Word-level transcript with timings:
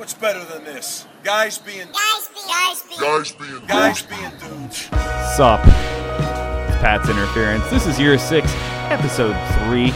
What's 0.00 0.14
better 0.14 0.42
than 0.46 0.64
this? 0.64 1.06
Guys 1.22 1.58
being 1.58 1.86
Guys 1.92 2.28
be, 2.28 2.40
guys 2.48 2.82
be. 2.84 2.96
Guys 2.98 3.32
being 3.32 3.66
guys 3.66 4.02
being 4.02 4.30
dudes. 4.40 4.78
Sup? 5.36 5.60
It's 5.60 6.78
Pat's 6.78 7.10
Interference. 7.10 7.68
This 7.68 7.86
is 7.86 8.00
year 8.00 8.16
six, 8.16 8.50
episode 8.88 9.36
three 9.58 9.92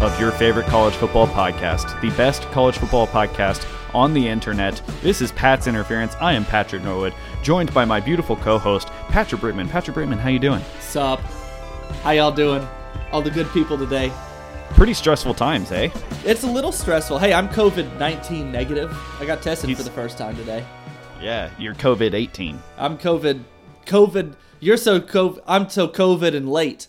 of 0.00 0.16
your 0.20 0.30
favorite 0.30 0.66
college 0.66 0.94
football 0.94 1.26
podcast, 1.26 2.00
the 2.00 2.10
best 2.10 2.42
college 2.52 2.78
football 2.78 3.08
podcast 3.08 3.66
on 3.92 4.14
the 4.14 4.28
internet. 4.28 4.80
This 5.02 5.20
is 5.20 5.32
Pat's 5.32 5.66
Interference. 5.66 6.14
I 6.20 6.34
am 6.34 6.44
Patrick 6.44 6.84
Norwood, 6.84 7.12
joined 7.42 7.74
by 7.74 7.84
my 7.84 7.98
beautiful 7.98 8.36
co-host 8.36 8.86
Patrick 9.08 9.40
Brittman. 9.40 9.68
Patrick 9.68 9.96
Brittman, 9.96 10.20
how 10.20 10.28
you 10.28 10.38
doing? 10.38 10.62
Sup? 10.78 11.18
How 12.04 12.12
y'all 12.12 12.30
doing? 12.30 12.64
All 13.10 13.22
the 13.22 13.30
good 13.32 13.50
people 13.50 13.76
today. 13.76 14.12
Pretty 14.74 14.94
stressful 14.94 15.34
times, 15.34 15.70
eh? 15.70 15.90
It's 16.24 16.42
a 16.42 16.46
little 16.50 16.72
stressful. 16.72 17.18
Hey, 17.18 17.32
I'm 17.32 17.48
COVID 17.48 17.98
19 17.98 18.50
negative. 18.50 18.96
I 19.20 19.24
got 19.24 19.40
tested 19.40 19.68
He's- 19.68 19.78
for 19.78 19.84
the 19.84 19.90
first 19.94 20.18
time 20.18 20.34
today. 20.36 20.64
Yeah, 21.20 21.50
you're 21.56 21.74
COVID 21.74 22.14
18. 22.14 22.58
I'm 22.76 22.98
COVID. 22.98 23.44
COVID. 23.86 24.34
You're 24.58 24.76
so 24.76 25.00
COVID. 25.00 25.40
I'm 25.46 25.68
so 25.68 25.86
COVID 25.86 26.34
and 26.34 26.48
late. 26.50 26.88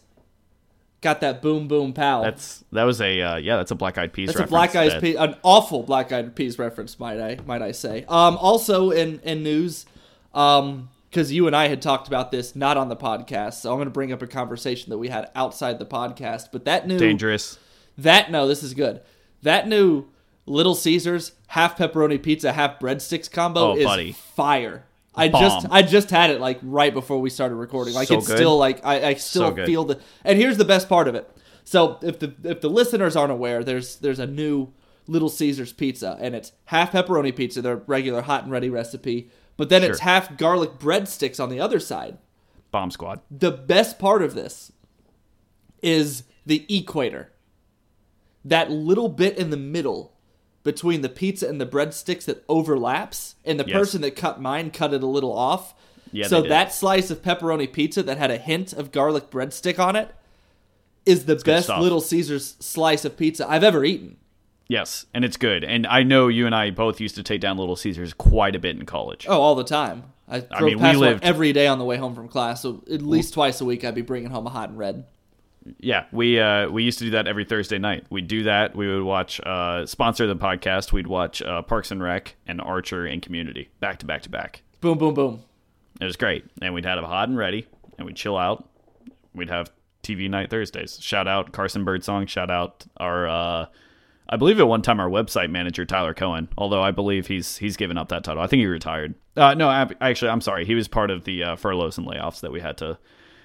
Got 1.01 1.21
that 1.21 1.41
boom 1.41 1.67
boom 1.67 1.93
pow. 1.93 2.23
That's 2.23 2.63
that 2.71 2.83
was 2.85 2.99
a 2.99 3.21
uh, 3.21 3.35
yeah, 3.35 3.57
that's 3.57 3.71
a 3.71 3.75
Black 3.75 3.97
Eyed 3.97 4.11
Peas. 4.13 4.27
That's 4.27 4.39
a 4.39 4.47
Black 4.47 4.75
Eyed 4.75 4.99
Peas, 5.01 5.17
an 5.17 5.35
awful 5.43 5.83
Black 5.83 6.11
Eyed 6.11 6.35
Peas 6.35 6.57
reference, 6.57 6.97
might 6.97 7.19
I 7.19 7.37
might 7.45 7.61
I 7.61 7.73
say. 7.73 8.05
Um, 8.07 8.37
also 8.37 8.89
in 8.89 9.19
in 9.19 9.43
news, 9.43 9.85
um, 10.33 10.89
because 11.09 11.31
you 11.31 11.45
and 11.45 11.55
I 11.55 11.67
had 11.67 11.81
talked 11.81 12.07
about 12.07 12.31
this 12.31 12.55
not 12.55 12.77
on 12.77 12.89
the 12.89 12.95
podcast, 12.95 13.55
so 13.55 13.69
I'm 13.71 13.77
going 13.77 13.85
to 13.87 13.91
bring 13.91 14.11
up 14.11 14.21
a 14.21 14.27
conversation 14.27 14.89
that 14.91 14.97
we 14.97 15.09
had 15.09 15.29
outside 15.35 15.77
the 15.77 15.85
podcast. 15.85 16.47
But 16.51 16.65
that 16.65 16.87
new 16.87 16.97
Dangerous. 16.97 17.59
That 17.97 18.31
no, 18.31 18.47
this 18.47 18.63
is 18.63 18.73
good. 18.73 19.01
That 19.43 19.67
new 19.67 20.05
Little 20.45 20.75
Caesars 20.75 21.33
half 21.47 21.77
pepperoni 21.77 22.21
pizza, 22.21 22.51
half 22.53 22.79
breadsticks 22.79 23.31
combo 23.31 23.71
Oh, 23.71 23.75
is 23.77 23.85
buddy. 23.85 24.11
fire. 24.11 24.85
I 25.15 25.29
Bomb. 25.29 25.41
just 25.41 25.67
I 25.69 25.81
just 25.83 26.09
had 26.09 26.31
it 26.31 26.41
like 26.41 26.59
right 26.63 26.93
before 26.93 27.19
we 27.19 27.29
started 27.29 27.55
recording. 27.55 27.93
Like 27.93 28.07
So 28.07 28.17
it's 28.17 28.27
good. 28.27 28.37
still 28.37 28.57
like 28.57 28.83
I, 28.83 29.09
I 29.09 29.13
still 29.15 29.55
So 29.55 29.65
feel 29.65 29.83
the 29.85 29.99
and 30.23 30.39
here's 30.39 30.57
the 30.57 30.65
best 30.65 30.89
part 30.89 31.07
of 31.07 31.15
it. 31.15 31.29
So 31.63 31.99
if 32.01 32.19
the 32.19 32.33
if 32.43 32.61
the 32.61 32.69
listeners 32.69 33.15
aren't 33.15 33.31
aware, 33.31 33.63
there's 33.63 33.97
there's 33.97 34.19
a 34.19 34.25
new 34.27 34.73
Little 35.05 35.29
Caesars 35.29 35.71
pizza 35.71 36.17
and 36.19 36.33
it's 36.33 36.51
half 36.65 36.93
pepperoni 36.93 37.35
pizza, 37.35 37.61
their 37.61 37.75
regular 37.75 38.21
hot 38.23 38.43
and 38.43 38.51
ready 38.51 38.69
recipe, 38.69 39.29
but 39.55 39.69
then 39.69 39.83
it's 39.83 39.99
half 39.99 40.35
garlic 40.37 40.79
breadsticks 40.79 41.39
on 41.41 41.49
the 41.49 41.59
other 41.59 41.79
side. 41.79 42.17
Bomb 42.71 42.89
Squad. 42.89 43.19
The 43.29 43.51
best 43.51 43.99
part 43.99 44.23
of 44.23 44.33
this 44.33 44.71
is 45.81 46.23
the 46.45 46.65
equator. 46.75 47.31
That 48.45 48.69
little 48.71 49.09
bit 49.09 49.37
in 49.37 49.49
the 49.49 49.57
middle 49.57 50.13
between 50.63 51.01
the 51.01 51.09
pizza 51.09 51.47
and 51.47 51.59
the 51.59 51.65
breadsticks 51.65 52.25
that 52.25 52.43
overlaps, 52.47 53.35
and 53.43 53.59
the 53.59 53.65
Yes. 53.67 53.77
person 53.77 54.01
that 54.01 54.15
cut 54.15 54.41
mine 54.41 54.71
cut 54.71 54.93
it 54.93 55.03
a 55.03 55.07
little 55.07 55.33
off. 55.33 55.73
Yeah, 56.11 56.27
so 56.27 56.41
that 56.43 56.73
slice 56.73 57.09
of 57.11 57.21
pepperoni 57.21 57.71
pizza 57.71 58.01
that 58.03 58.17
had 58.17 58.31
a 58.31 58.37
hint 58.37 58.71
of 58.71 58.91
garlic 58.91 59.29
breadstick 59.29 59.77
on 59.79 59.95
it 59.95 60.13
is 61.05 61.25
the 61.25 61.35
best. 61.35 61.67
Little 61.69 61.99
Caesars 62.01 62.55
slice 62.59 63.03
of 63.03 63.17
pizza 63.17 63.49
I've 63.49 63.63
ever 63.63 63.83
eaten. 63.83 64.17
Yes, 64.69 65.05
and 65.13 65.25
it's 65.25 65.35
good. 65.37 65.63
And 65.65 65.85
I 65.87 66.03
know 66.03 66.29
you 66.29 66.45
and 66.45 66.55
I 66.55 66.69
both 66.71 67.01
used 67.01 67.15
to 67.15 67.23
take 67.23 67.41
down 67.41 67.57
Little 67.57 67.75
Caesars 67.75 68.13
quite 68.13 68.55
a 68.55 68.59
bit 68.59 68.77
in 68.77 68.85
college. 68.85 69.25
Oh, 69.27 69.41
all 69.41 69.55
the 69.55 69.63
time. 69.65 70.03
I 70.29 70.39
drove 70.39 70.61
mean, 70.61 70.79
we 70.81 70.95
lived- 70.95 71.23
every 71.23 71.51
day 71.51 71.67
on 71.67 71.77
the 71.79 71.83
way 71.85 71.97
home 71.97 72.15
from 72.15 72.29
class, 72.29 72.61
so 72.61 72.81
at 72.91 73.01
least 73.01 73.33
twice 73.33 73.59
a 73.59 73.65
week 73.65 73.83
I'd 73.83 73.93
be 73.95 74.01
bringing 74.01 74.29
home 74.29 74.47
a 74.47 74.49
hot 74.49 74.69
and 74.69 74.77
red. 74.77 75.03
Yeah, 75.79 76.05
we 76.11 76.39
uh, 76.39 76.69
we 76.69 76.83
used 76.83 76.99
to 76.99 77.05
do 77.05 77.11
that 77.11 77.27
every 77.27 77.45
Thursday 77.45 77.77
night. 77.77 78.05
We'd 78.09 78.27
do 78.27 78.43
that. 78.43 78.75
We 78.75 78.87
would 78.87 79.03
watch 79.03 79.39
uh, 79.41 79.85
sponsor 79.85 80.27
the 80.27 80.35
podcast. 80.35 80.91
We'd 80.91 81.07
watch 81.07 81.41
uh, 81.41 81.61
Parks 81.61 81.91
and 81.91 82.03
Rec 82.03 82.35
and 82.47 82.59
Archer 82.59 83.05
and 83.05 83.21
Community 83.21 83.69
back 83.79 83.99
to 83.99 84.05
back 84.05 84.23
to 84.23 84.29
back. 84.29 84.61
Boom, 84.81 84.97
boom, 84.97 85.13
boom. 85.13 85.43
It 86.01 86.05
was 86.05 86.17
great, 86.17 86.45
and 86.61 86.73
we'd 86.73 86.85
have 86.85 86.97
it 86.97 87.05
hot 87.05 87.29
and 87.29 87.37
ready, 87.37 87.67
and 87.97 88.05
we'd 88.05 88.15
chill 88.15 88.37
out. 88.37 88.67
We'd 89.33 89.49
have 89.49 89.71
TV 90.03 90.29
night 90.29 90.49
Thursdays. 90.49 90.99
Shout 91.01 91.27
out 91.27 91.51
Carson 91.51 91.83
Birdsong. 91.85 92.25
Shout 92.27 92.51
out 92.51 92.85
our, 92.97 93.27
uh, 93.27 93.65
I 94.29 94.35
believe 94.37 94.59
at 94.59 94.67
one 94.67 94.81
time 94.81 94.99
our 94.99 95.09
website 95.09 95.49
manager 95.49 95.85
Tyler 95.85 96.13
Cohen. 96.13 96.49
Although 96.57 96.83
I 96.83 96.91
believe 96.91 97.27
he's 97.27 97.57
he's 97.57 97.77
given 97.77 97.97
up 97.97 98.09
that 98.09 98.23
title. 98.23 98.43
I 98.43 98.47
think 98.47 98.59
he 98.59 98.65
retired. 98.65 99.15
Uh, 99.37 99.53
no, 99.53 99.69
I, 99.69 99.89
actually, 100.01 100.29
I'm 100.29 100.41
sorry. 100.41 100.65
He 100.65 100.75
was 100.75 100.87
part 100.87 101.09
of 101.09 101.23
the 101.23 101.43
uh, 101.43 101.55
furloughs 101.55 101.97
and 101.97 102.05
layoffs 102.05 102.41
that 102.41 102.51
we 102.51 102.59
had 102.59 102.77
to 102.77 102.97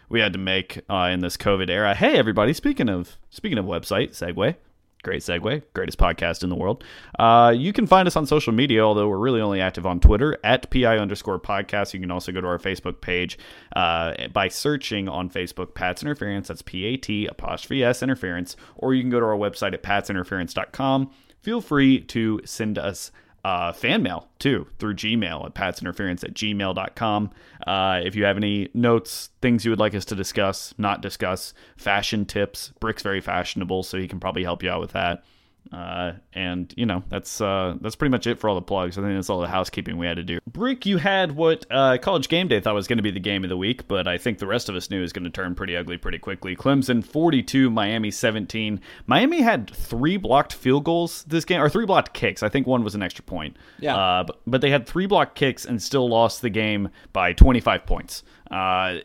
we 0.09 0.21
had 0.21 0.33
to 0.33 0.39
make 0.39 0.81
uh, 0.89 1.11
in 1.13 1.21
this 1.21 1.37
COVID 1.37 1.71
era. 1.71 1.95
Hey, 1.95 2.17
everybody! 2.17 2.53
Speaking 2.53 2.89
of 2.89 3.17
speaking 3.31 3.59
of 3.59 3.65
website 3.65 4.11
segue. 4.11 4.57
Great 5.05 5.23
segue. 5.23 5.63
Greatest 5.75 5.97
podcast 5.97 6.43
in 6.43 6.49
the 6.49 6.57
world. 6.57 6.83
Uh, 7.19 7.55
you 7.57 7.73
can 7.73 7.87
find 7.87 8.09
us 8.09 8.17
on 8.17 8.27
social 8.27 8.53
media, 8.53 8.83
although 8.83 9.09
we're 9.09 9.17
really 9.17 9.41
only 9.41 9.61
active 9.61 9.87
on 9.87 10.01
Twitter 10.01 10.37
at 10.43 10.69
PI 10.71 10.99
underscore 10.99 11.39
podcast. 11.39 11.95
You 11.95 12.01
can 12.01 12.11
also 12.11 12.33
go 12.33 12.41
to 12.41 12.47
our 12.49 12.59
Facebook 12.59 13.01
page 13.01 13.39
uh, 13.77 14.27
by 14.33 14.49
searching 14.49 15.09
on 15.09 15.31
Facebook 15.31 15.75
Pat's 15.75 16.03
Interference. 16.03 16.49
That's 16.49 16.63
P 16.63 16.85
A 16.85 16.97
T 16.97 17.27
apostrophe 17.27 17.85
S 17.85 18.03
Interference. 18.03 18.57
Or 18.75 18.93
you 18.93 19.03
can 19.03 19.11
go 19.11 19.21
to 19.21 19.27
our 19.27 19.37
website 19.37 19.73
at 19.73 19.85
patsinterference.com. 19.85 21.13
Feel 21.43 21.61
free 21.61 22.01
to 22.01 22.41
send 22.45 22.77
us 22.77 23.13
uh, 23.45 23.73
fan 23.73 24.03
mail 24.03 24.29
too 24.39 24.67
through 24.79 24.95
Gmail 24.95 25.47
at 25.47 25.55
patsinterference 25.55 26.25
at 26.25 26.35
gmail.com. 26.35 27.31
Uh, 27.67 28.01
if 28.05 28.15
you 28.17 28.25
have 28.25 28.37
any 28.37 28.69
notes, 28.75 29.31
things 29.41 29.65
you 29.65 29.71
would 29.71 29.79
like 29.79 29.95
us 29.95 30.05
to 30.07 30.15
discuss, 30.15 30.75
not 30.79 31.01
discuss, 31.01 31.55
fashion 31.77 32.25
tips, 32.25 32.73
Brick's 32.81 33.03
very 33.03 33.21
fashionable, 33.21 33.83
so 33.83 33.99
he 33.99 34.09
can 34.09 34.21
probably 34.21 34.45
help 34.45 34.63
you 34.63 34.71
out 34.71 34.81
with 34.81 34.93
that. 34.93 35.25
Uh, 35.73 36.13
and 36.33 36.73
you 36.77 36.87
know 36.87 37.03
that's 37.11 37.41
uh, 37.41 37.75
that's 37.81 37.95
pretty 37.95 38.11
much 38.11 38.27
it 38.27 38.39
for 38.39 38.49
all 38.49 38.55
the 38.55 38.63
plugs. 38.63 38.97
I 38.97 39.03
think 39.03 39.15
that's 39.15 39.29
all 39.29 39.41
the 39.41 39.49
housekeeping 39.49 39.99
we 39.99 40.07
had 40.07 40.17
to 40.17 40.23
do. 40.23 40.39
Brick, 40.47 40.87
you 40.87 40.97
had 40.97 41.33
what 41.33 41.67
uh, 41.71 41.99
College 42.01 42.29
Game 42.29 42.49
Day 42.49 42.59
thought 42.59 42.75
was 42.75 42.89
going 42.89 42.97
to 42.97 43.03
be 43.03 43.11
the 43.11 43.21
game 43.21 43.45
of 43.45 43.51
the 43.51 43.57
week, 43.57 43.87
but 43.87 44.09
I 44.09 44.17
think 44.17 44.39
the 44.39 44.47
rest 44.47 44.69
of 44.69 44.77
us 44.77 44.91
knew 44.91 45.03
is 45.03 45.13
going 45.13 45.25
to 45.25 45.31
turn 45.31 45.55
pretty 45.55 45.77
ugly 45.77 45.99
pretty 45.99 46.19
quickly. 46.19 46.57
Clemson 46.57 47.05
42, 47.05 47.69
Miami 47.71 48.11
17. 48.11 48.81
Miami 49.07 49.43
had 49.43 49.71
three 49.71 50.17
blocked 50.17 50.55
field 50.55 50.85
goals 50.85 51.25
this 51.25 51.45
game, 51.45 51.61
or 51.61 51.69
three 51.69 51.87
blocked 51.87 52.15
kicks. 52.15 52.43
I 52.43 52.49
think 52.49 52.67
one 52.67 52.83
was 52.83 52.95
an 52.95 53.03
extra 53.03 53.25
point. 53.25 53.57
Yeah. 53.79 53.97
Uh, 53.97 54.25
but, 54.25 54.41
but 54.47 54.61
they 54.63 54.71
had 54.71 54.87
three 54.87 55.07
blocked 55.07 55.35
kicks 55.35 55.67
and 55.67 55.83
still 55.83 56.09
lost 56.09 56.41
the 56.41 56.51
game 56.51 56.89
by 57.13 57.35
25 57.35 57.85
points. 57.85 58.23
Uh, 58.51 58.99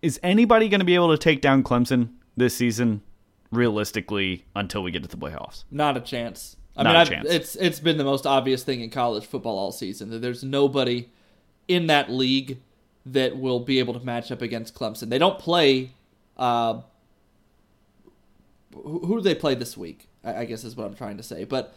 is 0.00 0.18
anybody 0.22 0.68
going 0.68 0.80
to 0.80 0.86
be 0.86 0.94
able 0.94 1.10
to 1.10 1.18
take 1.18 1.42
down 1.42 1.62
Clemson 1.62 2.14
this 2.36 2.56
season? 2.56 3.02
Realistically, 3.50 4.44
until 4.54 4.82
we 4.82 4.90
get 4.90 5.02
to 5.02 5.08
the 5.08 5.16
playoffs. 5.16 5.64
Not 5.70 5.96
a 5.96 6.00
chance. 6.00 6.56
I 6.76 6.82
Not 6.82 6.90
mean, 6.90 6.96
a 6.96 7.00
I've, 7.00 7.08
chance. 7.08 7.28
it's 7.28 7.56
it's 7.56 7.80
been 7.80 7.96
the 7.98 8.04
most 8.04 8.26
obvious 8.26 8.62
thing 8.62 8.80
in 8.82 8.90
college 8.90 9.24
football 9.26 9.58
all 9.58 9.72
season 9.72 10.10
that 10.10 10.20
there's 10.20 10.44
nobody 10.44 11.08
in 11.66 11.86
that 11.88 12.10
league 12.10 12.58
that 13.06 13.36
will 13.36 13.60
be 13.60 13.78
able 13.78 13.94
to 13.94 14.00
match 14.00 14.30
up 14.30 14.42
against 14.42 14.74
Clemson. 14.74 15.08
They 15.08 15.18
don't 15.18 15.38
play. 15.38 15.90
Uh, 16.36 16.82
who, 18.74 19.00
who 19.06 19.16
do 19.16 19.22
they 19.22 19.34
play 19.34 19.54
this 19.54 19.76
week? 19.76 20.08
I, 20.22 20.36
I 20.36 20.44
guess 20.44 20.62
is 20.64 20.76
what 20.76 20.86
I'm 20.86 20.94
trying 20.94 21.16
to 21.16 21.22
say, 21.22 21.44
but. 21.44 21.74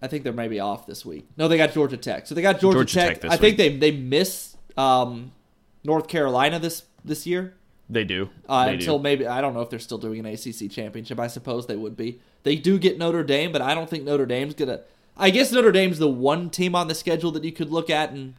I 0.00 0.06
think 0.06 0.22
they're 0.22 0.32
maybe 0.32 0.60
off 0.60 0.86
this 0.86 1.04
week. 1.04 1.26
No, 1.36 1.48
they 1.48 1.56
got 1.56 1.72
Georgia 1.72 1.96
Tech. 1.96 2.28
So 2.28 2.36
they 2.36 2.40
got 2.40 2.60
Georgia, 2.60 2.76
Georgia 2.76 2.94
Tech. 2.94 3.20
Tech 3.20 3.32
I 3.32 3.36
think 3.36 3.58
week. 3.58 3.80
they 3.80 3.90
they 3.90 3.96
miss 3.96 4.56
um, 4.76 5.32
North 5.82 6.06
Carolina 6.06 6.60
this 6.60 6.84
this 7.04 7.26
year. 7.26 7.54
They 7.90 8.04
do. 8.04 8.28
Uh, 8.48 8.66
They 8.66 8.74
until 8.74 8.98
do. 8.98 9.02
maybe 9.02 9.26
I 9.26 9.40
don't 9.40 9.54
know 9.54 9.62
if 9.62 9.70
they're 9.70 9.78
still 9.78 9.98
doing 9.98 10.20
an 10.20 10.26
ACC 10.26 10.70
championship. 10.70 11.18
I 11.18 11.26
suppose 11.26 11.66
they 11.66 11.76
would 11.76 11.96
be. 11.96 12.20
They 12.42 12.56
do 12.56 12.78
get 12.78 12.98
Notre 12.98 13.24
Dame, 13.24 13.50
but 13.52 13.62
I 13.62 13.74
don't 13.74 13.88
think 13.88 14.04
Notre 14.04 14.26
Dame's 14.26 14.54
gonna. 14.54 14.80
I 15.16 15.30
guess 15.30 15.50
Notre 15.50 15.72
Dame's 15.72 15.98
the 15.98 16.08
one 16.08 16.50
team 16.50 16.74
on 16.74 16.88
the 16.88 16.94
schedule 16.94 17.30
that 17.32 17.44
you 17.44 17.52
could 17.52 17.70
look 17.70 17.90
at 17.90 18.10
and 18.10 18.34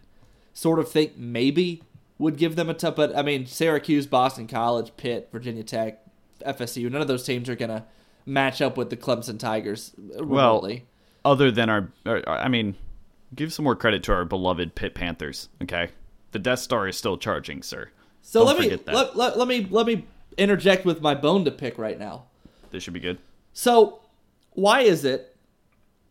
sort 0.54 0.80
of 0.80 0.90
think 0.90 1.18
maybe 1.18 1.82
would 2.18 2.38
give 2.38 2.56
them 2.56 2.70
a 2.70 2.74
tough. 2.74 2.96
But 2.96 3.16
I 3.18 3.22
mean, 3.24 3.46
Syracuse, 3.48 4.06
Boston 4.06 4.48
College, 4.48 4.92
Pitt, 4.98 5.30
Virginia 5.32 5.64
Tech, 5.64 6.00
FSU. 6.46 6.90
None 6.92 7.02
of 7.02 7.08
those 7.08 7.24
teams 7.24 7.50
are 7.50 7.56
gonna 7.56 7.86
match 8.26 8.62
up 8.62 8.78
with 8.78 8.90
the 8.92 8.98
Clemson 8.98 9.40
Tigers 9.40 9.94
remotely. 10.20 10.86
Other 11.26 11.52
than 11.52 11.70
our, 11.70 11.92
I 12.06 12.48
mean, 12.48 12.76
give 13.36 13.52
some 13.52 13.64
more 13.66 13.76
credit 13.76 14.04
to 14.04 14.14
our 14.14 14.26
beloved 14.26 14.76
Pitt 14.76 14.94
Panthers. 14.96 15.50
Okay, 15.64 15.90
the 16.32 16.40
Death 16.40 16.60
Star 16.60 16.88
is 16.88 16.96
still 16.96 17.18
charging, 17.18 17.62
sir. 17.64 17.90
So 18.22 18.46
don't 18.46 18.60
let 18.60 18.60
me 18.60 18.80
let, 18.88 19.16
let, 19.16 19.38
let 19.38 19.48
me 19.48 19.68
let 19.70 19.86
me 19.86 20.06
interject 20.38 20.86
with 20.86 21.02
my 21.02 21.16
bone 21.16 21.46
to 21.46 21.52
pick 21.52 21.78
right 21.78 22.00
now. 22.00 22.24
This 22.72 22.84
should 22.84 22.94
be 22.94 23.00
good. 23.00 23.20
So, 23.54 24.00
why 24.52 24.82
is 24.82 25.06
it? 25.06 25.36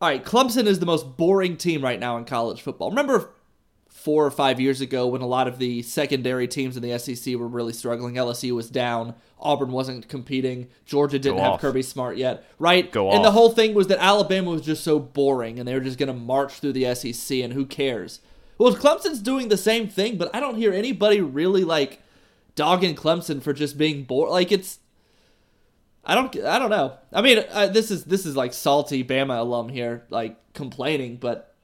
All 0.01 0.09
right, 0.09 0.23
Clemson 0.23 0.65
is 0.65 0.79
the 0.79 0.85
most 0.85 1.17
boring 1.17 1.57
team 1.57 1.83
right 1.83 1.99
now 1.99 2.17
in 2.17 2.25
college 2.25 2.61
football. 2.61 2.89
Remember 2.89 3.31
four 3.87 4.25
or 4.25 4.31
five 4.31 4.59
years 4.59 4.79
ago 4.79 5.07
when 5.07 5.21
a 5.21 5.27
lot 5.27 5.47
of 5.47 5.59
the 5.59 5.81
secondary 5.81 6.47
teams 6.47 6.77
in 6.77 6.83
the 6.83 6.97
SEC 6.97 7.35
were 7.35 7.47
really 7.47 7.73
struggling? 7.73 8.15
LSU 8.15 8.53
was 8.55 8.69
down, 8.69 9.13
Auburn 9.39 9.71
wasn't 9.71 10.07
competing, 10.07 10.69
Georgia 10.85 11.19
didn't 11.19 11.37
Go 11.37 11.43
have 11.43 11.53
off. 11.53 11.61
Kirby 11.61 11.81
Smart 11.81 12.15
yet, 12.15 12.45
right? 12.59 12.89
Go 12.89 13.11
and 13.11 13.25
the 13.25 13.31
whole 13.31 13.51
thing 13.51 13.73
was 13.73 13.87
that 13.87 13.99
Alabama 13.99 14.51
was 14.51 14.61
just 14.61 14.85
so 14.85 14.99
boring 14.99 15.59
and 15.59 15.67
they 15.67 15.73
were 15.73 15.81
just 15.81 15.97
going 15.97 16.07
to 16.07 16.13
march 16.13 16.53
through 16.53 16.73
the 16.73 16.95
SEC 16.95 17.39
and 17.39 17.51
who 17.51 17.65
cares? 17.65 18.21
Well, 18.59 18.75
Clemson's 18.75 19.21
doing 19.21 19.47
the 19.47 19.57
same 19.57 19.87
thing, 19.87 20.17
but 20.17 20.29
I 20.35 20.39
don't 20.39 20.57
hear 20.57 20.71
anybody 20.71 21.21
really 21.21 21.63
like 21.63 22.01
dogging 22.53 22.93
Clemson 22.95 23.41
for 23.41 23.53
just 23.53 23.77
being 23.77 24.03
bored. 24.03 24.29
Like 24.29 24.51
it's 24.51 24.79
I 26.05 26.15
don't. 26.15 26.35
I 26.43 26.59
don't 26.59 26.69
know. 26.69 26.97
I 27.13 27.21
mean, 27.21 27.43
uh, 27.51 27.67
this 27.67 27.91
is 27.91 28.03
this 28.05 28.25
is 28.25 28.35
like 28.35 28.53
salty 28.53 29.03
Bama 29.03 29.39
alum 29.39 29.69
here, 29.69 30.05
like 30.09 30.37
complaining, 30.53 31.17
but 31.17 31.55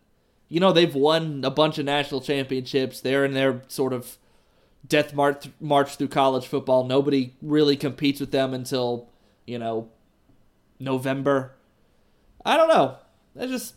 you 0.50 0.60
know, 0.60 0.72
they've 0.72 0.94
won 0.94 1.44
a 1.44 1.50
bunch 1.50 1.80
of 1.80 1.86
national 1.86 2.22
championships. 2.22 3.02
They're 3.02 3.26
in 3.26 3.34
their 3.34 3.64
sort 3.68 3.92
of 3.92 4.18
death 4.88 5.14
march, 5.14 5.50
march 5.60 5.96
through 5.96 6.10
college 6.10 6.46
football. 6.46 6.86
Nobody 6.86 7.34
really 7.42 7.76
competes 7.76 8.20
with 8.20 8.32
them 8.32 8.54
until, 8.54 9.10
you 9.48 9.58
know, 9.58 9.90
November. 10.80 11.56
I 12.46 12.56
don't 12.56 12.70
know. 12.70 12.98
That 13.36 13.50
just 13.50 13.74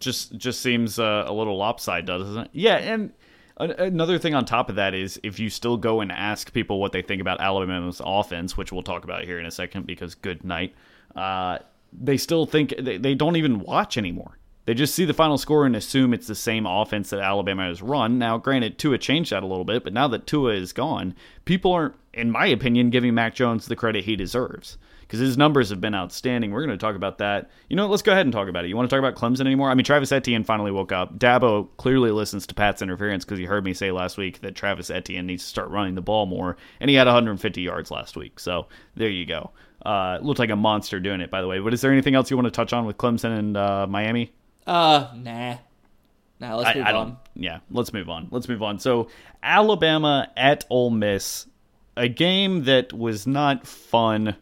just 0.00 0.36
just 0.36 0.60
seems 0.60 0.98
uh, 0.98 1.24
a 1.26 1.32
little 1.32 1.56
lopsided, 1.56 2.06
doesn't 2.06 2.38
it? 2.38 2.50
Yeah, 2.52 2.76
and 2.76 3.12
another 3.58 4.18
thing 4.18 4.34
on 4.34 4.44
top 4.44 4.68
of 4.68 4.76
that 4.76 4.94
is 4.94 5.20
if 5.22 5.38
you 5.38 5.50
still 5.50 5.76
go 5.76 6.00
and 6.00 6.12
ask 6.12 6.52
people 6.52 6.80
what 6.80 6.92
they 6.92 7.02
think 7.02 7.20
about 7.20 7.40
Alabama's 7.40 8.00
offense, 8.04 8.56
which 8.56 8.72
we'll 8.72 8.82
talk 8.82 9.04
about 9.04 9.24
here 9.24 9.38
in 9.38 9.46
a 9.46 9.50
second 9.50 9.86
because 9.86 10.14
good 10.14 10.44
night, 10.44 10.74
uh, 11.16 11.58
they 11.92 12.16
still 12.16 12.46
think 12.46 12.74
they, 12.78 12.98
they 12.98 13.14
don't 13.14 13.36
even 13.36 13.60
watch 13.60 13.96
anymore. 13.96 14.38
They 14.66 14.74
just 14.74 14.94
see 14.94 15.06
the 15.06 15.14
final 15.14 15.38
score 15.38 15.64
and 15.64 15.74
assume 15.74 16.12
it's 16.12 16.26
the 16.26 16.34
same 16.34 16.66
offense 16.66 17.08
that 17.08 17.20
Alabama 17.20 17.66
has 17.66 17.80
run. 17.80 18.18
Now, 18.18 18.36
granted, 18.36 18.78
Tua 18.78 18.98
changed 18.98 19.32
that 19.32 19.42
a 19.42 19.46
little 19.46 19.64
bit, 19.64 19.82
but 19.82 19.94
now 19.94 20.08
that 20.08 20.26
Tua 20.26 20.52
is 20.52 20.74
gone, 20.74 21.14
people 21.46 21.72
aren't, 21.72 21.94
in 22.12 22.30
my 22.30 22.46
opinion, 22.46 22.90
giving 22.90 23.14
Mac 23.14 23.34
Jones 23.34 23.64
the 23.64 23.76
credit 23.76 24.04
he 24.04 24.14
deserves 24.14 24.76
because 25.08 25.20
his 25.20 25.38
numbers 25.38 25.70
have 25.70 25.80
been 25.80 25.94
outstanding. 25.94 26.50
We're 26.50 26.66
going 26.66 26.78
to 26.78 26.80
talk 26.80 26.94
about 26.94 27.16
that. 27.18 27.50
You 27.70 27.76
know, 27.76 27.84
what, 27.84 27.92
let's 27.92 28.02
go 28.02 28.12
ahead 28.12 28.26
and 28.26 28.32
talk 28.32 28.46
about 28.46 28.66
it. 28.66 28.68
You 28.68 28.76
want 28.76 28.90
to 28.90 28.94
talk 28.94 29.02
about 29.02 29.14
Clemson 29.14 29.46
anymore? 29.46 29.70
I 29.70 29.74
mean, 29.74 29.84
Travis 29.84 30.12
Etienne 30.12 30.44
finally 30.44 30.70
woke 30.70 30.92
up. 30.92 31.18
Dabo 31.18 31.68
clearly 31.78 32.10
listens 32.10 32.46
to 32.48 32.54
Pat's 32.54 32.82
interference 32.82 33.24
because 33.24 33.38
he 33.38 33.46
heard 33.46 33.64
me 33.64 33.72
say 33.72 33.90
last 33.90 34.18
week 34.18 34.42
that 34.42 34.54
Travis 34.54 34.90
Etienne 34.90 35.26
needs 35.26 35.44
to 35.44 35.48
start 35.48 35.70
running 35.70 35.94
the 35.94 36.02
ball 36.02 36.26
more, 36.26 36.58
and 36.78 36.90
he 36.90 36.96
had 36.96 37.06
150 37.06 37.62
yards 37.62 37.90
last 37.90 38.18
week. 38.18 38.38
So 38.38 38.66
there 38.96 39.08
you 39.08 39.24
go. 39.24 39.50
Uh, 39.84 40.18
looked 40.20 40.38
like 40.38 40.50
a 40.50 40.56
monster 40.56 41.00
doing 41.00 41.22
it, 41.22 41.30
by 41.30 41.40
the 41.40 41.48
way. 41.48 41.58
But 41.58 41.72
is 41.72 41.80
there 41.80 41.90
anything 41.90 42.14
else 42.14 42.30
you 42.30 42.36
want 42.36 42.46
to 42.46 42.50
touch 42.50 42.74
on 42.74 42.84
with 42.84 42.98
Clemson 42.98 43.38
and 43.38 43.56
uh, 43.56 43.86
Miami? 43.88 44.32
uh 44.66 45.08
nah. 45.16 45.56
Nah, 46.40 46.54
let's 46.56 46.76
move 46.76 46.86
I, 46.86 46.90
I 46.90 46.94
on. 46.94 47.16
Yeah, 47.34 47.60
let's 47.70 47.92
move 47.92 48.10
on. 48.10 48.28
Let's 48.30 48.48
move 48.48 48.62
on. 48.62 48.78
So 48.78 49.08
Alabama 49.42 50.30
at 50.36 50.66
Ole 50.68 50.90
Miss, 50.90 51.46
a 51.96 52.08
game 52.08 52.64
that 52.64 52.92
was 52.92 53.26
not 53.26 53.66
fun 53.66 54.36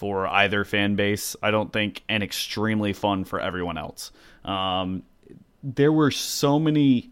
for 0.00 0.26
either 0.28 0.64
fan 0.64 0.96
base. 0.96 1.36
I 1.42 1.50
don't 1.50 1.70
think, 1.74 2.02
and 2.08 2.22
extremely 2.22 2.94
fun 2.94 3.22
for 3.24 3.38
everyone 3.38 3.76
else. 3.76 4.12
Um, 4.46 5.02
there 5.62 5.92
were 5.92 6.10
so 6.10 6.58
many 6.58 7.10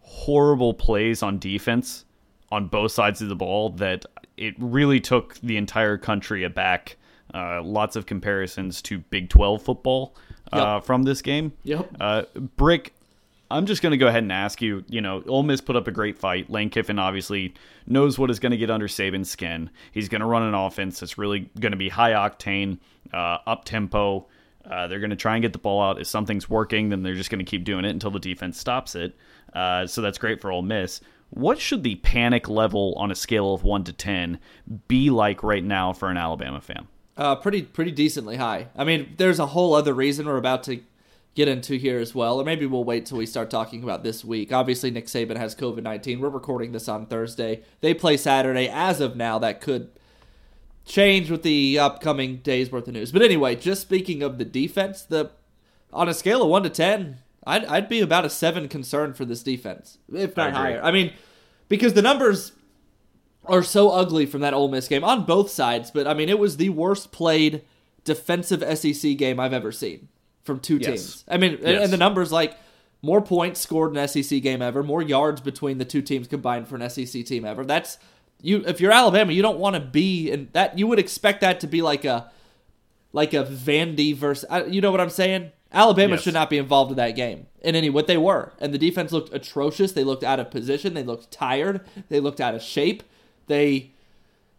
horrible 0.00 0.74
plays 0.74 1.22
on 1.22 1.38
defense 1.38 2.04
on 2.50 2.66
both 2.66 2.90
sides 2.90 3.22
of 3.22 3.28
the 3.28 3.36
ball 3.36 3.70
that 3.70 4.04
it 4.36 4.56
really 4.58 4.98
took 4.98 5.36
the 5.36 5.56
entire 5.56 5.96
country 5.96 6.42
aback. 6.42 6.96
Uh, 7.32 7.62
lots 7.62 7.94
of 7.94 8.06
comparisons 8.06 8.82
to 8.82 8.98
Big 8.98 9.28
12 9.28 9.62
football 9.62 10.16
uh, 10.52 10.74
Yep. 10.78 10.84
from 10.84 11.04
this 11.04 11.22
game. 11.22 11.52
Yep. 11.62 11.96
Uh, 12.00 12.22
Brick, 12.56 12.92
I'm 13.50 13.66
just 13.66 13.82
going 13.82 13.92
to 13.92 13.96
go 13.96 14.06
ahead 14.08 14.22
and 14.22 14.32
ask 14.32 14.60
you. 14.60 14.84
You 14.88 15.00
know, 15.00 15.22
Ole 15.26 15.42
Miss 15.42 15.60
put 15.60 15.76
up 15.76 15.86
a 15.86 15.92
great 15.92 16.18
fight. 16.18 16.50
Lane 16.50 16.70
Kiffin 16.70 16.98
obviously 16.98 17.54
knows 17.86 18.18
what 18.18 18.30
is 18.30 18.38
going 18.38 18.50
to 18.52 18.56
get 18.56 18.70
under 18.70 18.88
Saban's 18.88 19.30
skin. 19.30 19.70
He's 19.92 20.08
going 20.08 20.20
to 20.20 20.26
run 20.26 20.42
an 20.42 20.54
offense 20.54 21.00
that's 21.00 21.18
really 21.18 21.50
going 21.60 21.72
to 21.72 21.78
be 21.78 21.88
high 21.88 22.12
octane, 22.12 22.78
uh, 23.12 23.38
up 23.46 23.64
tempo. 23.64 24.26
Uh, 24.68 24.88
they're 24.88 24.98
going 24.98 25.10
to 25.10 25.16
try 25.16 25.36
and 25.36 25.42
get 25.42 25.52
the 25.52 25.58
ball 25.58 25.80
out. 25.80 26.00
If 26.00 26.08
something's 26.08 26.50
working, 26.50 26.88
then 26.88 27.02
they're 27.02 27.14
just 27.14 27.30
going 27.30 27.38
to 27.38 27.48
keep 27.48 27.64
doing 27.64 27.84
it 27.84 27.90
until 27.90 28.10
the 28.10 28.18
defense 28.18 28.58
stops 28.58 28.94
it. 28.96 29.16
Uh, 29.52 29.86
so 29.86 30.02
that's 30.02 30.18
great 30.18 30.40
for 30.40 30.50
Ole 30.50 30.62
Miss. 30.62 31.00
What 31.30 31.58
should 31.58 31.82
the 31.82 31.96
panic 31.96 32.48
level 32.48 32.94
on 32.96 33.10
a 33.10 33.14
scale 33.14 33.54
of 33.54 33.62
one 33.62 33.84
to 33.84 33.92
ten 33.92 34.38
be 34.88 35.10
like 35.10 35.42
right 35.42 35.62
now 35.64 35.92
for 35.92 36.10
an 36.10 36.16
Alabama 36.16 36.60
fan? 36.60 36.88
Uh, 37.16 37.34
pretty 37.34 37.62
pretty 37.62 37.90
decently 37.90 38.36
high. 38.36 38.68
I 38.76 38.84
mean, 38.84 39.14
there's 39.16 39.38
a 39.38 39.46
whole 39.46 39.74
other 39.74 39.94
reason 39.94 40.26
we're 40.26 40.36
about 40.36 40.64
to 40.64 40.80
get 41.36 41.48
into 41.48 41.74
here 41.74 41.98
as 41.98 42.14
well, 42.14 42.40
or 42.40 42.44
maybe 42.44 42.64
we'll 42.64 42.82
wait 42.82 43.06
till 43.06 43.18
we 43.18 43.26
start 43.26 43.50
talking 43.50 43.84
about 43.84 44.02
this 44.02 44.24
week. 44.24 44.52
Obviously, 44.52 44.90
Nick 44.90 45.06
Saban 45.06 45.36
has 45.36 45.54
COVID 45.54 45.82
nineteen. 45.82 46.18
We're 46.18 46.30
recording 46.30 46.72
this 46.72 46.88
on 46.88 47.06
Thursday. 47.06 47.62
They 47.82 47.94
play 47.94 48.16
Saturday. 48.16 48.68
As 48.68 49.00
of 49.00 49.14
now, 49.14 49.38
that 49.38 49.60
could 49.60 49.90
change 50.86 51.30
with 51.30 51.42
the 51.42 51.78
upcoming 51.78 52.38
days 52.38 52.72
worth 52.72 52.88
of 52.88 52.94
news. 52.94 53.12
But 53.12 53.22
anyway, 53.22 53.54
just 53.54 53.82
speaking 53.82 54.22
of 54.22 54.38
the 54.38 54.44
defense, 54.44 55.02
the 55.02 55.30
on 55.92 56.08
a 56.08 56.14
scale 56.14 56.42
of 56.42 56.48
one 56.48 56.62
to 56.62 56.70
ten, 56.70 57.18
I'd 57.46 57.66
I'd 57.66 57.88
be 57.88 58.00
about 58.00 58.24
a 58.24 58.30
seven 58.30 58.66
concerned 58.66 59.16
for 59.16 59.26
this 59.26 59.42
defense, 59.42 59.98
if 60.12 60.36
not 60.36 60.54
I 60.54 60.56
higher. 60.56 60.82
I 60.82 60.90
mean, 60.90 61.12
because 61.68 61.92
the 61.92 62.02
numbers 62.02 62.52
are 63.44 63.62
so 63.62 63.90
ugly 63.90 64.24
from 64.26 64.40
that 64.40 64.54
Ole 64.54 64.68
Miss 64.68 64.88
game 64.88 65.04
on 65.04 65.26
both 65.26 65.50
sides. 65.50 65.90
But 65.90 66.06
I 66.06 66.14
mean, 66.14 66.30
it 66.30 66.38
was 66.38 66.56
the 66.56 66.70
worst 66.70 67.12
played 67.12 67.62
defensive 68.04 68.64
SEC 68.78 69.18
game 69.18 69.38
I've 69.38 69.52
ever 69.52 69.70
seen 69.70 70.08
from 70.46 70.60
two 70.60 70.76
Yes. 70.78 70.86
teams. 70.86 71.24
I 71.28 71.36
mean, 71.36 71.54
and- 71.54 71.62
Yes. 71.62 71.84
and 71.84 71.92
the 71.92 71.96
numbers 71.96 72.32
like 72.32 72.56
more 73.02 73.20
points 73.20 73.60
scored 73.60 73.90
in 73.92 73.98
an 73.98 74.04
SEC 74.08 74.40
game 74.40 74.62
ever, 74.62 74.82
more 74.82 75.02
yards 75.02 75.40
between 75.40 75.78
the 75.78 75.84
two 75.84 76.00
teams 76.02 76.26
combined 76.26 76.66
for 76.68 76.76
an 76.76 76.82
SEC 76.82 77.22
team 77.22 77.44
ever. 77.44 77.64
That's 77.64 77.98
you. 78.42 78.64
If 78.66 78.80
you're 78.80 78.92
Alabama, 78.92 79.32
you 79.32 79.42
don't 79.42 79.58
want 79.58 79.74
to 79.74 79.80
be 79.80 80.30
in 80.30 80.48
that. 80.52 80.78
You 80.78 80.86
would 80.86 80.98
expect 80.98 81.40
that 81.42 81.60
to 81.60 81.66
be 81.66 81.82
like 81.82 82.04
a 82.04 82.30
like 83.12 83.32
a 83.34 83.44
Vandy 83.44 84.14
versus. 84.14 84.48
You 84.70 84.80
know 84.80 84.90
what 84.90 85.00
I'm 85.00 85.10
saying? 85.10 85.50
Alabama 85.72 86.14
Yes. 86.14 86.22
should 86.22 86.34
not 86.34 86.48
be 86.48 86.58
involved 86.58 86.90
in 86.92 86.96
that 86.96 87.16
game 87.16 87.46
in 87.60 87.74
any 87.74 87.90
what 87.90 88.06
they 88.06 88.16
were, 88.16 88.52
and 88.60 88.72
the 88.72 88.78
defense 88.78 89.10
looked 89.12 89.34
atrocious. 89.34 89.92
They 89.92 90.04
looked 90.04 90.22
out 90.24 90.38
of 90.40 90.50
position. 90.50 90.94
They 90.94 91.02
looked 91.02 91.30
tired. 91.30 91.80
They 92.08 92.20
looked 92.20 92.40
out 92.40 92.54
of 92.54 92.62
shape. 92.62 93.02
They 93.46 93.90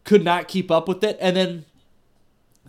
could 0.03 0.23
not 0.23 0.47
keep 0.47 0.69
up 0.71 0.87
with 0.87 1.03
it, 1.03 1.17
and 1.21 1.35
then 1.35 1.65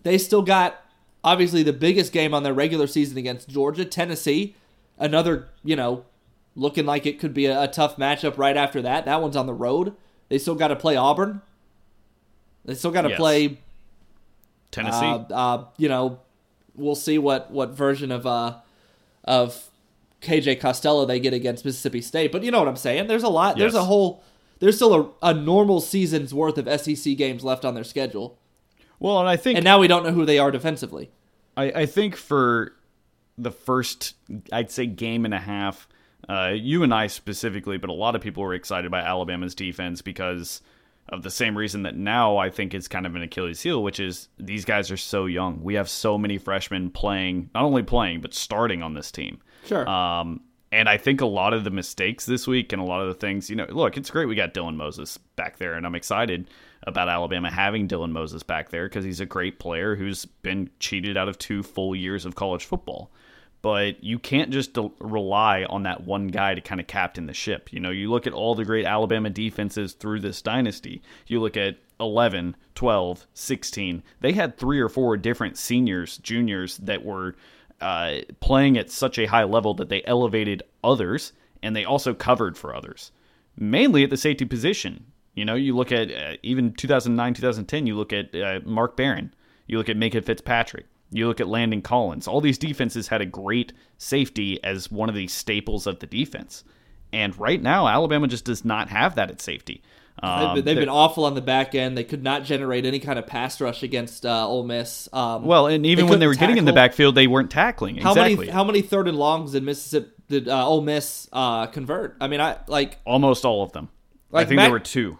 they 0.02 0.18
still 0.18 0.42
got 0.42 0.80
obviously 1.28 1.62
the 1.62 1.72
biggest 1.72 2.12
game 2.12 2.32
on 2.34 2.42
their 2.42 2.54
regular 2.54 2.86
season 2.86 3.18
against 3.18 3.48
Georgia, 3.48 3.84
Tennessee, 3.84 4.54
another 4.98 5.48
you 5.64 5.76
know 5.76 6.04
looking 6.56 6.86
like 6.86 7.06
it 7.06 7.20
could 7.20 7.32
be 7.34 7.46
a, 7.46 7.62
a 7.64 7.68
tough 7.68 7.96
matchup 7.96 8.36
right 8.38 8.56
after 8.56 8.82
that. 8.82 9.04
That 9.04 9.20
one's 9.22 9.36
on 9.36 9.46
the 9.46 9.54
road. 9.54 9.94
They 10.28 10.38
still 10.38 10.54
got 10.56 10.68
to 10.68 10.76
play 10.76 10.96
Auburn. 10.96 11.40
They 12.64 12.74
still 12.74 12.90
got 12.90 13.02
to 13.02 13.10
Yes. 13.10 13.18
play 13.18 13.58
Tennessee. 14.70 15.06
uh, 15.06 15.24
uh, 15.30 15.64
you 15.76 15.88
know, 15.88 16.18
we'll 16.74 16.94
see 16.94 17.18
what 17.18 17.50
what 17.50 17.70
version 17.70 18.10
of 18.12 18.26
uh 18.26 18.56
of 19.24 19.68
KJ 20.22 20.58
Costello 20.60 21.04
they 21.06 21.20
get 21.20 21.32
against 21.32 21.64
Mississippi 21.64 22.00
State. 22.00 22.32
But 22.32 22.42
you 22.42 22.50
know 22.50 22.58
what 22.58 22.68
I'm 22.68 22.76
saying? 22.76 23.06
There's 23.06 23.22
a 23.22 23.28
lot. 23.28 23.56
There's 23.56 23.74
a 23.74 23.84
whole. 23.84 24.22
There's 24.60 24.74
still 24.76 25.14
a, 25.22 25.28
a 25.30 25.34
normal 25.34 25.80
season's 25.80 26.34
worth 26.34 26.58
of 26.58 26.66
SEC 26.80 27.16
games 27.16 27.44
left 27.44 27.64
on 27.64 27.74
their 27.74 27.84
schedule, 27.84 28.36
well, 28.98 29.20
and 29.20 29.28
I 29.28 29.36
think 29.36 29.56
and 29.56 29.64
now 29.64 29.78
we 29.78 29.86
don't 29.86 30.02
know 30.02 30.10
who 30.10 30.24
they 30.26 30.38
are 30.40 30.50
defensively. 30.50 31.10
I, 31.58 31.64
I 31.80 31.86
think 31.86 32.14
for 32.14 32.72
the 33.36 33.50
first, 33.50 34.14
I'd 34.52 34.70
say 34.70 34.86
game 34.86 35.24
and 35.24 35.34
a 35.34 35.38
half, 35.38 35.88
uh, 36.28 36.52
you 36.54 36.82
and 36.84 36.94
I 36.94 37.08
specifically, 37.08 37.78
but 37.78 37.90
a 37.90 37.94
lot 37.94 38.14
of 38.14 38.22
people 38.22 38.42
were 38.42 38.54
excited 38.54 38.90
by 38.90 39.00
Alabama's 39.00 39.54
defense 39.54 40.00
because 40.00 40.62
of 41.08 41.22
the 41.22 41.30
same 41.30 41.56
reason 41.56 41.82
that 41.82 41.96
now 41.96 42.36
I 42.36 42.50
think 42.50 42.74
is 42.74 42.86
kind 42.86 43.06
of 43.06 43.16
an 43.16 43.22
Achilles 43.22 43.62
heel, 43.62 43.82
which 43.82 43.98
is 43.98 44.28
these 44.38 44.64
guys 44.64 44.90
are 44.90 44.96
so 44.96 45.26
young. 45.26 45.62
We 45.62 45.74
have 45.74 45.88
so 45.88 46.16
many 46.16 46.38
freshmen 46.38 46.90
playing, 46.90 47.50
not 47.54 47.64
only 47.64 47.82
playing 47.82 48.20
but 48.20 48.34
starting 48.34 48.82
on 48.82 48.94
this 48.94 49.10
team. 49.10 49.40
Sure. 49.66 49.88
Um, 49.88 50.42
and 50.70 50.88
I 50.88 50.98
think 50.98 51.22
a 51.22 51.26
lot 51.26 51.54
of 51.54 51.64
the 51.64 51.70
mistakes 51.70 52.26
this 52.26 52.46
week 52.46 52.72
and 52.72 52.82
a 52.82 52.84
lot 52.84 53.00
of 53.00 53.08
the 53.08 53.14
things, 53.14 53.48
you 53.48 53.56
know, 53.56 53.66
look, 53.70 53.96
it's 53.96 54.10
great 54.10 54.26
we 54.26 54.34
got 54.34 54.52
Dylan 54.52 54.76
Moses 54.76 55.16
back 55.34 55.56
there, 55.56 55.74
and 55.74 55.86
I'm 55.86 55.94
excited 55.94 56.50
about 56.84 57.08
Alabama 57.08 57.50
having 57.50 57.88
Dylan 57.88 58.12
Moses 58.12 58.42
back 58.42 58.70
there 58.70 58.88
because 58.88 59.04
he's 59.04 59.20
a 59.20 59.26
great 59.26 59.58
player 59.58 59.96
who's 59.96 60.24
been 60.24 60.70
cheated 60.78 61.16
out 61.16 61.28
of 61.28 61.38
two 61.38 61.62
full 61.62 61.94
years 61.94 62.24
of 62.24 62.34
college 62.34 62.64
football. 62.64 63.10
But 63.60 64.04
you 64.04 64.18
can't 64.18 64.50
just 64.50 64.74
del- 64.74 64.94
rely 65.00 65.64
on 65.64 65.82
that 65.82 66.04
one 66.04 66.28
guy 66.28 66.54
to 66.54 66.60
kind 66.60 66.80
of 66.80 66.86
captain 66.86 67.26
the 67.26 67.34
ship. 67.34 67.72
You 67.72 67.80
know, 67.80 67.90
you 67.90 68.08
look 68.08 68.26
at 68.26 68.32
all 68.32 68.54
the 68.54 68.64
great 68.64 68.86
Alabama 68.86 69.30
defenses 69.30 69.94
through 69.94 70.20
this 70.20 70.40
dynasty. 70.40 71.02
You 71.26 71.40
look 71.40 71.56
at 71.56 71.76
11, 71.98 72.56
12, 72.76 73.26
16. 73.34 74.02
They 74.20 74.32
had 74.32 74.56
three 74.56 74.78
or 74.78 74.88
four 74.88 75.16
different 75.16 75.58
seniors, 75.58 76.18
juniors 76.18 76.76
that 76.78 77.04
were 77.04 77.34
uh, 77.80 78.18
playing 78.40 78.78
at 78.78 78.90
such 78.90 79.18
a 79.18 79.26
high 79.26 79.44
level 79.44 79.74
that 79.74 79.88
they 79.88 80.04
elevated 80.04 80.62
others 80.84 81.32
and 81.62 81.74
they 81.74 81.84
also 81.84 82.14
covered 82.14 82.56
for 82.56 82.74
others, 82.74 83.12
mainly 83.56 84.04
at 84.04 84.10
the 84.10 84.16
safety 84.16 84.44
position. 84.44 85.06
You 85.38 85.44
know, 85.44 85.54
you 85.54 85.76
look 85.76 85.92
at 85.92 86.10
uh, 86.10 86.36
even 86.42 86.72
2009, 86.72 87.34
2010, 87.34 87.86
you 87.86 87.96
look 87.96 88.12
at 88.12 88.34
uh, 88.34 88.58
Mark 88.64 88.96
Barron, 88.96 89.32
you 89.68 89.78
look 89.78 89.88
at 89.88 89.96
Minkah 89.96 90.24
Fitzpatrick, 90.24 90.86
you 91.12 91.28
look 91.28 91.40
at 91.40 91.46
Landon 91.46 91.80
Collins. 91.80 92.26
All 92.26 92.40
these 92.40 92.58
defenses 92.58 93.06
had 93.06 93.20
a 93.20 93.26
great 93.26 93.72
safety 93.98 94.62
as 94.64 94.90
one 94.90 95.08
of 95.08 95.14
the 95.14 95.28
staples 95.28 95.86
of 95.86 96.00
the 96.00 96.06
defense. 96.06 96.64
And 97.12 97.38
right 97.38 97.62
now, 97.62 97.86
Alabama 97.86 98.26
just 98.26 98.44
does 98.44 98.64
not 98.64 98.88
have 98.88 99.14
that 99.14 99.30
at 99.30 99.40
safety. 99.40 99.80
They've, 100.20 100.28
Um, 100.28 100.54
been, 100.56 100.64
they've 100.64 100.76
been 100.76 100.88
awful 100.88 101.24
on 101.24 101.36
the 101.36 101.40
back 101.40 101.76
end. 101.76 101.96
They 101.96 102.02
could 102.02 102.24
not 102.24 102.42
generate 102.42 102.84
any 102.84 102.98
kind 102.98 103.20
of 103.20 103.28
pass 103.28 103.60
rush 103.60 103.84
against 103.84 104.26
uh, 104.26 104.48
Ole 104.48 104.64
Miss. 104.64 105.08
Um, 105.12 105.44
well, 105.44 105.68
and 105.68 105.86
even 105.86 106.06
they 106.06 106.10
when 106.10 106.18
they 106.18 106.26
were 106.26 106.34
getting 106.34 106.58
in 106.58 106.64
the 106.64 106.72
backfield, 106.72 107.14
they 107.14 107.28
weren't 107.28 107.52
tackling. 107.52 107.98
how 107.98 108.10
exactly. 108.10 108.36
many 108.36 108.50
how 108.50 108.64
many 108.64 108.82
third 108.82 109.06
and 109.06 109.16
longs 109.16 109.52
did 109.52 109.62
Mississippi 109.62 110.10
did 110.28 110.48
uh, 110.48 110.66
Ole 110.66 110.82
Miss 110.82 111.28
uh, 111.32 111.68
convert? 111.68 112.16
I 112.20 112.26
mean, 112.26 112.40
I 112.40 112.58
like 112.66 112.98
Almost 113.04 113.44
all 113.44 113.62
of 113.62 113.70
them. 113.70 113.90
I 114.32 114.44
think 114.44 114.56
Mac- 114.56 114.64
there 114.66 114.72
were 114.72 114.80
two. 114.80 115.18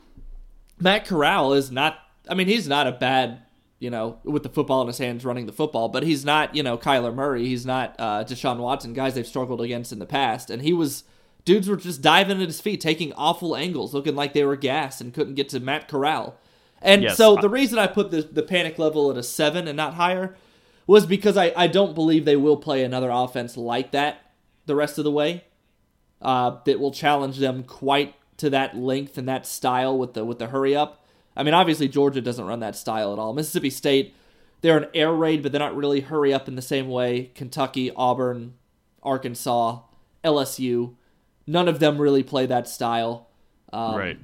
Matt 0.80 1.06
Corral 1.06 1.52
is 1.54 1.70
not. 1.70 1.98
I 2.28 2.34
mean, 2.34 2.46
he's 2.46 2.68
not 2.68 2.86
a 2.86 2.92
bad 2.92 3.42
you 3.80 3.90
know, 3.90 4.18
with 4.24 4.42
the 4.42 4.48
football 4.48 4.80
in 4.80 4.88
his 4.88 4.98
hands 4.98 5.24
running 5.24 5.46
the 5.46 5.52
football. 5.52 5.88
But 5.88 6.02
he's 6.02 6.24
not, 6.24 6.54
you 6.54 6.62
know, 6.62 6.76
Kyler 6.76 7.14
Murray. 7.14 7.46
He's 7.46 7.64
not 7.64 7.94
uh, 7.98 8.24
Deshaun 8.24 8.58
Watson, 8.58 8.92
guys 8.92 9.14
they've 9.14 9.26
struggled 9.26 9.60
against 9.60 9.92
in 9.92 9.98
the 9.98 10.06
past. 10.06 10.50
And 10.50 10.62
he 10.62 10.72
was, 10.72 11.04
dudes 11.44 11.68
were 11.68 11.76
just 11.76 12.02
diving 12.02 12.42
at 12.42 12.48
his 12.48 12.60
feet, 12.60 12.80
taking 12.80 13.12
awful 13.12 13.56
angles, 13.56 13.94
looking 13.94 14.16
like 14.16 14.32
they 14.32 14.44
were 14.44 14.56
gas 14.56 15.00
and 15.00 15.14
couldn't 15.14 15.34
get 15.34 15.48
to 15.50 15.60
Matt 15.60 15.86
Corral. 15.88 16.36
And 16.82 17.02
Yes, 17.04 17.16
so 17.16 17.36
I- 17.38 17.40
the 17.40 17.48
reason 17.48 17.78
I 17.78 17.86
put 17.86 18.10
the, 18.10 18.22
the 18.22 18.42
panic 18.42 18.78
level 18.78 19.10
at 19.10 19.16
a 19.16 19.22
seven 19.22 19.68
and 19.68 19.76
not 19.76 19.94
higher 19.94 20.34
was 20.86 21.06
because 21.06 21.36
I, 21.36 21.52
I 21.56 21.66
don't 21.68 21.94
believe 21.94 22.24
they 22.24 22.36
will 22.36 22.56
play 22.56 22.82
another 22.82 23.10
offense 23.10 23.56
like 23.56 23.92
that 23.92 24.32
the 24.66 24.74
rest 24.74 24.98
of 24.98 25.04
the 25.04 25.10
way 25.12 25.44
uh, 26.20 26.56
that 26.64 26.80
will 26.80 26.90
challenge 26.92 27.38
them 27.38 27.62
quite 27.62 28.14
to 28.38 28.50
that 28.50 28.76
length 28.76 29.18
and 29.18 29.28
that 29.28 29.46
style 29.46 29.96
with 29.98 30.14
the 30.14 30.24
with 30.24 30.38
the 30.38 30.48
hurry 30.48 30.74
up. 30.74 31.04
I 31.36 31.42
mean, 31.42 31.54
obviously 31.54 31.88
Georgia 31.88 32.20
doesn't 32.20 32.44
run 32.44 32.60
that 32.60 32.74
style 32.74 33.12
at 33.12 33.18
all. 33.18 33.32
Mississippi 33.32 33.70
State, 33.70 34.14
they're 34.60 34.76
an 34.78 34.86
air 34.94 35.12
raid, 35.12 35.42
but 35.42 35.52
they're 35.52 35.60
not 35.60 35.76
really 35.76 36.00
hurry 36.00 36.34
up 36.34 36.48
in 36.48 36.56
the 36.56 36.62
same 36.62 36.88
way. 36.88 37.30
Kentucky, 37.34 37.92
Auburn, 37.94 38.54
Arkansas, 39.02 39.80
LSU, 40.24 40.94
none 41.46 41.68
of 41.68 41.78
them 41.78 41.98
really 41.98 42.22
play 42.22 42.46
that 42.46 42.66
style. 42.68 43.28
Um, 43.72 43.94
right. 43.94 44.18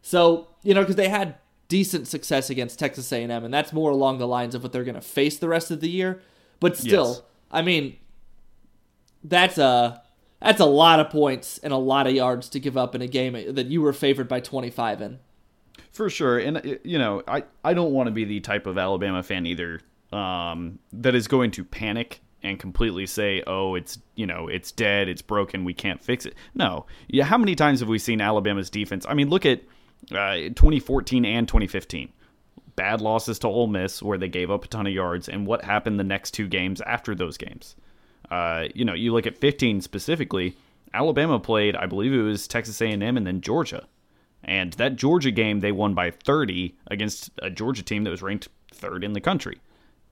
So 0.00 0.48
you 0.62 0.74
know, 0.74 0.80
because 0.80 0.96
they 0.96 1.08
had 1.08 1.36
decent 1.68 2.06
success 2.06 2.50
against 2.50 2.78
Texas 2.78 3.10
A&M, 3.12 3.30
and 3.30 3.52
that's 3.52 3.72
more 3.72 3.90
along 3.90 4.18
the 4.18 4.26
lines 4.26 4.54
of 4.54 4.62
what 4.62 4.72
they're 4.72 4.84
going 4.84 4.94
to 4.94 5.00
face 5.00 5.38
the 5.38 5.48
rest 5.48 5.70
of 5.70 5.80
the 5.80 5.88
year. 5.88 6.20
But 6.60 6.76
still, 6.76 7.08
Yes. 7.08 7.22
I 7.50 7.62
mean, 7.62 7.96
that's 9.24 9.58
a 9.58 10.02
that's 10.42 10.60
a 10.60 10.66
lot 10.66 11.00
of 11.00 11.10
points 11.10 11.58
and 11.58 11.72
a 11.72 11.76
lot 11.76 12.06
of 12.06 12.14
yards 12.14 12.48
to 12.50 12.60
give 12.60 12.76
up 12.76 12.94
in 12.94 13.02
a 13.02 13.06
game 13.06 13.54
that 13.54 13.66
you 13.66 13.80
were 13.80 13.92
favored 13.92 14.28
by 14.28 14.40
25 14.40 15.00
in. 15.02 15.18
For 15.92 16.08
sure, 16.08 16.38
and 16.38 16.56
uh, 16.56 16.60
you 16.84 16.98
know, 16.98 17.22
I 17.28 17.44
I 17.62 17.74
don't 17.74 17.92
want 17.92 18.06
to 18.06 18.10
be 18.10 18.24
the 18.24 18.40
type 18.40 18.66
of 18.66 18.78
Alabama 18.78 19.22
fan 19.22 19.44
either 19.44 19.80
um, 20.10 20.78
that 20.92 21.14
is 21.14 21.28
going 21.28 21.50
to 21.52 21.64
panic 21.64 22.20
and 22.42 22.58
completely 22.58 23.06
say, 23.06 23.42
"Oh, 23.46 23.74
it's 23.74 23.98
you 24.14 24.26
know, 24.26 24.48
it's 24.48 24.72
dead, 24.72 25.08
it's 25.08 25.22
broken, 25.22 25.64
we 25.64 25.74
can't 25.74 26.02
fix 26.02 26.24
it." 26.24 26.34
No, 26.54 26.86
yeah. 27.08 27.24
How 27.24 27.36
many 27.36 27.54
times 27.54 27.80
have 27.80 27.90
we 27.90 27.98
seen 27.98 28.22
Alabama's 28.22 28.70
defense? 28.70 29.04
I 29.06 29.12
mean, 29.12 29.28
look 29.28 29.44
at 29.44 29.60
uh, 30.12 30.36
2014 30.54 31.26
and 31.26 31.46
2015. 31.46 32.10
Bad 32.74 33.02
losses 33.02 33.38
to 33.40 33.48
Ole 33.48 33.66
Miss 33.66 34.02
where 34.02 34.16
they 34.16 34.28
gave 34.28 34.50
up 34.50 34.64
a 34.64 34.68
ton 34.68 34.86
of 34.86 34.94
yards, 34.94 35.28
and 35.28 35.46
what 35.46 35.62
happened 35.62 36.00
the 36.00 36.04
next 36.04 36.30
two 36.30 36.48
games 36.48 36.80
after 36.80 37.14
those 37.14 37.36
games? 37.36 37.76
Uh, 38.32 38.68
you 38.74 38.82
know, 38.82 38.94
you 38.94 39.12
look 39.12 39.26
at 39.26 39.36
15 39.36 39.82
specifically. 39.82 40.56
Alabama 40.94 41.38
played, 41.38 41.76
I 41.76 41.84
believe 41.84 42.14
it 42.14 42.22
was 42.22 42.48
Texas 42.48 42.80
A&M 42.80 43.02
and 43.02 43.26
then 43.26 43.42
Georgia. 43.42 43.86
And 44.42 44.72
that 44.74 44.96
Georgia 44.96 45.30
game, 45.30 45.60
they 45.60 45.70
won 45.70 45.92
by 45.92 46.10
30 46.10 46.74
against 46.86 47.30
a 47.42 47.50
Georgia 47.50 47.82
team 47.82 48.04
that 48.04 48.10
was 48.10 48.22
ranked 48.22 48.48
third 48.72 49.04
in 49.04 49.12
the 49.12 49.20
country. 49.20 49.58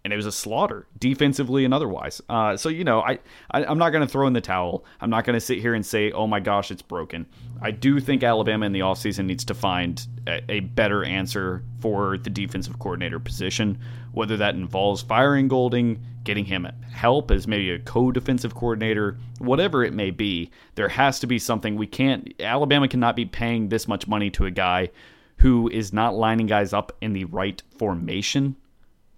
And 0.02 0.14
it 0.14 0.16
was 0.16 0.26
a 0.26 0.32
slaughter, 0.32 0.86
defensively 0.98 1.66
and 1.66 1.74
otherwise. 1.74 2.22
Uh, 2.28 2.56
so, 2.56 2.70
you 2.70 2.84
know, 2.84 3.00
I, 3.00 3.18
I, 3.50 3.64
I'm 3.64 3.76
not 3.76 3.90
going 3.90 4.00
to 4.00 4.10
throw 4.10 4.26
in 4.26 4.32
the 4.32 4.40
towel. 4.40 4.84
I'm 5.00 5.10
not 5.10 5.24
going 5.24 5.34
to 5.34 5.40
sit 5.40 5.58
here 5.58 5.74
and 5.74 5.84
say, 5.84 6.10
oh 6.12 6.26
my 6.26 6.40
gosh, 6.40 6.70
it's 6.70 6.80
broken. 6.80 7.26
I 7.60 7.70
do 7.70 8.00
think 8.00 8.22
Alabama 8.22 8.64
in 8.64 8.72
the 8.72 8.80
offseason 8.80 9.26
needs 9.26 9.44
to 9.44 9.54
find 9.54 10.06
a, 10.26 10.42
a 10.50 10.60
better 10.60 11.04
answer 11.04 11.62
for 11.80 12.16
the 12.16 12.30
defensive 12.30 12.78
coordinator 12.78 13.18
position, 13.18 13.78
whether 14.12 14.38
that 14.38 14.54
involves 14.54 15.02
firing 15.02 15.48
Golding, 15.48 16.02
getting 16.24 16.44
him 16.44 16.66
help 16.90 17.30
as 17.30 17.46
maybe 17.46 17.70
a 17.70 17.78
co-defensive 17.78 18.54
coordinator, 18.54 19.18
whatever 19.38 19.84
it 19.84 19.92
may 19.92 20.10
be, 20.10 20.50
there 20.74 20.88
has 20.88 21.20
to 21.20 21.26
be 21.26 21.38
something 21.38 21.76
we 21.76 21.86
can't 21.86 22.32
Alabama 22.40 22.88
cannot 22.88 23.16
be 23.16 23.24
paying 23.24 23.68
this 23.68 23.88
much 23.88 24.06
money 24.06 24.30
to 24.30 24.46
a 24.46 24.50
guy 24.50 24.90
who 25.36 25.68
is 25.68 25.92
not 25.92 26.14
lining 26.14 26.46
guys 26.46 26.72
up 26.72 26.96
in 27.00 27.14
the 27.14 27.24
right 27.24 27.62
formation, 27.78 28.56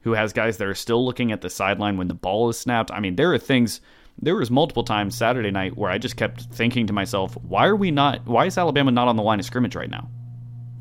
who 0.02 0.12
has 0.12 0.32
guys 0.32 0.58
that 0.58 0.68
are 0.68 0.74
still 0.74 1.04
looking 1.04 1.32
at 1.32 1.40
the 1.40 1.50
sideline 1.50 1.96
when 1.96 2.08
the 2.08 2.14
ball 2.14 2.48
is 2.48 2.58
snapped. 2.58 2.90
I 2.90 3.00
mean, 3.00 3.16
there 3.16 3.32
are 3.32 3.38
things 3.38 3.80
there 4.20 4.36
was 4.36 4.50
multiple 4.50 4.84
times 4.84 5.16
Saturday 5.16 5.50
night 5.50 5.76
where 5.76 5.90
I 5.90 5.98
just 5.98 6.16
kept 6.16 6.42
thinking 6.42 6.86
to 6.86 6.92
myself, 6.92 7.36
why 7.42 7.66
are 7.66 7.76
we 7.76 7.90
not 7.90 8.26
why 8.26 8.46
is 8.46 8.58
Alabama 8.58 8.90
not 8.90 9.08
on 9.08 9.16
the 9.16 9.22
line 9.22 9.40
of 9.40 9.46
scrimmage 9.46 9.76
right 9.76 9.90
now? 9.90 10.08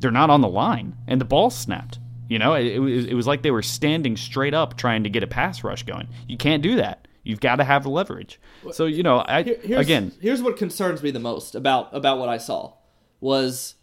They're 0.00 0.10
not 0.10 0.30
on 0.30 0.40
the 0.40 0.48
line 0.48 0.96
and 1.06 1.20
the 1.20 1.24
ball 1.24 1.50
snapped. 1.50 1.98
You 2.28 2.38
know, 2.38 2.54
it, 2.54 2.66
it, 2.66 2.78
was, 2.78 3.04
it 3.06 3.14
was 3.14 3.26
like 3.26 3.42
they 3.42 3.50
were 3.50 3.62
standing 3.62 4.16
straight 4.16 4.54
up 4.54 4.76
trying 4.76 5.04
to 5.04 5.10
get 5.10 5.22
a 5.22 5.26
pass 5.26 5.62
rush 5.62 5.82
going. 5.82 6.08
You 6.26 6.38
can't 6.38 6.62
do 6.62 6.76
that. 6.76 7.06
You've 7.24 7.40
got 7.40 7.56
to 7.56 7.64
have 7.64 7.82
the 7.84 7.90
leverage. 7.90 8.40
So, 8.72 8.86
you 8.86 9.02
know, 9.02 9.24
I 9.26 9.42
here's, 9.42 9.80
again, 9.80 10.12
here's 10.20 10.42
what 10.42 10.56
concerns 10.56 11.02
me 11.02 11.10
the 11.10 11.20
most 11.20 11.54
about 11.54 11.94
about 11.94 12.18
what 12.18 12.28
I 12.28 12.38
saw 12.38 12.74
was 13.20 13.76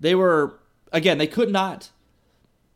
they 0.00 0.14
were 0.14 0.58
again 0.92 1.18
they 1.18 1.26
could 1.26 1.50
not 1.50 1.90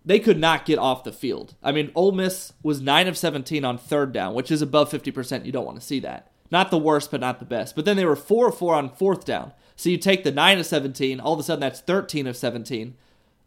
they 0.04 0.18
could 0.18 0.38
not 0.38 0.64
get 0.66 0.78
off 0.78 1.04
the 1.04 1.12
field. 1.12 1.54
I 1.62 1.70
mean, 1.72 1.90
Ole 1.94 2.12
Miss 2.12 2.52
was 2.62 2.80
nine 2.80 3.06
of 3.08 3.16
seventeen 3.16 3.64
on 3.64 3.78
third 3.78 4.12
down, 4.12 4.34
which 4.34 4.50
is 4.50 4.62
above 4.62 4.90
fifty 4.90 5.10
percent. 5.10 5.46
You 5.46 5.52
don't 5.52 5.66
want 5.66 5.78
to 5.80 5.86
see 5.86 6.00
that. 6.00 6.30
Not 6.50 6.70
the 6.70 6.78
worst, 6.78 7.10
but 7.10 7.20
not 7.20 7.38
the 7.38 7.44
best. 7.46 7.74
But 7.76 7.84
then 7.84 7.96
they 7.96 8.04
were 8.04 8.16
four 8.16 8.48
of 8.48 8.58
four 8.58 8.74
on 8.74 8.90
fourth 8.90 9.24
down. 9.24 9.52
So 9.76 9.88
you 9.88 9.96
take 9.96 10.22
the 10.24 10.30
nine 10.32 10.58
of 10.58 10.66
seventeen, 10.66 11.18
all 11.20 11.32
of 11.32 11.40
a 11.40 11.42
sudden 11.42 11.60
that's 11.60 11.80
thirteen 11.80 12.26
of 12.26 12.36
seventeen, 12.36 12.94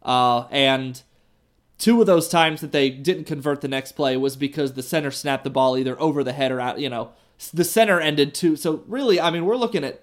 uh, 0.02 0.46
and 0.50 1.02
two 1.78 2.00
of 2.00 2.06
those 2.06 2.28
times 2.28 2.62
that 2.62 2.72
they 2.72 2.88
didn't 2.90 3.24
convert 3.24 3.60
the 3.60 3.68
next 3.68 3.92
play 3.92 4.16
was 4.16 4.34
because 4.34 4.72
the 4.72 4.82
center 4.82 5.10
snapped 5.10 5.44
the 5.44 5.50
ball 5.50 5.76
either 5.76 6.00
over 6.00 6.24
the 6.24 6.32
head 6.32 6.50
or 6.50 6.60
out. 6.60 6.80
You 6.80 6.88
know, 6.90 7.10
the 7.52 7.64
center 7.64 8.00
ended 8.00 8.34
too. 8.34 8.56
So 8.56 8.82
really, 8.86 9.20
I 9.20 9.30
mean, 9.30 9.44
we're 9.44 9.56
looking 9.56 9.84
at 9.84 10.02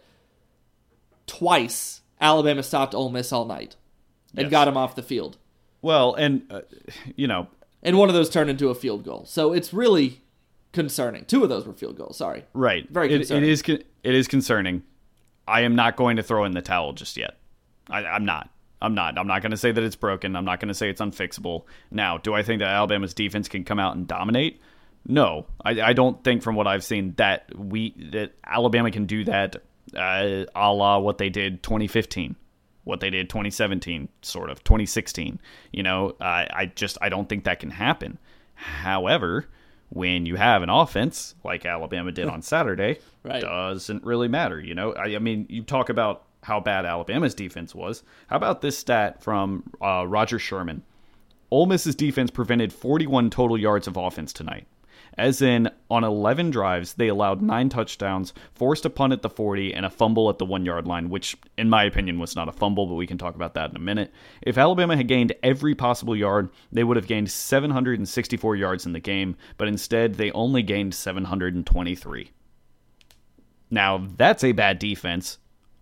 twice 1.28 2.02
Alabama 2.22 2.64
stopped 2.64 2.94
Ole 2.96 3.10
Miss 3.10 3.32
all 3.34 3.46
night 3.46 3.76
and 4.36 4.46
Yes. 4.46 4.52
got 4.52 4.68
him 4.68 4.78
off 4.78 4.96
the 4.96 5.04
field, 5.04 5.38
well, 5.84 6.16
and 6.16 6.42
uh, 6.50 6.62
you 7.16 7.28
know, 7.28 7.48
and 7.84 8.00
one 8.00 8.10
of 8.10 8.16
those 8.16 8.30
turned 8.30 8.50
into 8.50 8.70
a 8.70 8.76
field 8.76 9.04
goal. 9.06 9.26
So 9.28 9.54
it's 9.54 9.72
really 9.74 10.22
concerning. 10.72 11.26
Two 11.26 11.44
of 11.44 11.50
those 11.50 11.68
were 11.68 11.74
field 11.74 11.98
goals. 11.98 12.18
Sorry. 12.18 12.46
Right. 12.54 12.90
Very 12.90 13.14
It- 13.14 13.30
it 13.30 13.44
is. 13.44 13.62
con- 13.62 13.84
It 14.04 14.16
is 14.16 14.28
concerning. 14.28 14.82
I 15.48 15.62
am 15.62 15.76
not 15.76 15.96
going 15.98 16.16
to 16.18 16.24
throw 16.24 16.46
in 16.46 16.54
the 16.54 16.62
towel 16.62 16.94
just 16.94 17.16
yet. 17.18 17.38
I, 17.90 18.04
I'm 18.06 18.26
not. 18.26 18.50
I'm 18.82 18.96
not. 18.96 19.18
I'm 19.18 19.28
not 19.28 19.42
going 19.42 19.52
to 19.52 19.58
say 19.58 19.72
that 19.72 19.84
it's 19.84 19.96
broken. 19.96 20.36
I'm 20.36 20.46
not 20.46 20.60
going 20.60 20.68
to 20.70 20.74
say 20.74 20.90
it's 20.90 21.00
unfixable. 21.02 21.64
Now, 21.92 22.18
do 22.18 22.34
I 22.34 22.44
think 22.44 22.60
that 22.60 22.70
Alabama's 22.70 23.14
defense 23.14 23.48
can 23.48 23.64
come 23.64 23.80
out 23.80 23.96
and 23.96 24.08
dominate? 24.08 24.60
No, 25.06 25.46
I, 25.64 25.82
I 25.82 25.94
don't 25.94 26.22
think 26.24 26.42
from 26.44 26.56
what 26.56 26.66
I've 26.66 26.84
seen 26.84 27.14
that 27.18 27.46
we 27.58 27.92
that 28.12 28.32
Alabama 28.46 28.90
can 28.90 29.06
do 29.06 29.26
that, 29.26 29.58
uh, 29.96 30.46
a 30.56 30.74
la 30.74 31.00
what 31.00 31.18
they 31.18 31.30
did 31.30 31.62
2015, 31.62 32.36
what 32.84 33.00
they 33.00 33.10
did 33.10 33.30
2017, 33.30 34.10
sort 34.22 34.50
of 34.50 34.64
2016. 34.64 35.40
You 35.72 35.84
know, 35.84 36.16
I 36.20 36.48
I 36.54 36.66
just 36.68 36.98
I 37.02 37.10
don't 37.10 37.28
think 37.30 37.44
that 37.46 37.60
can 37.60 37.70
happen. 37.72 38.18
However, 38.56 39.48
when 39.90 40.26
you 40.26 40.36
have 40.36 40.64
an 40.64 40.70
offense 40.70 41.36
like 41.44 41.66
Alabama 41.66 42.12
did 42.12 42.28
on 42.28 42.42
Saturday, 42.54 43.00
Right. 43.24 43.42
doesn't 43.42 44.04
really 44.04 44.28
matter. 44.28 44.60
You 44.60 44.76
know, 44.76 44.94
I, 44.94 45.16
I 45.16 45.20
mean, 45.20 45.46
you 45.50 45.64
talk 45.64 45.90
about 45.90 46.24
how 46.42 46.60
bad 46.60 46.86
Alabama's 46.86 47.34
defense 47.36 47.74
was. 47.74 48.04
How 48.28 48.36
about 48.36 48.62
this 48.62 48.78
stat 48.78 49.22
from 49.24 49.64
uh, 49.82 50.06
Roger 50.08 50.40
Sherman? 50.40 50.84
Ole 51.52 51.68
Miss's 51.68 51.96
defense 51.96 52.32
prevented 52.32 52.74
41 52.74 53.30
total 53.30 53.58
yards 53.58 53.88
of 53.88 53.96
offense 53.96 54.34
tonight. 54.34 54.66
As 55.18 55.42
in, 55.42 55.70
on 55.90 56.04
11 56.04 56.50
drives, 56.50 56.94
they 56.94 57.08
allowed 57.08 57.42
nine 57.42 57.70
touchdowns, 57.70 58.34
forced 58.54 58.86
a 58.86 58.90
punt 58.90 59.14
at 59.14 59.22
the 59.22 59.30
40, 59.30 59.74
and 59.74 59.86
a 59.86 59.90
fumble 59.90 60.30
at 60.30 60.40
the 60.40 60.46
one 60.46 60.66
yard 60.66 60.88
line, 60.88 61.10
which, 61.10 61.38
in 61.58 61.70
my 61.70 61.84
opinion, 61.84 62.20
was 62.20 62.36
not 62.36 62.50
a 62.50 62.54
fumble, 62.54 62.88
but 62.88 62.96
we 62.96 63.08
can 63.08 63.18
talk 63.18 63.36
about 63.36 63.54
that 63.54 63.70
in 63.70 63.76
a 63.76 63.80
minute. 63.80 64.12
If 64.42 64.58
Alabama 64.58 64.98
had 64.98 65.08
gained 65.08 65.34
every 65.44 65.76
possible 65.76 66.16
yard, 66.16 66.50
they 66.72 66.84
would 66.84 66.98
have 66.98 67.08
gained 67.08 67.30
764 67.30 68.56
yards 68.56 68.86
in 68.86 68.94
the 68.94 69.00
game, 69.00 69.36
but 69.58 69.68
instead, 69.68 70.16
they 70.16 70.32
only 70.32 70.64
gained 70.64 70.96
723. 70.96 72.32
Now, 73.70 74.08
that's 74.18 74.44
a 74.44 74.52
bad 74.52 74.80
defense, 74.80 75.38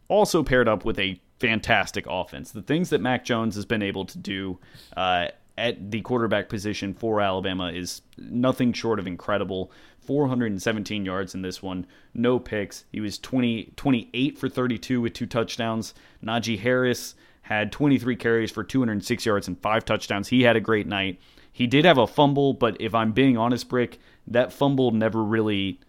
also 0.08 0.44
paired 0.44 0.68
up 0.68 0.84
with 0.84 1.00
a 1.00 1.22
fantastic 1.40 2.06
offense. 2.08 2.52
The 2.52 2.62
things 2.62 2.92
that 2.92 3.02
Mac 3.02 3.26
Jones 3.26 3.56
has 3.56 3.66
been 3.66 3.82
able 3.82 4.06
to 4.06 4.18
do 4.18 4.60
uh, 4.96 5.28
at 5.58 5.91
the 5.91 6.01
quarterback 6.01 6.50
position 6.50 6.93
for 6.93 7.22
Alabama 7.22 7.72
is 7.72 8.01
nothing 8.17 8.74
short 8.74 9.00
of 9.00 9.08
incredible. 9.08 9.72
417 10.00 11.05
yards 11.05 11.36
in 11.36 11.41
this 11.41 11.62
one, 11.62 11.86
no 12.13 12.39
picks. 12.39 12.86
He 12.91 13.00
was 13.00 13.20
20, 13.20 13.74
28 13.75 14.38
for 14.38 14.50
32 14.50 15.00
with 15.00 15.13
two 15.13 15.27
touchdowns. 15.27 15.93
Najee 16.24 16.60
Harris 16.60 17.15
had 17.43 17.72
23 17.72 18.15
carries 18.15 18.51
for 18.51 18.63
206 18.63 19.25
yards 19.25 19.48
and 19.48 19.60
five 19.62 19.86
touchdowns. 19.86 20.29
He 20.29 20.43
had 20.43 20.55
a 20.55 20.62
great 20.62 20.88
night. 20.88 21.20
He 21.51 21.67
did 21.67 21.86
have 21.86 21.98
a 21.98 22.08
fumble, 22.08 22.53
but 22.53 22.77
if 22.79 22.96
I'm 22.96 23.12
being 23.12 23.38
honest, 23.38 23.67
Brick, 23.67 24.00
that 24.27 24.53
fumble 24.53 24.91
never 24.91 25.24
really 25.24 25.79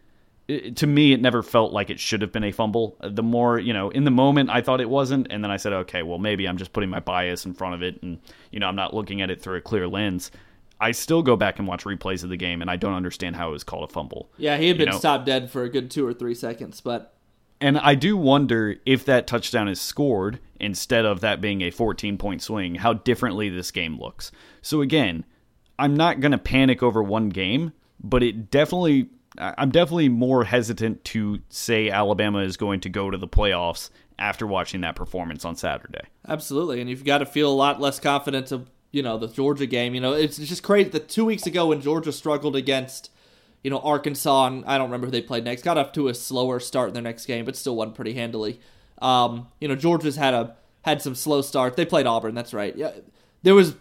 it- 0.49 0.77
to 0.77 0.87
me, 0.87 1.13
it 1.13 1.21
never 1.21 1.43
felt 1.43 1.73
like 1.73 1.89
it 1.91 2.01
should 2.01 2.21
have 2.23 2.33
been 2.33 2.45
a 2.45 2.53
fumble. 2.53 2.97
Uh, 3.01 3.09
the 3.09 3.23
more, 3.23 3.59
you 3.59 3.73
know, 3.73 3.91
in 3.91 4.05
the 4.05 4.11
moment, 4.11 4.51
I 4.51 4.61
thought 4.61 4.81
it 4.81 4.91
wasn't. 4.91 5.27
And 5.31 5.43
then 5.43 5.51
I 5.51 5.57
said, 5.57 5.73
okay, 5.73 6.03
well, 6.03 6.19
maybe 6.19 6.47
I'm 6.49 6.57
just 6.59 6.73
putting 6.73 6.91
my 6.91 7.01
bias 7.01 7.45
in 7.47 7.55
front 7.55 7.75
of 7.75 7.83
it. 7.83 8.03
And, 8.03 8.19
you 8.51 8.59
know, 8.61 8.67
I'm 8.67 8.77
not 8.77 8.93
looking 8.95 9.23
at 9.23 9.31
it 9.31 9.41
through 9.41 9.57
a 9.57 9.61
clear 9.61 9.87
lens. 9.89 10.31
I 10.81 10.91
still 10.91 11.23
go 11.23 11.37
back 11.37 11.59
and 11.61 11.69
watch 11.69 11.85
replays 11.85 12.25
of 12.25 12.31
the 12.31 12.37
game, 12.37 12.61
and 12.61 12.69
I 12.69 12.75
don't 12.77 12.95
understand 12.95 13.37
how 13.37 13.51
it 13.51 13.53
was 13.53 13.63
called 13.63 13.89
a 13.89 13.93
fumble. 13.93 14.31
Yeah, 14.37 14.57
he 14.57 14.67
had 14.67 14.77
You 14.79 14.85
been 14.87 14.93
know- 14.93 14.99
stopped 14.99 15.27
dead 15.27 15.49
for 15.49 15.63
a 15.63 15.69
good 15.69 15.91
two 15.93 16.05
or 16.05 16.13
three 16.13 16.35
seconds, 16.35 16.81
but 16.81 17.15
And 17.61 17.79
I 17.79 17.95
do 17.95 18.17
wonder 18.17 18.75
if 18.85 19.05
that 19.05 19.29
touchdown 19.29 19.69
is 19.69 19.81
scored 19.81 20.41
instead 20.59 21.05
of 21.05 21.21
that 21.21 21.41
being 21.41 21.61
a 21.63 21.71
14 21.71 22.19
point 22.19 22.43
swing, 22.43 22.75
how 22.75 22.95
differently 22.95 23.49
this 23.49 23.71
game 23.71 23.97
looks. 24.01 24.33
So 24.61 24.81
again, 24.81 25.25
I'm 25.79 25.95
not 25.95 26.19
going 26.19 26.33
to 26.33 26.39
panic 26.39 26.83
over 26.83 27.01
one 27.01 27.29
game, 27.29 27.73
but 28.03 28.25
it 28.25 28.51
definitely 28.51 29.07
I'm 29.39 29.71
definitely 29.71 30.09
more 30.09 30.45
hesitant 30.45 31.05
to 31.07 31.41
say 31.49 31.89
Alabama 31.89 32.41
is 32.41 32.57
going 32.57 32.81
to 32.81 32.89
go 32.89 33.11
to 33.11 33.17
the 33.17 33.29
playoffs 33.29 33.91
after 34.19 34.47
watching 34.47 34.83
that 34.83 34.95
performance 34.95 35.45
on 35.45 35.57
Saturday. 35.57 36.07
Absolutely, 36.29 36.81
and 36.81 36.91
you've 36.91 37.05
got 37.05 37.19
to 37.19 37.27
feel 37.27 37.51
a 37.51 37.55
lot 37.55 37.81
less 37.81 37.99
confident 37.99 38.53
of 38.53 38.71
you 38.91 39.03
know 39.03 39.19
the 39.19 39.29
Georgia 39.29 39.67
game. 39.67 39.95
You 39.95 40.01
know, 40.01 40.13
it's 40.13 40.37
just 40.37 40.63
crazy 40.63 40.91
that 40.91 41.09
two 41.09 41.25
weeks 41.25 41.47
ago 41.47 41.69
when 41.69 41.81
Georgia 41.81 42.13
struggled 42.13 42.57
against 42.57 43.11
you 43.65 43.71
know 43.71 43.79
Arkansas, 43.79 44.47
and 44.47 44.65
I 44.67 44.77
don't 44.77 44.89
remember 44.89 45.07
who 45.07 45.13
they 45.13 45.23
played 45.23 45.45
next, 45.45 45.63
got 45.63 45.79
off 45.79 45.93
to 45.93 46.09
a 46.09 46.15
slower 46.15 46.61
start 46.61 46.89
in 46.89 46.95
their 46.95 47.03
next 47.03 47.27
game, 47.27 47.45
but 47.45 47.57
still 47.57 47.77
won 47.77 47.93
pretty 47.93 48.15
handily. 48.15 48.61
Um, 49.01 49.49
you 49.61 49.69
know, 49.69 49.77
Georgia's 49.77 50.17
had 50.17 50.35
a 50.35 50.57
had 50.83 51.01
some 51.01 51.15
slow 51.15 51.43
start. 51.43 51.77
They 51.77 51.87
played 51.87 52.07
Auburn, 52.07 52.35
that's 52.35 52.53
right. 52.53 52.77
Yeah, 52.77 52.93
there 53.43 53.55
was 53.55 53.75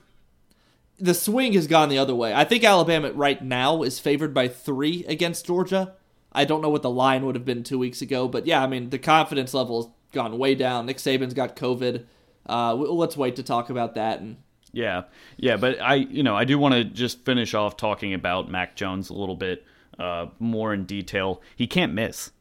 the 1.01 1.13
swing 1.13 1.53
has 1.53 1.67
gone 1.67 1.89
the 1.89 1.97
other 1.97 2.15
way. 2.15 2.33
I 2.33 2.43
think 2.43 2.63
Alabama 2.63 3.11
right 3.11 3.43
now 3.43 3.83
is 3.83 3.99
favored 3.99 4.33
by 4.33 4.47
three 4.47 5.03
against 5.05 5.45
Georgia. 5.45 5.95
I 6.31 6.45
don't 6.45 6.61
know 6.61 6.69
what 6.69 6.81
the 6.81 6.89
line 6.89 7.25
would 7.25 7.35
have 7.35 7.45
been 7.45 7.63
two 7.63 7.79
weeks 7.79 8.01
ago, 8.01 8.27
but 8.27 8.45
yeah, 8.45 8.63
I 8.63 8.67
mean 8.67 8.89
the 8.89 8.99
confidence 8.99 9.53
level 9.53 9.83
has 9.83 9.91
gone 10.13 10.37
way 10.37 10.55
down. 10.55 10.85
Nick 10.85 10.97
Saban's 10.97 11.33
got 11.33 11.55
COVID. 11.55 12.05
Uh, 12.47 12.73
let's 12.75 13.17
wait 13.17 13.35
to 13.35 13.43
talk 13.43 13.69
about 13.69 13.95
that. 13.95 14.21
And 14.21 14.37
yeah, 14.71 15.03
yeah, 15.37 15.57
but 15.57 15.81
I, 15.81 15.95
you 15.95 16.23
know, 16.23 16.35
I 16.35 16.45
do 16.45 16.57
want 16.57 16.73
to 16.75 16.83
just 16.83 17.25
finish 17.25 17.53
off 17.53 17.77
talking 17.77 18.13
about 18.13 18.49
Mac 18.49 18.75
Jones 18.75 19.09
a 19.09 19.13
little 19.13 19.35
bit 19.35 19.65
uh, 19.99 20.27
more 20.39 20.73
in 20.73 20.85
detail. 20.85 21.41
He 21.55 21.67
can't 21.67 21.93
miss. 21.93 22.31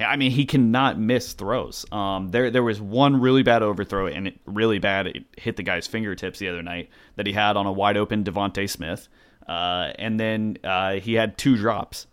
I 0.00 0.16
mean, 0.16 0.32
he 0.32 0.44
cannot 0.44 0.98
miss 0.98 1.34
throws. 1.34 1.86
Um, 1.92 2.30
there, 2.30 2.50
there 2.50 2.64
was 2.64 2.80
one 2.80 3.20
really 3.20 3.44
bad 3.44 3.62
overthrow, 3.62 4.06
and 4.06 4.26
it 4.26 4.40
really 4.44 4.78
bad. 4.80 5.06
It 5.06 5.24
hit 5.36 5.56
the 5.56 5.62
guy's 5.62 5.86
fingertips 5.86 6.40
the 6.40 6.48
other 6.48 6.62
night 6.62 6.90
that 7.16 7.26
he 7.26 7.32
had 7.32 7.56
on 7.56 7.66
a 7.66 7.72
wide 7.72 7.96
open 7.96 8.24
DeVonta 8.24 8.68
Smith, 8.68 9.08
uh, 9.46 9.92
and 9.98 10.18
then 10.18 10.58
uh, 10.64 10.94
he 10.94 11.14
had 11.14 11.38
two 11.38 11.56
drops. 11.56 12.08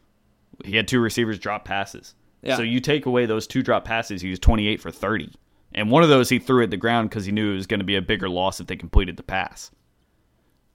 He 0.63 0.75
had 0.75 0.87
two 0.87 0.99
receivers 0.99 1.39
drop 1.39 1.65
passes. 1.65 2.13
Yeah. 2.43 2.57
So 2.57 2.61
you 2.61 2.79
take 2.79 3.07
away 3.07 3.25
those 3.25 3.47
two 3.47 3.63
drop 3.63 3.83
passes, 3.83 4.21
he 4.21 4.29
was 4.29 4.39
28 4.39 4.79
for 4.79 4.91
30, 4.91 5.31
and 5.73 5.89
one 5.89 6.03
of 6.03 6.09
those 6.09 6.29
he 6.29 6.37
threw 6.37 6.63
at 6.63 6.69
the 6.69 6.77
ground 6.77 7.09
because 7.09 7.25
he 7.25 7.31
knew 7.31 7.51
it 7.51 7.55
was 7.55 7.67
going 7.67 7.79
to 7.79 7.85
be 7.85 7.95
a 7.95 8.01
bigger 8.01 8.29
loss 8.29 8.59
if 8.59 8.67
they 8.67 8.75
completed 8.75 9.17
the 9.17 9.23
pass. 9.23 9.71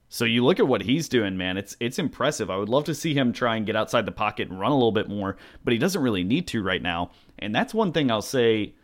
So 0.09 0.25
you 0.25 0.45
look 0.45 0.61
at 0.61 0.69
what 0.69 0.83
he's 0.83 1.09
doing, 1.09 1.37
man. 1.37 1.57
It's 1.57 1.77
it's 1.81 1.99
impressive. 1.99 2.51
I 2.51 2.57
would 2.57 2.69
love 2.69 2.85
to 2.85 2.95
see 2.95 3.15
him 3.15 3.33
try 3.33 3.57
and 3.57 3.67
get 3.67 3.77
outside 3.77 4.07
the 4.07 4.13
pocket 4.13 4.49
and 4.49 4.61
run 4.61 4.71
a 4.71 4.77
little 4.77 4.93
bit 4.93 5.09
more, 5.09 5.37
but 5.65 5.73
he 5.73 5.79
doesn't 5.79 6.03
really 6.03 6.25
need 6.25 6.47
to 6.49 6.63
right 6.63 6.83
now. 6.83 7.11
And 7.39 7.55
that's 7.55 7.75
one 7.75 7.93
thing 7.93 8.11
I'll 8.11 8.23
say 8.23 8.75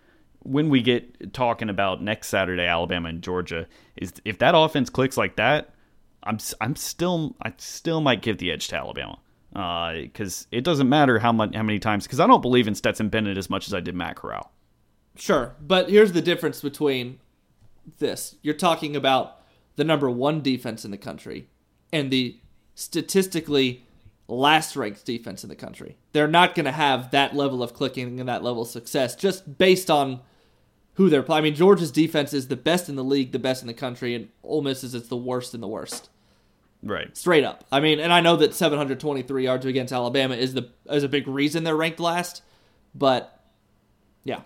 when 0.41 0.69
we 0.69 0.83
get 0.83 1.33
talking 1.33 1.69
about 1.69 2.03
next 2.03 2.29
Saturday, 2.29 2.67
Alabama 2.67 3.09
and 3.09 3.23
Georgia, 3.23 3.67
is 3.97 4.13
if 4.25 4.39
that 4.39 4.57
offense 4.57 4.91
clicks 4.91 5.17
like 5.17 5.37
that, 5.37 5.75
I'm 6.25 6.39
I'm 6.61 6.77
still 6.77 7.37
I 7.43 7.53
still 7.59 8.01
might 8.01 8.23
give 8.23 8.39
the 8.39 8.51
edge 8.51 8.69
to 8.69 8.77
Alabama 8.77 9.19
because 9.53 10.43
uh, 10.45 10.57
it 10.57 10.65
doesn't 10.65 10.89
matter 10.89 11.19
how 11.19 11.33
much 11.33 11.55
how 11.55 11.63
many 11.63 11.79
times 11.79 12.05
because 12.05 12.21
I 12.21 12.27
don't 12.27 12.43
believe 12.43 12.67
in 12.67 12.75
Stetson 12.75 13.09
Bennett 13.09 13.39
as 13.39 13.51
much 13.51 13.67
as 13.67 13.75
I 13.75 13.81
did 13.81 13.95
Matt 13.95 14.17
Corral. 14.17 14.51
Sure, 15.15 15.55
but 15.61 15.91
here's 15.91 16.13
the 16.13 16.23
difference 16.23 16.61
between 16.61 17.21
this. 17.99 18.37
You're 18.43 18.55
talking 18.55 18.97
about 18.97 19.42
the 19.77 19.85
number 19.85 20.11
one 20.11 20.43
defense 20.43 20.85
in 20.85 20.91
the 20.91 20.99
country 20.99 21.49
and 21.93 22.11
the 22.11 22.39
statistically 22.75 23.87
last 24.29 24.77
ranked 24.77 25.05
defense 25.05 25.43
in 25.43 25.49
the 25.49 25.57
country. 25.57 25.97
They're 26.13 26.29
not 26.29 26.55
going 26.55 26.65
to 26.65 26.73
have 26.73 27.11
that 27.11 27.35
level 27.37 27.63
of 27.63 27.75
clicking 27.75 28.19
and 28.19 28.29
that 28.29 28.43
level 28.43 28.63
of 28.63 28.69
success 28.69 29.15
just 29.15 29.59
based 29.59 29.91
on 29.91 30.21
who 30.95 31.09
they're 31.09 31.23
playing. 31.23 31.41
I 31.41 31.45
mean, 31.45 31.55
Georgia's 31.55 31.91
defense 31.91 32.33
is 32.33 32.49
the 32.49 32.57
best 32.57 32.89
in 32.89 32.97
the 32.97 33.05
league, 33.05 33.33
the 33.33 33.39
best 33.39 33.63
in 33.63 33.67
the 33.69 33.75
country, 33.75 34.15
and 34.15 34.29
Ole 34.43 34.63
Miss 34.63 34.85
is 34.85 34.95
it's 34.95 35.09
the 35.09 35.17
worst 35.17 35.55
in 35.55 35.61
the 35.61 35.69
worst. 35.69 36.11
Right. 36.83 37.17
Straight 37.17 37.45
up. 37.45 37.65
I 37.71 37.81
mean, 37.81 38.01
and 38.01 38.13
I 38.13 38.21
know 38.21 38.37
that 38.37 38.55
723 38.55 39.45
yards 39.45 39.65
against 39.65 39.93
Alabama 39.93 40.35
is 40.35 40.55
the 40.55 40.69
is 40.91 41.05
a 41.05 41.09
big 41.09 41.29
reason 41.29 41.65
they're 41.65 41.77
ranked 41.77 42.01
last, 42.01 42.43
but 42.95 43.41
yeah. 44.25 44.41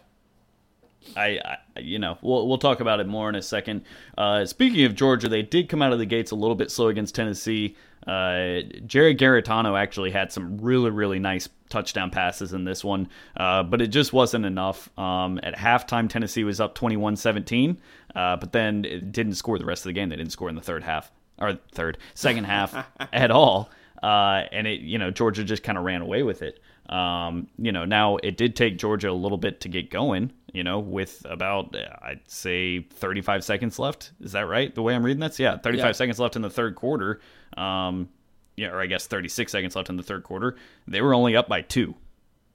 I, 1.17 1.41
I, 1.77 1.81
you 1.81 1.99
know, 1.99 2.19
we'll 2.23 2.47
we'll 2.49 2.59
talk 2.59 2.81
about 2.81 3.01
it 3.01 3.07
more 3.07 3.29
in 3.29 3.35
a 3.35 3.43
second. 3.43 3.83
Uh, 4.17 4.45
speaking 4.45 4.85
of 4.85 4.95
Georgia, 4.95 5.29
they 5.29 5.43
did 5.43 5.69
come 5.69 5.83
out 5.83 5.93
of 5.93 5.99
the 5.99 6.07
gates 6.07 6.31
a 6.31 6.35
little 6.35 6.57
bit 6.57 6.71
slow 6.71 6.89
against 6.89 7.15
Tennessee. 7.15 7.77
Uh, 8.07 8.61
Jarrett 8.87 9.19
Guarantano 9.19 9.79
actually 9.79 10.13
had 10.13 10.31
some 10.33 10.59
really 10.59 10.91
really 10.91 11.19
nice 11.19 11.49
touchdown 11.69 12.11
passes 12.11 12.53
in 12.53 12.65
this 12.65 12.85
one, 12.85 13.09
uh, 13.37 13.63
but 13.63 13.81
it 13.81 13.89
just 13.89 14.13
wasn't 14.13 14.45
enough. 14.47 14.89
Um, 14.99 15.41
at 15.43 15.57
halftime, 15.57 16.09
Tennessee 16.09 16.45
was 16.45 16.61
up 16.61 16.77
21-17, 16.77 17.77
uh, 18.15 18.37
but 18.37 18.53
then 18.53 18.85
it 18.85 19.13
didn't 19.13 19.35
score 19.35 19.59
the 19.59 19.65
rest 19.65 19.81
of 19.81 19.89
the 19.89 19.93
game. 19.93 20.09
They 20.09 20.17
didn't 20.17 20.33
score 20.33 20.49
in 20.49 20.55
the 20.55 20.61
third 20.61 20.85
half 20.85 21.11
or 21.39 21.59
third, 21.73 21.99
second 22.15 22.45
half 22.45 22.87
at 23.13 23.31
all. 23.31 23.71
Uh, 24.03 24.45
and 24.53 24.67
it, 24.67 24.81
you 24.81 24.99
know, 24.99 25.11
Georgia 25.11 25.43
just 25.43 25.63
kind 25.63 25.77
of 25.77 25.85
ran 25.85 26.03
away 26.03 26.23
with 26.23 26.43
it. 26.43 26.61
Um, 26.89 27.49
you 27.59 27.73
know, 27.73 27.85
now 27.85 28.17
it 28.19 28.37
did 28.37 28.55
take 28.57 28.79
Georgia 28.79 29.11
a 29.11 29.13
little 29.13 29.39
bit 29.39 29.61
to 29.63 29.69
get 29.69 29.91
going. 29.91 30.33
You 30.53 30.65
know, 30.65 30.79
with 30.79 31.27
about 31.29 31.77
I'd 32.03 32.21
say 32.27 32.81
35 32.81 33.45
seconds 33.45 33.79
left. 33.79 34.13
Is 34.21 34.33
that 34.33 34.47
right? 34.49 34.75
The 34.75 34.83
way 34.83 34.95
I'm 34.95 35.05
reading 35.05 35.21
that's 35.21 35.39
yeah, 35.39 35.59
35 35.59 35.85
Yeah. 35.87 35.93
seconds 35.93 36.19
left 36.21 36.37
in 36.37 36.43
the 36.43 36.51
third 36.51 36.77
quarter. 36.77 37.21
Um, 37.57 38.09
yeah, 38.57 38.69
or 38.69 38.81
I 38.81 38.87
guess 38.87 39.07
36 39.07 39.53
seconds 39.53 39.77
left 39.77 39.91
in 39.91 39.97
the 39.97 40.03
third 40.03 40.23
quarter. 40.23 40.57
They 40.89 41.03
were 41.03 41.13
only 41.13 41.37
up 41.37 41.49
by 41.49 41.61
two. 41.63 41.95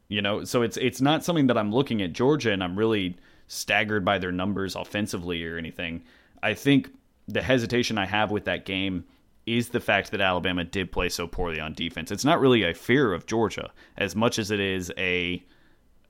You 0.08 0.22
know, 0.22 0.44
so 0.46 0.62
it's 0.63 0.78
it's 0.78 1.00
not 1.00 1.24
something 1.24 1.48
that 1.48 1.58
I'm 1.58 1.72
looking 1.72 2.02
at 2.02 2.12
Georgia 2.13 2.52
and 2.52 2.63
I'm 2.63 2.78
really 2.78 3.17
staggered 3.48 4.04
by 4.04 4.17
their 4.17 4.32
numbers 4.32 4.76
offensively 4.76 5.44
or 5.46 5.58
anything. 5.58 6.04
I 6.41 6.54
think 6.56 6.89
the 7.28 7.41
hesitation 7.41 7.98
I 7.98 8.06
have 8.06 8.32
with 8.32 8.46
that 8.46 8.65
game 8.65 9.06
is 9.45 9.69
the 9.69 9.80
fact 9.80 10.12
that 10.12 10.21
Alabama 10.21 10.63
did 10.63 10.91
play 10.91 11.10
so 11.10 11.27
poorly 11.27 11.60
on 11.60 11.73
defense. 11.73 12.12
It's 12.12 12.25
not 12.25 12.39
really 12.39 12.63
a 12.63 12.73
fear 12.73 13.13
of 13.13 13.25
Georgia 13.25 13.71
as 13.97 14.15
much 14.15 14.38
as 14.38 14.51
it 14.51 14.60
is 14.60 14.91
a 14.97 15.43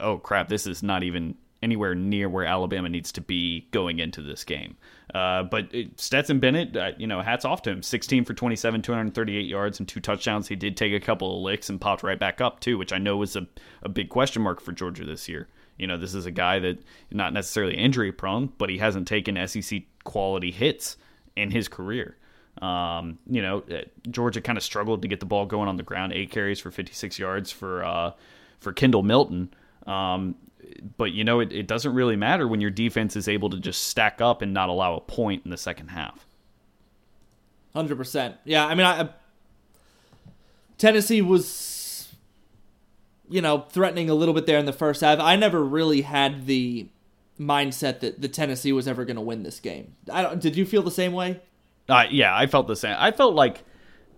oh 0.01 0.17
crap, 0.17 0.49
this 0.49 0.67
is 0.67 0.83
not 0.83 1.03
even 1.03 1.35
anywhere 1.63 1.93
near 1.93 2.27
where 2.27 2.45
Alabama 2.45 2.89
needs 2.89 3.11
to 3.11 3.21
be 3.21 3.67
going 3.71 3.99
into 3.99 4.21
this 4.21 4.43
game. 4.43 4.75
Uh, 5.13 5.43
but 5.43 5.73
it, 5.73 5.99
Stetson 5.99 6.39
Bennett, 6.39 6.75
uh, 6.75 6.91
you 6.97 7.05
know, 7.05 7.21
hats 7.21 7.45
off 7.45 7.61
to 7.63 7.69
him. 7.69 7.83
16 7.83 8.25
for 8.25 8.33
27, 8.33 8.81
238 8.81 9.45
yards 9.45 9.79
and 9.79 9.87
two 9.87 9.99
touchdowns. 9.99 10.47
He 10.47 10.55
did 10.55 10.75
take 10.75 10.93
a 10.93 10.99
couple 10.99 11.35
of 11.35 11.43
licks 11.43 11.69
and 11.69 11.79
popped 11.79 12.01
right 12.03 12.19
back 12.19 12.41
up 12.41 12.59
too, 12.59 12.77
which 12.77 12.91
I 12.91 12.97
know 12.97 13.17
was 13.17 13.35
a, 13.35 13.47
a 13.83 13.89
big 13.89 14.09
question 14.09 14.41
mark 14.41 14.59
for 14.59 14.71
Georgia 14.71 15.05
this 15.05 15.29
year. 15.29 15.47
You 15.77 15.87
know, 15.87 15.97
this 15.97 16.15
is 16.15 16.25
a 16.25 16.31
guy 16.31 16.59
that 16.59 16.79
not 17.11 17.33
necessarily 17.33 17.77
injury 17.77 18.11
prone, 18.11 18.51
but 18.57 18.69
he 18.69 18.77
hasn't 18.79 19.07
taken 19.07 19.47
SEC 19.47 19.83
quality 20.03 20.51
hits 20.51 20.97
in 21.35 21.51
his 21.51 21.67
career. 21.67 22.17
Um, 22.61 23.17
you 23.27 23.41
know, 23.41 23.63
uh, 23.71 23.81
Georgia 24.09 24.39
kind 24.39 24.57
of 24.57 24.63
struggled 24.63 25.01
to 25.01 25.07
get 25.07 25.19
the 25.19 25.25
ball 25.25 25.45
going 25.45 25.67
on 25.67 25.77
the 25.77 25.83
ground. 25.83 26.13
Eight 26.13 26.29
carries 26.29 26.59
for 26.59 26.69
56 26.69 27.17
yards 27.17 27.51
for 27.51 27.83
uh, 27.83 28.11
for 28.59 28.71
Kendall 28.71 29.03
Milton. 29.03 29.53
Um, 29.87 30.35
but 30.97 31.11
you 31.11 31.23
know, 31.23 31.39
it, 31.39 31.51
it 31.51 31.67
doesn't 31.67 31.93
really 31.93 32.15
matter 32.15 32.47
when 32.47 32.61
your 32.61 32.69
defense 32.69 33.15
is 33.15 33.27
able 33.27 33.49
to 33.49 33.59
just 33.59 33.87
stack 33.87 34.21
up 34.21 34.41
and 34.41 34.53
not 34.53 34.69
allow 34.69 34.95
a 34.95 35.01
point 35.01 35.43
in 35.43 35.51
the 35.51 35.57
second 35.57 35.89
half. 35.89 36.25
Hundred 37.73 37.97
percent. 37.97 38.35
Yeah, 38.43 38.65
I 38.65 38.75
mean, 38.75 38.85
I, 38.85 39.09
Tennessee 40.77 41.21
was, 41.21 42.13
you 43.29 43.41
know, 43.41 43.65
threatening 43.69 44.09
a 44.09 44.13
little 44.13 44.33
bit 44.33 44.45
there 44.45 44.59
in 44.59 44.65
the 44.65 44.73
first 44.73 45.01
half. 45.01 45.19
I 45.19 45.35
never 45.35 45.63
really 45.63 46.01
had 46.01 46.45
the 46.47 46.89
mindset 47.39 48.01
that 48.01 48.21
the 48.21 48.27
Tennessee 48.27 48.71
was 48.71 48.87
ever 48.87 49.05
going 49.05 49.15
to 49.15 49.21
win 49.21 49.43
this 49.43 49.59
game. 49.59 49.95
I 50.11 50.21
don't. 50.21 50.39
Did 50.39 50.55
you 50.55 50.65
feel 50.65 50.83
the 50.83 50.91
same 50.91 51.13
way? 51.13 51.41
Uh, 51.89 52.05
yeah, 52.09 52.35
I 52.35 52.47
felt 52.47 52.67
the 52.67 52.75
same. 52.75 52.95
I 52.97 53.11
felt 53.11 53.35
like 53.35 53.63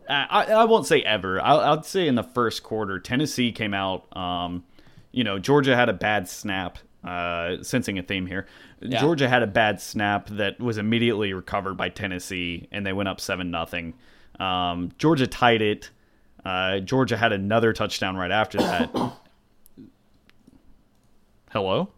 I, 0.09 0.45
I 0.49 0.63
won't 0.65 0.85
say 0.85 1.01
ever. 1.01 1.41
I'll, 1.41 1.59
I'd 1.59 1.85
say 1.85 2.07
in 2.07 2.15
the 2.15 2.23
first 2.23 2.61
quarter, 2.63 2.99
Tennessee 2.99 3.51
came 3.51 3.73
out. 3.73 4.05
Um, 4.15 4.63
you 5.11 5.23
know, 5.23 5.39
Georgia 5.39 5.75
had 5.75 5.89
a 5.89 5.93
bad 5.93 6.27
snap. 6.27 6.77
Uh, 7.03 7.61
sensing 7.61 7.99
a 7.99 8.03
theme 8.03 8.25
here. 8.25 8.47
Yeah. 8.79 9.01
Georgia 9.01 9.27
had 9.27 9.43
a 9.43 9.47
bad 9.47 9.81
snap 9.81 10.27
that 10.29 10.57
was 10.61 10.77
immediately 10.77 11.33
recovered 11.33 11.73
by 11.75 11.89
Tennessee, 11.89 12.69
and 12.71 12.85
they 12.85 12.93
went 12.93 13.09
up 13.09 13.19
seven 13.19 13.51
nothing. 13.51 13.93
Um, 14.39 14.91
Georgia 14.97 15.27
tied 15.27 15.61
it. 15.61 15.89
Uh, 16.45 16.79
Georgia 16.79 17.17
had 17.17 17.33
another 17.33 17.73
touchdown 17.73 18.15
right 18.15 18.31
after 18.31 18.57
that. 18.57 18.89
Hello. 21.51 21.89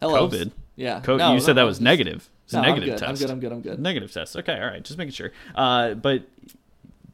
Hello. 0.00 0.28
COVID. 0.28 0.52
Yeah. 0.76 1.00
Co- 1.00 1.16
No, 1.16 1.34
you 1.34 1.40
said 1.40 1.56
that 1.56 1.62
was 1.64 1.80
negative. 1.80 2.28
It's 2.44 2.52
No, 2.52 2.60
a 2.60 2.62
I'm 2.62 2.68
negative. 2.74 2.94
I'm 2.94 2.98
test. 3.08 3.20
good. 3.22 3.30
I'm 3.30 3.40
good. 3.40 3.52
I'm 3.52 3.60
good. 3.60 3.78
Negative 3.78 4.12
test. 4.12 4.36
Okay, 4.36 4.54
all 4.58 4.66
right, 4.66 4.82
just 4.84 4.98
making 4.98 5.12
sure. 5.12 5.32
Uh, 5.54 5.94
but 5.94 6.22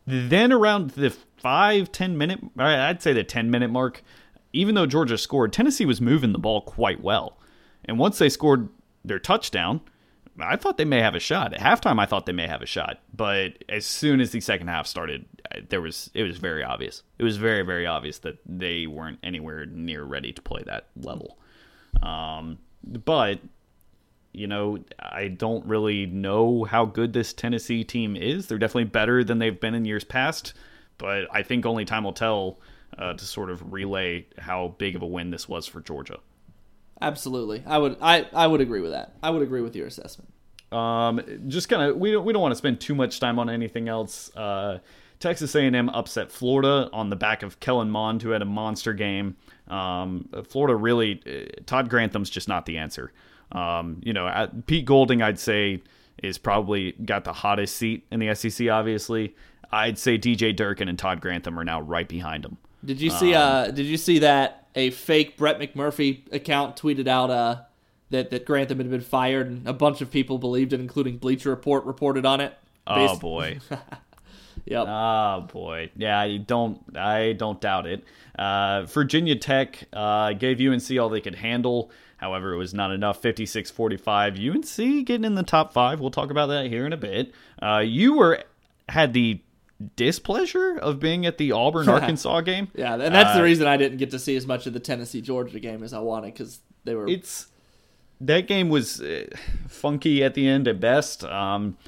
then 0.07 0.53
around 0.53 0.91
the 0.91 1.11
five 1.37 1.93
ten 1.93 2.19
minute, 2.19 2.41
I'd 2.59 3.03
say 3.03 3.13
the 3.13 3.25
ten 3.25 3.51
minute 3.51 3.71
mark, 3.71 4.03
even 4.53 4.75
though 4.75 4.87
Georgia 4.87 5.17
scored, 5.19 5.53
Tennessee 5.53 5.85
was 5.87 6.01
moving 6.01 6.33
the 6.33 6.39
ball 6.39 6.61
quite 6.63 7.01
well, 7.03 7.39
and 7.85 7.99
once 7.99 8.19
they 8.19 8.29
scored 8.29 8.69
their 9.05 9.19
touchdown, 9.21 9.81
I 10.41 10.57
thought 10.57 10.79
they 10.79 10.85
may 10.85 11.01
have 11.01 11.15
a 11.15 11.21
shot. 11.21 11.55
At 11.55 11.61
halftime, 11.61 12.01
I 12.01 12.07
thought 12.07 12.27
they 12.27 12.33
may 12.33 12.47
have 12.49 12.63
a 12.63 12.67
shot, 12.67 12.99
but 13.15 13.63
as 13.69 13.87
soon 13.87 14.21
as 14.21 14.33
the 14.33 14.41
second 14.41 14.67
half 14.69 14.87
started, 14.87 15.27
there 15.69 15.81
was 15.81 16.11
it 16.15 16.25
was 16.25 16.39
very 16.39 16.65
obvious. 16.65 17.03
It 17.19 17.25
was 17.25 17.37
very 17.37 17.63
very 17.63 17.87
obvious 17.87 18.19
that 18.21 18.39
they 18.47 18.87
weren't 18.89 19.19
anywhere 19.23 19.65
near 19.67 20.03
ready 20.03 20.33
to 20.33 20.43
play 20.43 20.63
that 20.67 20.89
level. 20.97 21.39
Um, 22.03 22.59
but 22.85 23.39
you 24.33 24.47
know, 24.47 24.79
I 24.99 25.29
don't 25.29 25.65
really 25.67 26.07
know 26.07 26.65
how 26.65 26.85
good 26.85 27.13
this 27.13 27.33
Tennessee 27.33 27.85
team 27.85 28.17
is. 28.17 28.47
They're 28.47 28.59
definitely 28.59 28.85
better 28.85 29.25
than 29.25 29.39
they've 29.39 29.59
been 29.59 29.75
in 29.75 29.85
years 29.85 30.05
past, 30.05 30.55
but 30.99 31.27
I 31.33 31.43
think 31.43 31.67
only 31.67 31.85
time 31.85 32.05
will 32.05 32.13
tell 32.13 32.61
uh, 32.97 33.15
to 33.15 33.25
sort 33.25 33.51
of 33.51 33.73
relay 33.73 34.27
how 34.39 34.75
big 34.79 34.97
of 34.97 35.03
a 35.03 35.07
win 35.07 35.31
this 35.31 35.49
was 35.49 35.67
for 35.67 35.81
Georgia. 35.81 36.19
Absolutely, 37.03 37.63
I 37.67 37.79
would 37.79 37.97
I 38.01 38.29
I 38.33 38.47
would 38.47 38.61
agree 38.61 38.81
with 38.81 38.93
that. 38.93 39.15
I 39.23 39.31
would 39.31 39.43
agree 39.43 39.63
with 39.63 39.75
your 39.75 39.87
assessment. 39.87 40.33
Um, 40.71 41.21
just 41.49 41.69
kind 41.69 41.83
of 41.83 41.97
we 41.97 42.13
don't 42.13 42.25
we 42.25 42.33
don't 42.33 42.43
want 42.43 42.53
to 42.53 42.59
spend 42.59 42.81
too 42.81 42.95
much 42.95 43.19
time 43.21 43.39
on 43.39 43.49
anything 43.49 43.89
else. 43.89 44.35
Uh, 44.37 44.79
Texas 45.19 45.55
A&M 45.55 45.89
upset 45.91 46.33
Florida 46.33 46.89
on 46.93 47.11
the 47.11 47.17
back 47.17 47.43
of 47.43 47.61
Kellen 47.61 47.91
Mond, 47.91 48.23
who 48.23 48.31
had 48.31 48.41
a 48.41 48.47
monster 48.47 48.95
game. 48.95 49.37
Um, 49.69 50.29
Florida 50.49 50.75
really, 50.75 51.21
uh, 51.27 51.61
Todd 51.67 51.91
Grantham's 51.91 52.31
just 52.31 52.49
not 52.49 52.65
the 52.65 52.79
answer. 52.79 53.13
Um, 53.53 54.01
you 54.03 54.13
know, 54.13 54.49
Pete 54.67 54.85
Golding, 54.85 55.23
I'd 55.23 55.39
say, 55.39 55.83
is 56.23 56.39
probably 56.39 56.93
got 56.93 57.25
the 57.25 57.33
hottest 57.33 57.77
seat 57.77 58.07
in 58.11 58.21
the 58.21 58.35
SEC. 58.35 58.69
Obviously, 58.69 59.35
I'd 59.73 59.99
say 59.99 60.19
DJ 60.19 60.55
Durkin 60.55 60.89
and 60.89 60.99
Todd 60.99 61.21
Grantham 61.21 61.59
are 61.59 61.65
now 61.65 61.81
right 61.81 62.09
behind 62.09 62.45
him. 62.45 62.59
Did 62.85 63.01
you 63.01 63.11
see? 63.11 63.35
Uh, 63.35 63.71
did 63.71 63.87
you 63.87 63.97
see 63.97 64.21
that 64.21 64.69
a 64.75 64.91
fake 64.91 65.37
Brett 65.37 65.59
McMurphy 65.59 66.33
account 66.33 66.77
tweeted 66.77 67.09
out 67.09 67.31
uh, 67.31 67.63
that 68.11 68.31
that 68.31 68.45
Grantham 68.45 68.79
had 68.79 68.91
been 68.91 69.01
fired, 69.01 69.49
and 69.49 69.67
a 69.69 69.73
bunch 69.73 70.01
of 70.01 70.11
people 70.11 70.39
believed 70.39 70.73
it, 70.73 70.81
including 70.81 71.19
Bleacher 71.19 71.51
Report 71.51 71.85
reported 71.85 72.25
on 72.25 72.41
it. 72.41 72.55
Oh 72.87 73.17
boy. 73.19 73.59
Yep. 74.67 74.87
Oh 74.89 75.49
boy, 75.53 75.91
yeah, 75.97 76.19
I 76.21 76.37
don't, 76.39 76.81
I 76.97 77.33
don't 77.33 77.61
doubt 77.61 77.87
it. 77.87 78.05
Uh, 78.39 78.83
Virginia 78.85 79.37
Tech 79.37 79.85
uh, 79.93 80.33
gave 80.35 80.61
UNC 80.61 80.99
all 80.99 81.09
they 81.09 81.21
could 81.21 81.35
handle. 81.35 81.91
However, 82.19 82.53
it 82.53 82.59
was 82.59 82.75
not 82.75 82.91
enough. 82.93 83.23
56-45. 83.23 84.55
UNC 84.55 85.07
getting 85.07 85.25
in 85.25 85.35
the 85.35 85.43
top 85.43 85.73
five. 85.73 86.01
We'll 86.01 86.11
talk 86.11 86.31
about 86.31 86.47
that 86.49 86.67
here 86.67 86.85
in 86.85 86.93
a 86.93 86.97
bit. 86.99 87.33
Uh, 87.63 87.79
you 87.79 88.15
were 88.17 88.43
had 88.91 89.13
the 89.15 89.41
displeasure 89.97 90.77
of 90.79 91.01
being 91.01 91.25
at 91.27 91.39
the 91.39 91.53
Auburn 91.53 91.89
Arkansas 91.89 92.43
game. 92.43 92.69
Yeah, 92.75 92.95
and 92.95 93.15
that's 93.15 93.31
Uh, 93.31 93.39
the 93.39 93.43
reason 93.43 93.67
I 93.67 93.77
didn't 93.77 93.99
get 93.99 94.11
to 94.11 94.19
see 94.19 94.37
as 94.37 94.47
much 94.47 94.67
of 94.67 94.73
the 94.75 94.81
Tennessee 94.81 95.21
Georgia 95.21 95.59
game 95.61 95.83
as 95.83 95.93
I 95.95 96.01
wanted 96.01 96.35
because 96.35 96.61
they 96.85 96.95
were. 96.95 97.09
It's 97.09 97.47
that 98.21 98.47
game 98.47 98.69
was 98.69 99.01
uh, 99.01 99.25
funky 99.69 100.23
at 100.23 100.35
the 100.35 100.47
end 100.47 100.69
at 100.69 100.79
best. 100.81 101.25
Um, 101.25 101.79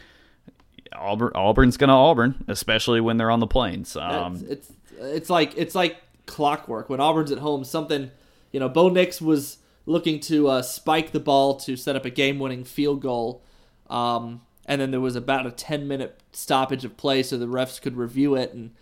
Auburn, 0.97 1.33
Auburn's 1.35 1.77
gonna 1.77 1.97
Auburn, 1.97 2.45
especially 2.49 3.01
when 3.01 3.17
they're 3.17 3.31
on 3.31 3.41
the 3.41 3.47
plains. 3.47 3.97
Um, 3.97 4.35
it's, 4.35 4.43
it's 4.43 4.73
it's 5.01 5.31
like 5.31 5.57
it's 5.57 5.75
like 5.75 5.97
clockwork 6.27 6.89
when 6.89 7.01
Auburn's 7.01 7.33
at 7.33 7.39
home. 7.39 7.65
Something 7.65 8.11
you 8.53 8.61
know, 8.61 8.69
Bo 8.69 8.89
Nix 8.89 9.21
was 9.21 9.59
looking 9.87 10.21
to 10.21 10.49
uh, 10.49 10.63
spike 10.63 11.13
the 11.13 11.21
ball 11.21 11.57
to 11.57 11.77
set 11.77 11.97
up 11.97 12.05
a 12.05 12.11
game-winning 12.11 12.65
field 12.65 13.01
goal, 13.01 13.43
um, 13.91 14.43
and 14.67 14.81
then 14.81 14.91
there 14.91 15.01
was 15.01 15.17
about 15.17 15.47
a 15.47 15.51
ten-minute 15.51 16.21
stoppage 16.33 16.85
of 16.85 16.97
play 16.97 17.23
so 17.23 17.37
the 17.37 17.47
refs 17.47 17.81
could 17.81 17.97
review 17.97 18.35
it, 18.35 18.53
and 18.53 18.73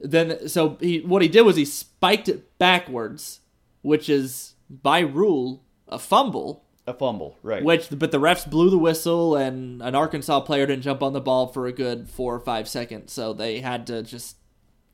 then 0.00 0.48
so 0.48 0.78
he 0.80 1.00
what 1.00 1.22
he 1.22 1.28
did 1.28 1.42
was 1.42 1.56
he 1.56 1.64
spiked 1.64 2.28
it 2.28 2.58
backwards, 2.58 3.40
which 3.82 4.08
is 4.08 4.54
by 4.68 5.00
rule 5.00 5.62
a 5.88 5.98
fumble. 5.98 6.64
A 6.86 6.94
fumble, 6.94 7.38
right? 7.42 7.62
Which, 7.62 7.88
but 7.90 8.10
the 8.10 8.20
refs 8.20 8.48
blew 8.48 8.70
the 8.70 8.78
whistle, 8.78 9.36
and 9.36 9.82
an 9.82 9.94
Arkansas 9.94 10.40
player 10.40 10.66
didn't 10.66 10.82
jump 10.82 11.02
on 11.02 11.12
the 11.12 11.20
ball 11.20 11.46
for 11.46 11.66
a 11.66 11.72
good 11.72 12.08
four 12.08 12.34
or 12.34 12.40
five 12.40 12.68
seconds, 12.68 13.12
so 13.12 13.32
they 13.32 13.60
had 13.60 13.86
to 13.86 14.02
just 14.02 14.36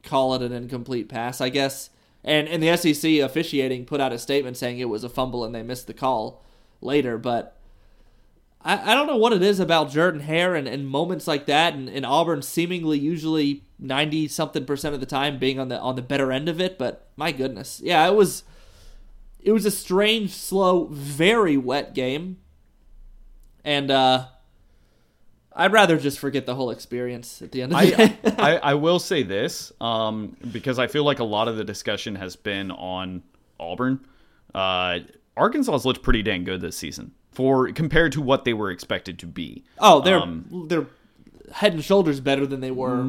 call 0.02 0.34
it 0.34 0.42
an 0.42 0.52
incomplete 0.52 1.08
pass, 1.08 1.40
I 1.40 1.48
guess. 1.48 1.90
And 2.24 2.48
and 2.48 2.62
the 2.62 2.76
SEC 2.76 3.20
officiating 3.20 3.86
put 3.86 4.00
out 4.00 4.12
a 4.12 4.18
statement 4.18 4.56
saying 4.56 4.78
it 4.78 4.88
was 4.88 5.04
a 5.04 5.08
fumble 5.08 5.44
and 5.44 5.54
they 5.54 5.62
missed 5.62 5.86
the 5.86 5.94
call 5.94 6.44
later, 6.80 7.16
but 7.16 7.56
I, 8.60 8.92
I 8.92 8.94
don't 8.94 9.06
know 9.06 9.16
what 9.16 9.32
it 9.32 9.42
is 9.42 9.60
about 9.60 9.90
Jordan 9.90 10.20
Hare 10.20 10.54
and, 10.54 10.66
and 10.66 10.86
moments 10.86 11.26
like 11.26 11.46
that, 11.46 11.74
and, 11.74 11.88
and 11.88 12.04
Auburn 12.04 12.42
seemingly 12.42 12.98
usually 12.98 13.64
ninety 13.78 14.28
something 14.28 14.64
percent 14.66 14.94
of 14.94 15.00
the 15.00 15.06
time 15.06 15.38
being 15.38 15.58
on 15.58 15.68
the 15.68 15.78
on 15.78 15.96
the 15.96 16.02
better 16.02 16.32
end 16.32 16.48
of 16.48 16.60
it. 16.60 16.76
But 16.78 17.08
my 17.16 17.32
goodness, 17.32 17.80
yeah, 17.82 18.06
it 18.06 18.14
was 18.14 18.42
it 19.48 19.52
was 19.52 19.64
a 19.64 19.70
strange, 19.70 20.34
slow, 20.34 20.88
very 20.90 21.56
wet 21.56 21.94
game, 21.94 22.36
and 23.64 23.90
uh, 23.90 24.26
I'd 25.54 25.72
rather 25.72 25.96
just 25.96 26.18
forget 26.18 26.44
the 26.44 26.54
whole 26.54 26.70
experience 26.70 27.40
at 27.40 27.52
the 27.52 27.62
end 27.62 27.72
of 27.72 27.78
the 27.80 27.94
I, 27.94 28.06
day. 28.08 28.18
I, 28.38 28.56
I 28.58 28.74
will 28.74 28.98
say 28.98 29.22
this 29.22 29.72
um, 29.80 30.36
because 30.52 30.78
I 30.78 30.86
feel 30.86 31.02
like 31.02 31.20
a 31.20 31.24
lot 31.24 31.48
of 31.48 31.56
the 31.56 31.64
discussion 31.64 32.14
has 32.16 32.36
been 32.36 32.70
on 32.70 33.22
Auburn. 33.58 34.06
Uh, 34.54 34.98
Arkansas's 35.34 35.86
looked 35.86 36.02
pretty 36.02 36.22
dang 36.22 36.44
good 36.44 36.60
this 36.60 36.76
season 36.76 37.12
for 37.32 37.72
compared 37.72 38.12
to 38.12 38.20
what 38.20 38.44
they 38.44 38.52
were 38.52 38.70
expected 38.70 39.18
to 39.20 39.26
be. 39.26 39.64
oh, 39.78 40.02
they're 40.02 40.18
Um, 40.18 40.66
they're 40.68 40.88
head 41.52 41.72
and 41.72 41.84
shoulders 41.84 42.20
better 42.20 42.46
than 42.46 42.60
they 42.60 42.70
were 42.70 43.02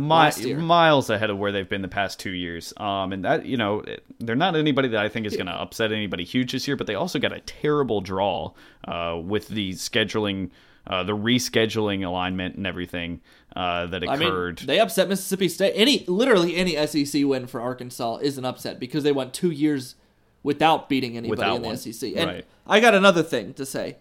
year. 0.46 0.58
miles 0.58 1.10
ahead 1.10 1.30
of 1.30 1.38
where 1.38 1.52
they've 1.52 1.68
been 1.70 1.82
the 1.82 1.88
past 1.88 2.20
two 2.20 2.32
years. 2.32 2.74
Um, 2.78 3.14
and 3.14 3.26
that 3.26 3.46
you 3.46 3.58
know 3.58 3.84
they're 4.20 4.36
not 4.36 4.56
anybody 4.56 4.88
that 4.90 5.04
I 5.04 5.10
think 5.10 5.26
is 5.26 5.36
going 5.36 5.48
to 5.48 5.54
upset 5.54 5.92
anybody 5.92 6.24
huge 6.24 6.52
this 6.52 6.68
year, 6.68 6.76
but 6.78 6.88
they 6.88 6.96
also 6.96 7.20
got 7.20 7.34
a 7.34 7.40
terrible 7.42 8.02
draw 8.02 8.54
uh, 8.88 9.20
with 9.22 9.48
the 9.50 9.72
scheduling, 9.72 10.50
uh, 10.88 11.04
the 11.04 11.16
rescheduling 11.16 12.06
alignment 12.06 12.56
and 12.56 12.66
everything 12.66 13.22
uh, 13.56 13.86
that 13.88 14.08
I 14.08 14.16
mean, 14.18 14.28
occurred. 14.28 14.60
they 14.60 14.80
upset 14.80 15.10
Mississippi 15.10 15.50
State. 15.50 15.74
Any 15.76 16.06
literally 16.08 16.56
any 16.56 16.76
SEC 16.88 17.26
win 17.26 17.48
for 17.48 17.62
Arkansas 17.62 18.18
is 18.18 18.38
an 18.38 18.46
upset 18.46 18.80
because 18.80 19.04
they 19.04 19.12
went 19.12 19.34
two 19.34 19.52
years 19.52 19.96
without 20.44 20.88
beating 20.88 21.18
anybody 21.18 21.32
Without 21.32 21.56
in 21.58 21.62
the 21.64 21.68
one. 21.68 21.78
SEC. 21.78 22.14
And 22.16 22.28
Right. 22.30 22.46
I 22.66 22.80
got 22.80 22.96
another 22.96 23.24
thing 23.24 23.54
to 23.56 23.66
say. 23.66 23.98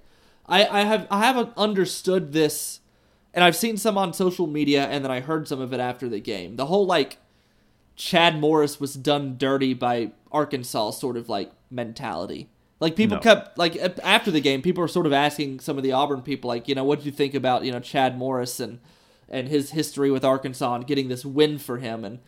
I, 0.47 0.67
I 0.67 0.85
have 0.85 1.07
I 1.11 1.25
haven't 1.27 1.51
understood 1.57 2.33
this, 2.33 2.78
and 3.39 3.45
I've 3.45 3.55
seen 3.55 3.77
some 3.77 3.97
on 3.97 4.13
social 4.13 4.49
media, 4.49 4.85
and 4.87 5.05
then 5.05 5.13
I 5.13 5.21
heard 5.21 5.47
some 5.47 5.61
of 5.61 5.73
it 5.73 5.79
after 5.79 6.09
the 6.09 6.19
game. 6.19 6.57
The 6.57 6.67
whole 6.67 6.87
like 6.87 7.19
Chad 7.95 8.41
Morris 8.41 8.81
was 8.81 8.95
done 8.95 9.37
dirty 9.39 9.75
by 9.75 10.11
Arkansas 10.33 10.91
sort 10.91 11.17
of 11.17 11.29
like 11.29 11.53
mentality. 11.71 12.49
Like 12.81 12.97
people 12.97 13.17
No. 13.19 13.23
kept 13.23 13.57
like 13.57 13.77
after 14.03 14.33
the 14.33 14.41
game, 14.41 14.61
people 14.61 14.81
were 14.81 14.89
sort 14.89 15.07
of 15.07 15.13
asking 15.13 15.61
some 15.61 15.77
of 15.77 15.85
the 15.85 15.93
Auburn 15.93 16.23
people, 16.23 16.49
like, 16.49 16.67
you 16.67 16.75
know, 16.75 16.83
what 16.83 16.99
do 16.99 17.07
you 17.07 17.13
think 17.13 17.35
about 17.35 17.65
you 17.65 17.71
know 17.71 17.79
Chad 17.79 18.19
Morris 18.19 18.59
and 18.59 18.81
and 19.29 19.47
his 19.47 19.71
history 19.71 20.11
with 20.11 20.25
Arkansas 20.25 20.75
and 20.75 20.87
getting 20.87 21.07
this 21.09 21.25
win 21.25 21.59
for 21.59 21.79
him, 21.79 22.05
and 22.05 22.19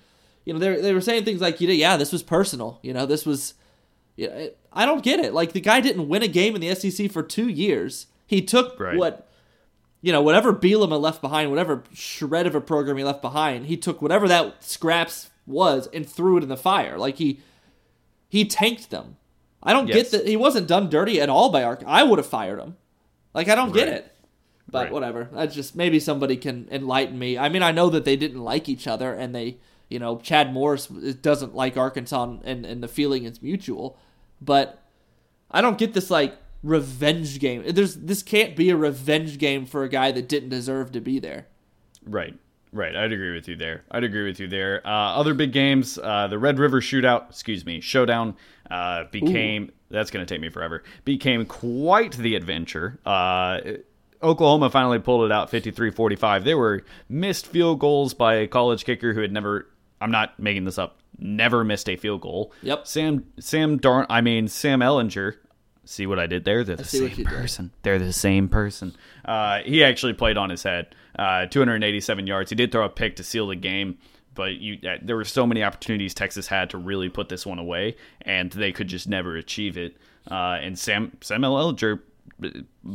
you 0.44 0.53
know 0.53 0.61
they 0.61 0.81
they 0.81 0.94
were 0.94 1.01
saying 1.01 1.25
things 1.25 1.40
like, 1.40 1.61
you 1.61 1.66
know, 1.66 1.75
yeah, 1.75 1.96
this 1.96 2.12
was 2.12 2.23
personal, 2.23 2.79
you 2.83 2.92
know, 2.92 3.05
this 3.05 3.27
was, 3.27 3.55
you 4.16 4.29
know, 4.29 4.51
I 4.73 4.87
don't 4.87 5.03
get 5.03 5.18
it. 5.18 5.35
Like 5.35 5.53
the 5.55 5.61
guy 5.61 5.81
didn't 5.81 6.09
win 6.09 6.23
a 6.23 6.29
game 6.29 6.55
in 6.55 6.61
the 6.61 6.73
SEC 6.75 7.11
for 7.11 7.23
two 7.25 7.49
years. 7.49 8.07
He 8.27 8.42
took 8.42 8.79
Right. 8.79 8.96
what 8.96 9.27
you 10.03 10.13
know, 10.13 10.23
whatever 10.23 10.53
Bielema 10.53 10.99
left 11.01 11.21
behind, 11.21 11.51
whatever 11.51 11.83
shred 11.93 12.47
of 12.47 12.55
a 12.55 12.61
program 12.61 12.97
he 12.97 13.05
left 13.05 13.21
behind, 13.23 13.67
he 13.67 13.77
took 13.77 14.01
whatever 14.01 14.27
that 14.29 14.63
scraps 14.65 15.31
was 15.47 15.89
and 15.93 16.09
threw 16.09 16.37
it 16.37 16.43
in 16.43 16.49
the 16.49 16.57
fire. 16.57 16.97
Like 16.99 17.17
he 17.17 17.41
he 18.29 18.45
tanked 18.45 18.91
them. 18.91 19.17
I 19.63 19.73
don't 19.73 19.89
Yes. 19.89 19.97
get 19.97 20.11
that 20.13 20.27
he 20.29 20.37
wasn't 20.37 20.69
done 20.69 20.89
dirty 20.89 21.21
at 21.21 21.29
all 21.29 21.51
by 21.51 21.63
Ark. 21.63 21.83
I 21.87 22.03
would 22.03 22.19
have 22.19 22.27
fired 22.27 22.59
him. 22.61 22.77
Like 23.35 23.49
I 23.49 23.55
don't 23.55 23.73
get 23.75 23.89
it. 23.89 24.15
But 24.71 24.85
Right. 24.85 24.93
whatever. 24.93 25.29
I 25.35 25.47
just 25.47 25.75
maybe 25.75 25.99
somebody 26.01 26.37
can 26.37 26.69
enlighten 26.71 27.19
me. 27.19 27.37
I 27.37 27.49
mean, 27.49 27.63
I 27.63 27.73
know 27.73 27.91
that 27.91 28.05
they 28.05 28.15
didn't 28.17 28.41
like 28.43 28.69
each 28.69 28.87
other, 28.87 29.13
and 29.13 29.35
they, 29.35 29.59
you 29.89 29.99
know, 29.99 30.19
Chad 30.19 30.53
Morris 30.53 30.87
doesn't 30.87 31.55
like 31.57 31.77
Arkansas, 31.77 32.37
and 32.45 32.65
and 32.65 32.81
the 32.83 32.87
feeling 32.89 33.25
is 33.25 33.43
mutual. 33.43 33.99
But 34.41 34.81
I 35.51 35.61
don't 35.61 35.77
get 35.77 35.93
this 35.93 36.09
like 36.09 36.39
revenge 36.62 37.38
game. 37.38 37.64
There's 37.66 37.96
this 37.96 38.23
can't 38.23 38.57
be 38.57 38.70
a 38.70 38.77
revenge 38.77 39.38
game 39.38 39.66
for 39.66 39.85
a 39.85 39.88
guy 39.88 40.12
that 40.12 40.29
didn't 40.29 40.51
deserve 40.51 40.92
to 40.92 41.01
be 41.01 41.18
there. 41.18 41.46
Right. 42.05 42.35
Right. 42.73 42.94
I'd 42.94 43.12
agree 43.12 43.35
with 43.35 43.49
you 43.49 43.57
there. 43.57 43.83
I'd 43.90 44.05
agree 44.05 44.25
with 44.25 44.38
you 44.38 44.46
there. 44.46 44.81
Uh, 44.87 45.16
other 45.16 45.35
big 45.35 45.53
games, 45.53 45.99
uh, 45.99 46.29
the 46.29 46.38
Red 46.38 46.59
River 46.59 46.81
Shootout, 46.81 47.31
excuse 47.31 47.66
me, 47.66 47.81
Showdown 47.81 48.37
uh, 48.70 49.05
became, 49.11 49.73
that's 49.90 50.11
going 50.11 50.25
to 50.25 50.35
take 50.35 50.40
me 50.40 50.51
forever, 50.51 50.85
became 51.05 51.46
quite 51.46 52.12
the 52.16 52.37
adventure. 52.37 53.01
Uh, 53.05 53.59
Oklahoma 54.23 54.70
finally 54.70 55.01
pulled 55.01 55.25
it 55.25 55.33
out 55.33 55.51
53 55.51 55.90
45. 55.90 56.44
There 56.44 56.59
were 56.59 56.85
missed 57.09 57.46
field 57.46 57.81
goals 57.81 58.14
by 58.14 58.35
a 58.35 58.46
college 58.46 58.85
kicker 58.85 59.14
who 59.14 59.20
had 59.20 59.33
never, 59.33 59.66
I'm 60.01 60.12
not 60.12 60.38
making 60.38 60.64
this 60.64 60.79
up, 60.79 60.99
never 61.18 61.64
missed 61.64 61.88
a 61.88 61.96
field 61.96 62.20
goal. 62.20 62.53
Yep. 62.62 62.87
Sam, 62.87 63.25
Sam 63.40 63.79
Darn, 63.79 64.07
I 64.09 64.20
mean, 64.20 64.46
Sam 64.46 64.81
Ehlinger. 64.81 65.37
See 65.90 66.07
what 66.07 66.20
I 66.20 66.29
did 66.29 66.44
there? 66.44 66.62
They're 66.62 66.76
the 66.76 66.85
same 66.85 67.03
you 67.03 67.16
did. 67.16 67.26
person. 67.26 67.72
They're 67.83 67.98
the 67.98 68.12
same 68.12 68.48
person. 68.48 68.94
Uh, 69.24 69.59
he 69.64 69.83
actually 69.83 70.12
played 70.12 70.37
on 70.37 70.48
his 70.48 70.62
head. 70.62 70.94
Uh, 71.18 71.46
287 71.46 72.29
yards. 72.29 72.50
He 72.50 72.55
did 72.55 72.70
throw 72.70 72.85
a 72.85 72.88
pick 72.88 73.16
to 73.16 73.24
seal 73.24 73.48
the 73.48 73.57
game, 73.57 73.98
but 74.37 74.53
you 74.55 74.79
uh, 74.88 74.98
there 75.03 75.16
were 75.16 75.24
so 75.24 75.48
many 75.48 75.64
opportunities 75.64 76.14
Texas 76.14 76.46
had 76.46 76.70
to 76.70 76.79
really 76.79 77.09
put 77.09 77.29
this 77.29 77.44
one 77.44 77.59
away, 77.59 77.96
and 78.22 78.53
they 78.53 78.70
could 78.70 78.87
just 78.87 79.09
never 79.09 79.35
achieve 79.35 79.76
it. 79.76 79.96
Uh, 80.31 80.59
and 80.62 80.79
Sam 80.79 81.11
Samuel 81.22 81.57
Ehlinger 81.57 82.00
uh, 82.44 82.48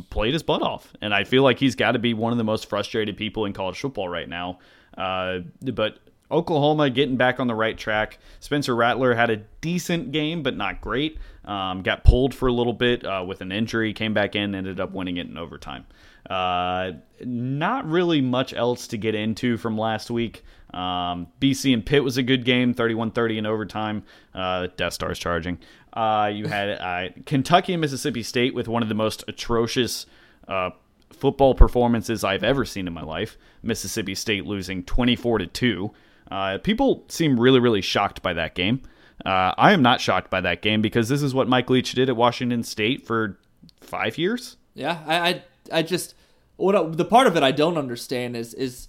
played 0.08 0.32
his 0.32 0.42
butt 0.42 0.62
off, 0.62 0.94
and 1.02 1.12
I 1.12 1.24
feel 1.24 1.42
like 1.42 1.58
he's 1.58 1.74
got 1.74 1.92
to 1.92 1.98
be 1.98 2.14
one 2.14 2.32
of 2.32 2.38
the 2.38 2.44
most 2.44 2.66
frustrated 2.66 3.18
people 3.18 3.44
in 3.44 3.52
college 3.52 3.78
football 3.78 4.08
right 4.08 4.26
now. 4.28 4.58
Uh, 4.96 5.40
but 5.60 5.98
Oklahoma 6.30 6.90
getting 6.90 7.16
back 7.16 7.38
on 7.38 7.46
the 7.46 7.54
right 7.54 7.76
track. 7.76 8.18
Spencer 8.40 8.74
Rattler 8.74 9.14
had 9.14 9.30
a 9.30 9.36
decent 9.60 10.12
game, 10.12 10.42
but 10.42 10.56
not 10.56 10.80
great. 10.80 11.18
Um, 11.46 11.82
got 11.82 12.02
pulled 12.02 12.34
for 12.34 12.48
a 12.48 12.52
little 12.52 12.72
bit 12.72 13.04
uh, 13.04 13.24
with 13.26 13.40
an 13.40 13.52
injury, 13.52 13.92
came 13.92 14.14
back 14.14 14.34
in, 14.34 14.54
ended 14.54 14.80
up 14.80 14.92
winning 14.92 15.16
it 15.16 15.28
in 15.28 15.38
overtime. 15.38 15.86
Uh, 16.28 16.92
not 17.24 17.88
really 17.88 18.20
much 18.20 18.52
else 18.52 18.88
to 18.88 18.96
get 18.96 19.14
into 19.14 19.56
from 19.56 19.78
last 19.78 20.10
week. 20.10 20.42
Um, 20.74 21.28
BC 21.40 21.72
and 21.72 21.86
Pitt 21.86 22.02
was 22.02 22.16
a 22.16 22.22
good 22.22 22.44
game, 22.44 22.74
31 22.74 23.12
30 23.12 23.38
in 23.38 23.46
overtime. 23.46 24.02
Uh, 24.34 24.66
Death 24.76 24.94
Star's 24.94 25.18
charging. 25.18 25.58
Uh, 25.92 26.30
you 26.32 26.46
had 26.46 26.68
uh, 26.68 27.08
Kentucky 27.24 27.72
and 27.72 27.80
Mississippi 27.80 28.22
State 28.22 28.54
with 28.54 28.68
one 28.68 28.82
of 28.82 28.88
the 28.88 28.94
most 28.94 29.24
atrocious 29.28 30.06
uh, 30.48 30.70
football 31.10 31.54
performances 31.54 32.24
I've 32.24 32.44
ever 32.44 32.64
seen 32.64 32.86
in 32.86 32.92
my 32.92 33.02
life. 33.02 33.38
Mississippi 33.62 34.14
State 34.14 34.44
losing 34.44 34.82
24 34.84 35.38
to 35.38 35.46
2. 35.46 35.90
Uh, 36.30 36.58
people 36.58 37.04
seem 37.08 37.38
really, 37.38 37.60
really 37.60 37.80
shocked 37.80 38.20
by 38.20 38.32
that 38.34 38.54
game. 38.54 38.82
Uh, 39.24 39.54
I 39.56 39.72
am 39.72 39.82
not 39.82 40.00
shocked 40.00 40.30
by 40.30 40.40
that 40.42 40.62
game 40.62 40.82
because 40.82 41.08
this 41.08 41.22
is 41.22 41.34
what 41.34 41.48
Mike 41.48 41.70
Leach 41.70 41.92
did 41.92 42.08
at 42.08 42.16
Washington 42.16 42.62
State 42.62 43.06
for 43.06 43.38
five 43.80 44.18
years. 44.18 44.56
Yeah, 44.74 45.02
I, 45.06 45.16
I, 45.16 45.42
I 45.72 45.82
just 45.82 46.14
what 46.56 46.96
the 46.96 47.04
part 47.04 47.26
of 47.26 47.36
it 47.36 47.42
I 47.42 47.52
don't 47.52 47.78
understand 47.78 48.36
is 48.36 48.54
is 48.54 48.88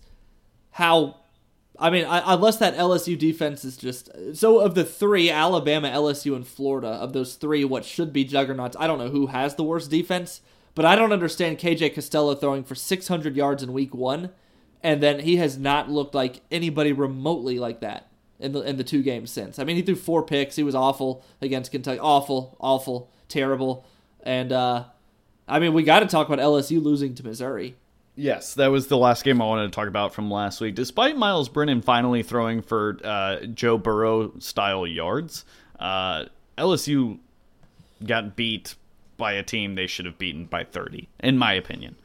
how. 0.71 1.17
I 1.79 1.91
mean, 1.91 2.05
I, 2.05 2.33
unless 2.33 2.57
that 2.57 2.75
LSU 2.75 3.15
defense 3.15 3.63
is 3.63 3.77
just 3.77 4.09
so 4.33 4.57
of 4.59 4.73
the 4.73 4.83
three 4.83 5.29
Alabama, 5.29 5.89
LSU, 5.89 6.35
and 6.35 6.45
Florida 6.45 6.87
of 6.87 7.13
those 7.13 7.35
three, 7.35 7.63
what 7.63 7.85
should 7.85 8.11
be 8.11 8.23
juggernauts. 8.23 8.75
I 8.79 8.87
don't 8.87 8.97
know 8.97 9.09
who 9.09 9.27
has 9.27 9.53
the 9.53 9.63
worst 9.63 9.91
defense, 9.91 10.41
but 10.73 10.85
I 10.85 10.95
don't 10.95 11.13
understand 11.13 11.59
KJ 11.59 11.93
Costello 11.93 12.33
throwing 12.33 12.63
for 12.63 12.73
600 12.73 13.35
yards 13.35 13.61
in 13.61 13.73
Week 13.73 13.93
One, 13.93 14.31
and 14.81 15.03
then 15.03 15.19
he 15.19 15.35
has 15.35 15.59
not 15.59 15.87
looked 15.87 16.15
like 16.15 16.41
anybody 16.49 16.93
remotely 16.93 17.59
like 17.59 17.81
that 17.81 18.07
in 18.39 18.51
the 18.51 18.61
in 18.61 18.77
the 18.77 18.83
two 18.83 19.01
games 19.01 19.31
since. 19.31 19.59
I 19.59 19.63
mean, 19.63 19.75
he 19.75 19.81
threw 19.81 19.95
four 19.95 20.23
picks. 20.23 20.55
He 20.55 20.63
was 20.63 20.75
awful 20.75 21.23
against 21.41 21.71
Kentucky. 21.71 21.99
Awful, 21.99 22.57
awful, 22.59 23.11
terrible. 23.27 23.85
And 24.23 24.51
uh, 24.51 24.85
I 25.47 25.59
mean, 25.59 25.73
we 25.73 25.83
got 25.83 25.99
to 25.99 26.07
talk 26.07 26.27
about 26.27 26.39
LSU 26.39 26.81
losing 26.81 27.15
to 27.15 27.23
Missouri. 27.23 27.75
Yes, 28.15 28.55
that 28.55 28.67
was 28.67 28.87
the 28.87 28.97
last 28.97 29.23
game 29.23 29.41
I 29.41 29.45
wanted 29.45 29.67
to 29.67 29.75
talk 29.75 29.87
about 29.87 30.13
from 30.13 30.31
last 30.31 30.59
week. 30.59 30.73
Despite 30.73 31.15
Miles 31.15 31.49
Brennan 31.49 31.83
finally 31.83 32.23
throwing 32.23 32.63
for 32.63 32.97
uh, 33.03 33.41
Joe 33.45 33.77
Burrow 33.77 34.33
style 34.39 34.87
yards, 34.87 35.45
uh, 35.79 36.25
LSU 36.57 37.19
got 38.03 38.35
beat 38.35 38.73
by 39.17 39.33
a 39.33 39.43
team 39.43 39.75
they 39.75 39.85
should 39.85 40.05
have 40.05 40.17
beaten 40.17 40.45
by 40.45 40.63
30, 40.63 41.07
in 41.19 41.37
my 41.37 41.53
opinion. 41.53 41.95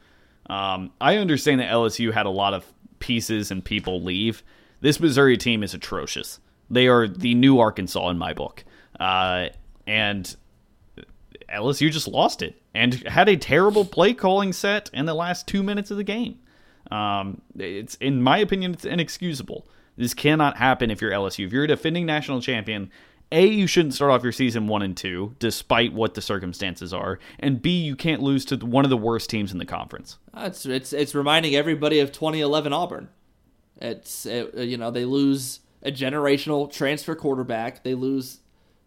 Um, 0.47 0.91
I 1.01 1.17
understand 1.17 1.61
that 1.61 1.71
LSU 1.71 2.13
had 2.13 2.27
a 2.27 2.31
lot 2.31 2.53
of 2.53 2.65
pieces 2.99 3.49
and 3.49 3.63
people 3.63 4.01
leave. 4.01 4.43
This 4.83 4.99
Missouri 4.99 5.37
team 5.37 5.63
is 5.63 5.73
atrocious. 5.73 6.41
They 6.69 6.87
are 6.87 7.07
the 7.07 7.35
new 7.35 7.57
Arkansas 7.57 8.09
in 8.09 8.17
my 8.17 8.33
book. 8.33 8.65
Uh, 8.99 9.47
and 9.87 10.35
LSU 11.49 11.89
just 11.89 12.05
lost 12.05 12.41
it 12.41 12.61
and 12.75 12.95
had 13.07 13.29
a 13.29 13.37
terrible 13.37 13.85
play 13.85 14.13
calling 14.13 14.51
set 14.51 14.89
in 14.93 15.05
the 15.05 15.13
last 15.13 15.47
two 15.47 15.63
minutes 15.63 15.89
of 15.89 15.95
the 15.95 16.03
game. 16.03 16.37
Um, 16.91 17.41
it's 17.57 17.95
in 17.95 18.21
my 18.21 18.39
opinion, 18.39 18.73
it's 18.73 18.83
inexcusable. 18.83 19.65
This 19.95 20.13
cannot 20.13 20.57
happen 20.57 20.91
if 20.91 21.01
you're 21.01 21.11
LSU. 21.11 21.45
If 21.45 21.53
you're 21.53 21.63
a 21.63 21.67
defending 21.67 22.05
national 22.05 22.41
champion, 22.41 22.91
a 23.31 23.47
you 23.47 23.67
shouldn't 23.67 23.93
start 23.93 24.11
off 24.11 24.21
your 24.21 24.33
season 24.33 24.67
one 24.67 24.81
and 24.81 24.97
two, 24.97 25.33
despite 25.39 25.93
what 25.93 26.13
the 26.13 26.21
circumstances 26.21 26.93
are, 26.93 27.19
and 27.39 27.61
B 27.61 27.69
you 27.69 27.95
can't 27.95 28.21
lose 28.21 28.43
to 28.45 28.57
one 28.57 28.83
of 28.83 28.89
the 28.89 28.97
worst 28.97 29.29
teams 29.29 29.53
in 29.53 29.59
the 29.59 29.65
conference. 29.65 30.17
It's 30.35 30.65
it's 30.65 30.91
it's 30.91 31.15
reminding 31.15 31.55
everybody 31.55 32.01
of 32.01 32.11
2011 32.11 32.73
Auburn. 32.73 33.07
It's 33.83 34.25
it, 34.25 34.55
you 34.55 34.77
know 34.77 34.89
they 34.89 35.05
lose 35.05 35.59
a 35.83 35.91
generational 35.91 36.71
transfer 36.71 37.13
quarterback. 37.13 37.83
They 37.83 37.93
lose 37.93 38.39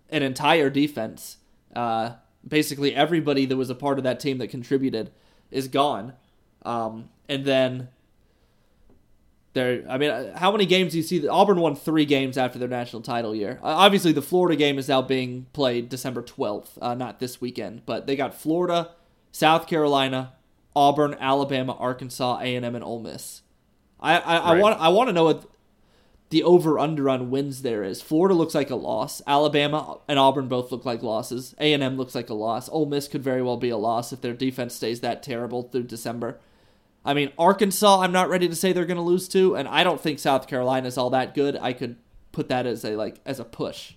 an 0.09 0.23
entire 0.23 0.71
defense. 0.71 1.37
Uh, 1.75 2.15
basically, 2.47 2.95
everybody 2.95 3.45
that 3.47 3.57
was 3.57 3.71
a 3.71 3.75
part 3.75 3.99
of 3.99 4.05
that 4.05 4.19
team 4.19 4.39
that 4.39 4.49
contributed 4.49 5.11
is 5.51 5.69
gone. 5.69 6.15
Um, 6.65 7.11
and 7.29 7.45
then 7.45 7.89
there, 9.53 9.85
I 9.89 9.99
mean, 9.99 10.33
how 10.35 10.51
many 10.51 10.67
games 10.67 10.93
do 10.93 10.99
you 10.99 11.03
see? 11.03 11.27
Auburn 11.29 11.61
won 11.61 11.77
three 11.77 12.05
games 12.05 12.39
after 12.39 12.59
their 12.59 12.69
national 12.69 13.03
title 13.03 13.35
year. 13.35 13.59
Uh, 13.63 13.67
obviously, 13.67 14.13
the 14.13 14.23
Florida 14.23 14.57
game 14.57 14.79
is 14.79 14.89
now 14.89 15.03
being 15.03 15.47
played 15.53 15.89
December 15.89 16.23
12th, 16.23 16.79
uh, 16.81 16.95
not 16.95 17.21
this 17.21 17.41
weekend. 17.41 17.85
But 17.85 18.07
they 18.07 18.17
got 18.17 18.35
Florida, 18.35 18.91
South 19.33 19.67
Carolina, 19.67 20.33
Auburn, 20.75 21.17
Alabama, 21.21 21.75
Arkansas, 21.79 22.39
A 22.41 22.57
and 22.57 22.65
M, 22.65 22.75
and 22.75 22.85
Ole 22.85 23.01
Miss. 23.01 23.43
I, 24.01 24.19
I, 24.19 24.37
I 24.37 24.61
want 24.61 24.81
I 24.81 24.89
want 24.89 25.09
to 25.09 25.13
know 25.13 25.25
what 25.25 25.49
the 26.31 26.43
over 26.43 26.79
under 26.79 27.09
on 27.09 27.31
wins 27.31 27.63
there 27.63 27.85
is. 27.85 28.03
Florida 28.03 28.35
looks 28.35 28.55
like 28.55 28.71
a 28.71 28.77
loss. 28.77 29.23
Alabama 29.27 29.99
and 30.09 30.19
Auburn 30.19 30.49
both 30.49 30.73
look 30.73 30.85
like 30.85 31.03
losses. 31.03 31.55
A 31.59 31.73
and 31.73 31.83
M 31.83 31.97
looks 31.97 32.15
like 32.15 32.29
a 32.29 32.35
loss. 32.35 32.69
Ole 32.69 32.87
Miss 32.87 33.09
could 33.09 33.23
very 33.23 33.43
well 33.43 33.57
be 33.57 33.71
a 33.71 33.77
loss 33.77 34.13
if 34.13 34.21
their 34.21 34.35
defense 34.35 34.75
stays 34.75 35.01
that 35.01 35.23
terrible 35.23 35.63
through 35.63 35.85
December. 35.85 36.39
I 37.05 37.15
mean, 37.15 37.31
Arkansas, 37.39 38.01
I'm 38.01 38.11
not 38.11 38.29
ready 38.29 38.49
to 38.49 38.57
say 38.57 38.73
they're 38.73 38.85
going 38.85 38.97
to 38.97 39.03
lose 39.03 39.29
to, 39.29 39.55
and 39.55 39.69
I 39.69 39.85
don't 39.85 40.01
think 40.01 40.19
South 40.19 40.49
Carolina 40.49 40.89
is 40.89 40.99
all 40.99 41.11
that 41.11 41.35
good. 41.35 41.57
I 41.57 41.73
could 41.73 41.97
put 42.33 42.49
that 42.49 42.67
as 42.67 42.85
a 42.85 42.97
like 42.97 43.21
as 43.25 43.39
a 43.39 43.45
push. 43.45 43.93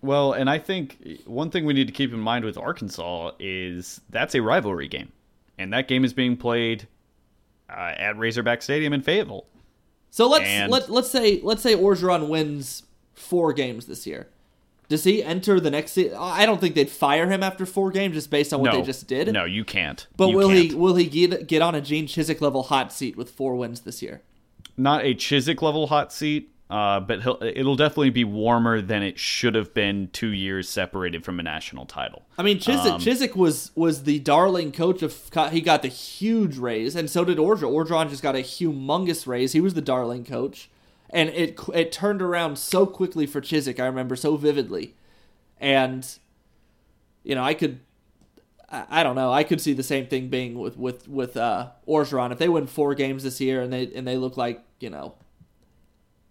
Well, 0.00 0.32
and 0.32 0.48
I 0.48 0.58
think 0.58 1.22
one 1.26 1.50
thing 1.50 1.66
we 1.66 1.74
need 1.74 1.88
to 1.88 1.92
keep 1.92 2.12
in 2.12 2.20
mind 2.20 2.44
with 2.44 2.56
Arkansas 2.56 3.32
is 3.38 4.00
that's 4.08 4.34
a 4.34 4.40
rivalry 4.40 4.88
game, 4.88 5.12
and 5.58 5.72
that 5.74 5.88
game 5.88 6.04
is 6.04 6.14
being 6.14 6.38
played 6.38 6.88
uh, 7.70 7.92
at 7.96 8.16
Razorback 8.18 8.62
Stadium 8.62 8.92
in 8.92 9.02
Fayetteville. 9.02 9.46
So 10.10 10.28
let's 10.28 10.46
And- 10.46 10.70
let 10.72 10.88
let's 10.90 11.10
say 11.10 11.40
let's 11.42 11.62
say 11.62 11.74
Orgeron 11.74 12.28
wins 12.28 12.84
four 13.14 13.52
games 13.52 13.86
this 13.86 14.06
year. 14.06 14.28
Does 14.88 15.04
he 15.04 15.22
enter 15.22 15.60
the 15.60 15.70
next? 15.70 15.92
Se- 15.92 16.14
I 16.14 16.46
don't 16.46 16.62
think 16.62 16.74
they'd 16.74 16.88
fire 16.88 17.28
him 17.30 17.42
after 17.42 17.66
four 17.66 17.90
games 17.90 18.14
just 18.14 18.30
based 18.30 18.54
on 18.54 18.60
what 18.60 18.72
no, 18.72 18.80
they 18.80 18.86
just 18.86 19.06
did. 19.06 19.30
No, 19.32 19.44
you 19.44 19.62
can't. 19.64 20.06
But 20.16 20.28
You 20.30 20.36
will 20.36 20.48
he 20.48 20.68
can't. 20.68 20.78
will 20.80 20.94
he 20.94 21.04
get 21.06 21.46
get 21.46 21.60
on 21.60 21.74
a 21.74 21.82
Gene 21.82 22.06
Chizik 22.06 22.40
level 22.40 22.62
hot 22.64 22.90
seat 22.90 23.14
with 23.16 23.30
four 23.30 23.54
wins 23.56 23.80
this 23.82 24.00
year? 24.00 24.22
Not 24.78 25.04
a 25.04 25.12
Chiswick 25.12 25.60
level 25.60 25.88
hot 25.88 26.10
seat, 26.10 26.50
uh, 26.70 27.00
but 27.00 27.22
he'll, 27.22 27.38
it'll 27.40 27.76
definitely 27.76 28.10
be 28.10 28.24
warmer 28.24 28.82
than 28.82 29.02
it 29.02 29.18
should 29.18 29.54
have 29.54 29.72
been 29.72 30.10
two 30.12 30.28
years 30.28 30.68
separated 30.68 31.24
from 31.24 31.40
a 31.40 31.42
national 31.42 31.86
title. 31.86 32.26
I 32.36 32.42
mean, 32.42 32.58
Chizik, 32.58 32.92
Um, 32.92 33.00
Chizik 33.00 33.34
was 33.34 33.72
was 33.74 34.02
the 34.04 34.18
darling 34.18 34.72
coach 34.72 35.02
of. 35.02 35.30
He 35.50 35.62
got 35.62 35.82
the 35.82 35.88
huge 35.88 36.58
raise, 36.58 36.94
and 36.94 37.08
so 37.08 37.24
did 37.24 37.38
Orgeron. 37.38 37.72
Orgeron 37.72 38.10
just 38.10 38.22
got 38.22 38.36
a 38.36 38.40
humongous 38.40 39.26
raise. 39.26 39.52
He 39.52 39.60
was 39.60 39.74
the 39.74 39.80
darling 39.80 40.24
coach, 40.24 40.68
and 41.08 41.30
it 41.30 41.58
it 41.72 41.90
turned 41.90 42.20
around 42.20 42.58
so 42.58 42.84
quickly 42.84 43.26
for 43.26 43.40
Chizik. 43.40 43.80
I 43.80 43.86
remember 43.86 44.14
so 44.14 44.36
vividly, 44.36 44.94
and 45.58 46.06
you 47.24 47.34
know, 47.34 47.42
I 47.44 47.54
could. 47.54 47.80
I 48.70 48.84
I 48.90 49.02
don't 49.02 49.16
know. 49.16 49.32
I 49.32 49.42
could 49.42 49.62
see 49.62 49.72
the 49.72 49.82
same 49.82 50.06
thing 50.06 50.28
being 50.28 50.58
with 50.58 50.76
with 50.76 51.08
with 51.08 51.34
uh, 51.38 51.70
Orgeron 51.88 52.30
if 52.30 52.36
they 52.38 52.50
win 52.50 52.66
four 52.66 52.94
games 52.94 53.22
this 53.22 53.40
year 53.40 53.62
and 53.62 53.72
they 53.72 53.90
and 53.94 54.06
they 54.06 54.18
look 54.18 54.36
like 54.36 54.62
you 54.80 54.90
know 54.90 55.14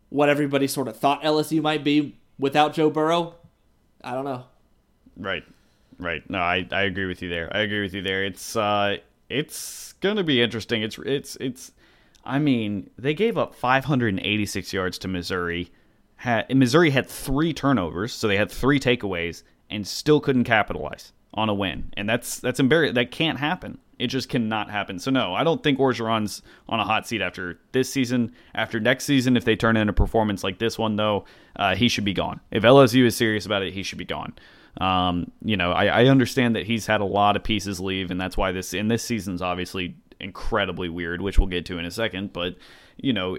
what 0.10 0.30
everybody 0.30 0.68
sort 0.68 0.88
of 0.88 0.98
thought 0.98 1.22
LSU 1.24 1.62
might 1.62 1.84
be 1.84 2.18
without 2.40 2.74
Joe 2.74 2.90
Burrow. 2.90 3.36
I 4.04 4.14
don't 4.14 4.26
know. 4.26 4.46
Right. 5.18 5.44
Right. 6.00 6.28
No, 6.30 6.40
I, 6.40 6.68
I 6.72 6.84
agree 6.84 7.06
with 7.06 7.22
you 7.22 7.30
there. 7.30 7.50
I 7.56 7.60
agree 7.60 7.82
with 7.82 7.94
you 7.94 8.02
there. 8.02 8.24
It's 8.24 8.56
uh 8.56 8.98
it's 9.30 9.94
gonna 9.94 10.24
be 10.24 10.42
interesting. 10.42 10.84
It's 10.84 10.98
it's 11.00 11.36
it's 11.38 11.72
I 12.24 12.40
mean, 12.40 12.90
they 12.98 13.14
gave 13.14 13.38
up 13.38 13.56
586 13.56 14.74
yards 14.74 14.98
to 15.00 15.08
Missouri. 15.08 15.72
Had 16.18 16.54
Missouri 16.56 16.90
had 16.90 17.08
three 17.08 17.54
turnovers, 17.54 18.14
so 18.14 18.28
they 18.28 18.38
had 18.38 18.52
three 18.52 18.80
takeaways 18.80 19.44
and 19.70 19.88
still 19.88 20.20
couldn't 20.20 20.44
capitalize 20.44 21.14
on 21.34 21.48
a 21.50 21.54
win. 21.54 21.92
And 21.96 22.10
that's 22.10 22.40
that's 22.40 22.60
embarrassing. 22.60 22.96
That 22.96 23.12
can't 23.12 23.40
happen. 23.40 23.80
It 24.00 24.08
just 24.08 24.30
cannot 24.30 24.70
happen. 24.70 25.00
So 25.00 25.10
no, 25.10 25.34
I 25.34 25.44
don't 25.44 25.64
think 25.64 25.80
Orgeron's 25.80 26.44
on 26.70 26.80
a 26.80 26.84
hot 26.84 27.08
seat 27.08 27.22
after 27.22 27.60
this 27.72 27.92
season. 27.92 28.34
After 28.54 28.80
next 28.80 29.06
season, 29.06 29.36
if 29.36 29.44
they 29.44 29.56
turn 29.56 29.76
in 29.76 29.90
a 29.90 29.94
performance 29.94 30.44
like 30.44 30.60
this 30.60 30.78
one, 30.78 30.96
though, 30.96 31.26
uh, 31.56 31.76
he 31.76 31.90
should 31.90 32.06
be 32.06 32.14
gone. 32.14 32.40
If 32.52 32.64
LSU 32.64 33.06
is 33.06 33.16
serious 33.16 33.46
about 33.46 33.64
it, 33.64 33.74
he 33.74 33.82
should 33.82 33.98
be 33.98 34.06
gone. 34.06 34.34
Um, 34.80 35.32
you 35.44 35.58
know, 35.58 35.72
I, 35.72 35.86
I 35.86 36.06
understand 36.06 36.56
that 36.56 36.68
he's 36.68 36.86
had 36.86 37.02
a 37.02 37.06
lot 37.06 37.36
of 37.36 37.44
pieces 37.44 37.80
leave, 37.80 38.12
and 38.12 38.22
that's 38.22 38.38
why 38.38 38.52
this 38.52 38.74
in 38.74 38.88
this 38.88 39.04
season's 39.04 39.42
obviously 39.42 39.96
incredibly 40.20 40.90
weird, 40.90 41.22
which 41.22 41.40
we'll 41.40 41.48
get 41.48 41.66
to 41.66 41.80
in 41.80 41.86
a 41.86 41.92
second. 41.92 42.34
But 42.34 42.56
you 42.98 43.14
know, 43.14 43.38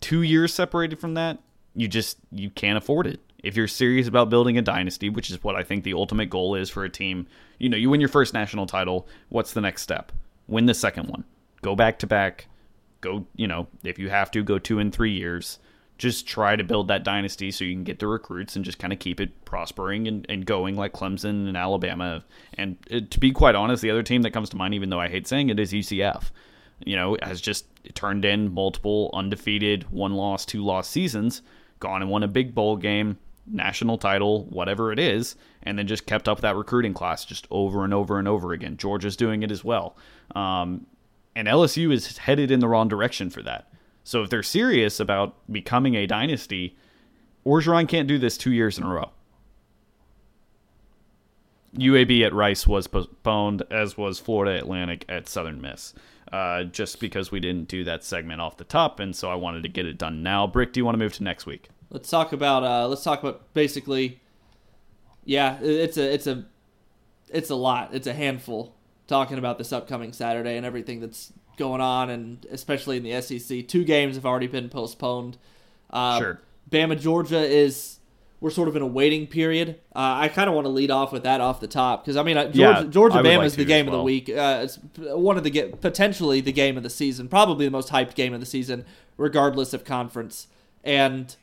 two 0.00 0.22
years 0.22 0.52
separated 0.52 0.98
from 0.98 1.14
that, 1.14 1.38
you 1.74 1.88
just 1.88 2.18
you 2.30 2.50
can't 2.50 2.76
afford 2.76 3.06
it. 3.06 3.20
If 3.42 3.56
you're 3.56 3.68
serious 3.68 4.06
about 4.06 4.30
building 4.30 4.56
a 4.56 4.62
dynasty, 4.62 5.08
which 5.08 5.30
is 5.30 5.42
what 5.42 5.56
I 5.56 5.62
think 5.62 5.84
the 5.84 5.94
ultimate 5.94 6.30
goal 6.30 6.54
is 6.54 6.70
for 6.70 6.84
a 6.84 6.90
team, 6.90 7.26
you 7.58 7.68
know, 7.68 7.76
you 7.76 7.90
win 7.90 8.00
your 8.00 8.08
first 8.08 8.34
national 8.34 8.66
title. 8.66 9.08
What's 9.28 9.52
the 9.52 9.60
next 9.60 9.82
step? 9.82 10.12
Win 10.46 10.66
the 10.66 10.74
second 10.74 11.08
one. 11.08 11.24
Go 11.60 11.74
back 11.74 11.98
to 12.00 12.06
back. 12.06 12.46
Go, 13.00 13.26
you 13.34 13.48
know, 13.48 13.66
if 13.82 13.98
you 13.98 14.10
have 14.10 14.30
to, 14.32 14.42
go 14.42 14.58
two 14.58 14.78
and 14.78 14.92
three 14.92 15.12
years. 15.12 15.58
Just 15.98 16.26
try 16.26 16.56
to 16.56 16.64
build 16.64 16.88
that 16.88 17.04
dynasty 17.04 17.50
so 17.50 17.64
you 17.64 17.74
can 17.74 17.84
get 17.84 17.98
the 17.98 18.06
recruits 18.06 18.56
and 18.56 18.64
just 18.64 18.78
kind 18.78 18.92
of 18.92 18.98
keep 18.98 19.20
it 19.20 19.44
prospering 19.44 20.08
and, 20.08 20.26
and 20.28 20.46
going 20.46 20.76
like 20.76 20.92
Clemson 20.92 21.46
and 21.48 21.56
Alabama. 21.56 22.24
And 22.54 22.76
uh, 22.90 23.00
to 23.10 23.20
be 23.20 23.30
quite 23.30 23.54
honest, 23.54 23.82
the 23.82 23.90
other 23.90 24.02
team 24.02 24.22
that 24.22 24.32
comes 24.32 24.50
to 24.50 24.56
mind, 24.56 24.74
even 24.74 24.90
though 24.90 25.00
I 25.00 25.08
hate 25.08 25.26
saying 25.26 25.50
it, 25.50 25.60
is 25.60 25.72
UCF 25.72 26.30
you 26.84 26.96
know, 26.96 27.16
has 27.22 27.40
just 27.40 27.66
turned 27.94 28.24
in 28.24 28.52
multiple 28.52 29.10
undefeated, 29.12 29.90
one 29.90 30.14
loss, 30.14 30.44
two 30.44 30.64
loss 30.64 30.88
seasons, 30.88 31.42
gone 31.80 32.02
and 32.02 32.10
won 32.10 32.22
a 32.22 32.28
big 32.28 32.54
bowl 32.54 32.76
game, 32.76 33.18
national 33.52 33.98
title, 33.98 34.44
whatever 34.46 34.92
it 34.92 34.98
is, 34.98 35.36
and 35.62 35.78
then 35.78 35.86
just 35.86 36.06
kept 36.06 36.28
up 36.28 36.40
that 36.40 36.56
recruiting 36.56 36.94
class 36.94 37.24
just 37.24 37.46
over 37.50 37.84
and 37.84 37.94
over 37.94 38.18
and 38.18 38.26
over 38.26 38.52
again. 38.52 38.76
Georgia's 38.76 39.16
doing 39.16 39.42
it 39.42 39.50
as 39.50 39.62
well. 39.62 39.96
Um, 40.34 40.86
and 41.36 41.48
LSU 41.48 41.92
is 41.92 42.18
headed 42.18 42.50
in 42.50 42.60
the 42.60 42.68
wrong 42.68 42.88
direction 42.88 43.30
for 43.30 43.42
that. 43.42 43.72
So 44.04 44.22
if 44.22 44.30
they're 44.30 44.42
serious 44.42 44.98
about 45.00 45.34
becoming 45.50 45.94
a 45.94 46.06
dynasty, 46.06 46.76
Orgeron 47.46 47.88
can't 47.88 48.08
do 48.08 48.18
this 48.18 48.36
two 48.36 48.52
years 48.52 48.78
in 48.78 48.84
a 48.84 48.92
row. 48.92 49.10
UAB 51.76 52.24
at 52.26 52.34
Rice 52.34 52.66
was 52.66 52.86
postponed, 52.86 53.62
as 53.70 53.96
was 53.96 54.18
Florida 54.18 54.58
Atlantic 54.58 55.04
at 55.08 55.28
Southern 55.28 55.60
Miss. 55.60 55.94
Uh, 56.30 56.64
just 56.64 56.98
because 56.98 57.30
we 57.30 57.40
didn't 57.40 57.68
do 57.68 57.84
that 57.84 58.02
segment 58.02 58.40
off 58.40 58.56
the 58.56 58.64
top, 58.64 59.00
and 59.00 59.14
so 59.14 59.30
I 59.30 59.34
wanted 59.34 59.62
to 59.64 59.68
get 59.68 59.84
it 59.84 59.98
done 59.98 60.22
now. 60.22 60.46
Brick, 60.46 60.72
do 60.72 60.80
you 60.80 60.84
want 60.84 60.94
to 60.94 60.98
move 60.98 61.12
to 61.14 61.22
next 61.22 61.44
week? 61.44 61.68
Let's 61.92 62.08
talk 62.08 62.32
about 62.32 62.64
uh, 62.64 62.88
let's 62.88 63.04
talk 63.04 63.22
about 63.22 63.52
basically. 63.52 64.20
Yeah, 65.24 65.58
it's 65.60 65.98
a 65.98 66.12
it's 66.12 66.26
a 66.26 66.46
it's 67.28 67.50
a 67.50 67.54
lot. 67.54 67.90
It's 67.92 68.06
a 68.06 68.14
handful 68.14 68.74
talking 69.06 69.36
about 69.36 69.58
this 69.58 69.72
upcoming 69.74 70.14
Saturday 70.14 70.56
and 70.56 70.64
everything 70.64 71.00
that's 71.00 71.34
going 71.58 71.82
on, 71.82 72.08
and 72.08 72.46
especially 72.50 72.96
in 72.96 73.02
the 73.02 73.20
SEC. 73.20 73.68
Two 73.68 73.84
games 73.84 74.16
have 74.16 74.24
already 74.24 74.46
been 74.46 74.70
postponed. 74.70 75.36
Uh, 75.90 76.18
sure. 76.18 76.40
Bama 76.70 76.98
Georgia 76.98 77.40
is 77.40 77.98
we're 78.40 78.48
sort 78.48 78.68
of 78.68 78.74
in 78.74 78.80
a 78.80 78.86
waiting 78.86 79.26
period. 79.26 79.78
Uh, 79.94 80.16
I 80.16 80.28
kind 80.28 80.48
of 80.48 80.54
want 80.54 80.64
to 80.64 80.70
lead 80.70 80.90
off 80.90 81.12
with 81.12 81.24
that 81.24 81.42
off 81.42 81.60
the 81.60 81.68
top 81.68 82.04
because 82.04 82.16
I 82.16 82.22
mean 82.22 82.36
Georgia, 82.36 82.58
Yeah, 82.58 82.84
Georgia 82.84 83.18
Bama 83.18 83.36
like 83.36 83.46
is 83.46 83.56
the 83.56 83.66
game 83.66 83.86
as 83.86 83.92
of 83.92 83.98
the 83.98 84.02
week. 84.02 84.30
Uh, 84.30 84.62
it's 84.64 84.78
one 84.96 85.36
of 85.36 85.44
the 85.44 85.74
potentially 85.80 86.40
the 86.40 86.52
game 86.52 86.78
of 86.78 86.82
the 86.82 86.90
season, 86.90 87.28
probably 87.28 87.66
the 87.66 87.70
most 87.70 87.90
hyped 87.90 88.14
game 88.14 88.32
of 88.32 88.40
the 88.40 88.46
season, 88.46 88.86
regardless 89.18 89.74
of 89.74 89.84
conference. 89.84 90.48
And 90.82 91.36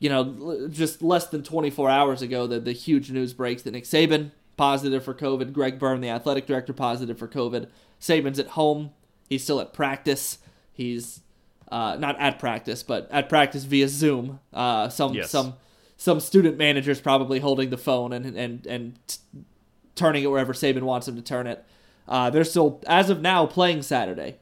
you 0.00 0.08
know, 0.08 0.66
just 0.68 1.02
less 1.02 1.26
than 1.28 1.42
24 1.44 1.88
hours 1.88 2.22
ago, 2.22 2.46
the 2.48 2.58
the 2.58 2.72
huge 2.72 3.10
news 3.12 3.32
breaks 3.32 3.62
that 3.62 3.70
Nick 3.70 3.84
Saban 3.84 4.32
positive 4.56 5.04
for 5.04 5.14
COVID, 5.14 5.52
Greg 5.52 5.78
Byrne, 5.78 6.00
the 6.00 6.08
athletic 6.08 6.46
director, 6.46 6.72
positive 6.72 7.18
for 7.18 7.28
COVID. 7.28 7.68
Saban's 8.00 8.38
at 8.38 8.48
home. 8.48 8.90
He's 9.28 9.42
still 9.44 9.60
at 9.60 9.72
practice. 9.72 10.38
He's 10.72 11.20
uh, 11.70 11.96
not 12.00 12.18
at 12.18 12.38
practice, 12.38 12.82
but 12.82 13.08
at 13.12 13.28
practice 13.28 13.64
via 13.64 13.86
Zoom. 13.88 14.40
Uh, 14.52 14.88
some 14.88 15.14
Yes. 15.14 15.30
some 15.30 15.54
some 15.96 16.18
student 16.18 16.56
managers 16.58 17.00
probably 17.00 17.38
holding 17.38 17.70
the 17.70 17.78
phone 17.78 18.12
and 18.12 18.26
and 18.36 18.66
and 18.66 18.98
t- 19.06 19.18
turning 19.94 20.24
it 20.24 20.26
wherever 20.28 20.52
Saban 20.52 20.82
wants 20.82 21.06
him 21.06 21.16
to 21.16 21.22
turn 21.22 21.46
it. 21.46 21.64
Uh, 22.08 22.28
they're 22.30 22.42
still, 22.44 22.82
as 22.88 23.08
of 23.10 23.20
now, 23.20 23.46
playing 23.46 23.82
Saturday. 23.82 24.38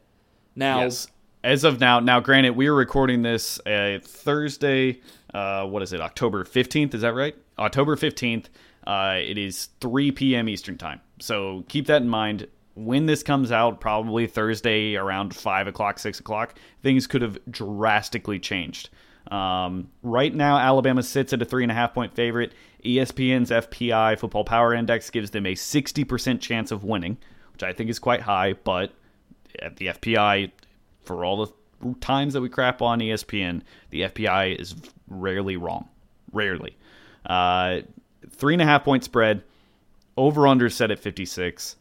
Now, 0.57 0.83
Yes. 0.85 1.09
As 1.45 1.63
of 1.65 1.79
now, 1.79 2.01
now 2.01 2.19
granted, 2.19 2.57
we 2.57 2.67
are 2.67 2.75
recording 2.75 3.23
this 3.23 3.61
uh, 3.67 3.99
Thursday. 4.03 5.01
Uh, 5.35 5.67
what 5.67 5.83
is 5.83 5.93
it? 5.93 6.01
October 6.01 6.45
fifteenth. 6.45 6.95
Is 6.95 7.03
that 7.03 7.15
right? 7.15 7.37
October 7.59 7.97
fifteenth. 7.97 8.49
Uh, 8.87 9.19
it 9.21 9.37
is 9.37 9.69
three 9.81 10.11
p.m. 10.11 10.49
Eastern 10.49 10.79
time. 10.79 11.01
So 11.21 11.65
keep 11.69 11.87
that 11.87 12.03
in 12.03 12.09
mind. 12.09 12.47
When 12.75 13.07
this 13.07 13.23
comes 13.25 13.51
out, 13.51 13.81
probably 13.81 14.27
Thursday 14.27 14.95
around 14.95 15.35
five 15.35 15.67
o'clock, 15.67 15.99
six 15.99 16.21
o'clock, 16.21 16.59
things 16.83 17.07
could 17.07 17.23
have 17.23 17.39
drastically 17.51 18.39
changed. 18.39 18.89
Um, 19.33 19.91
right 20.03 20.35
now, 20.35 20.59
Alabama 20.59 21.03
sits 21.03 21.33
at 21.33 21.43
a 21.43 21.45
three 21.45 21.65
and 21.65 21.73
a 21.73 21.75
half 21.75 21.93
point 21.93 22.15
favorite. 22.15 22.53
ESPN's 22.85 23.51
FPI 23.51 24.19
Football 24.19 24.45
Power 24.45 24.73
Index 24.73 25.11
gives 25.11 25.31
them 25.31 25.45
a 25.45 25.55
sixty 25.55 26.05
percent 26.05 26.41
chance 26.41 26.71
of 26.71 26.85
winning, 26.85 27.19
which 27.53 27.63
I 27.63 27.73
think 27.73 27.91
is 27.91 27.99
quite 27.99 28.23
high. 28.23 28.55
But 28.55 28.93
at 29.61 29.77
the 29.77 29.89
FPI, 29.89 30.53
for 31.03 31.25
all 31.25 31.45
the 31.45 31.53
times 32.01 32.35
that 32.35 32.41
we 32.41 32.49
crap 32.49 32.83
on 32.83 33.01
ESPN, 33.01 33.63
the 33.91 34.03
FPI 34.03 34.59
is 34.59 34.75
rarely 35.09 35.57
wrong. 35.57 35.89
Rarely. 36.33 36.77
Uh, 37.27 37.81
three 38.31 38.55
and 38.55 38.63
a 38.63 38.67
half 38.67 38.85
point 38.85 39.05
spread. 39.05 39.43
Over 40.17 40.49
under 40.49 40.69
set 40.69 40.91
at 40.91 40.99
56. 40.99 41.77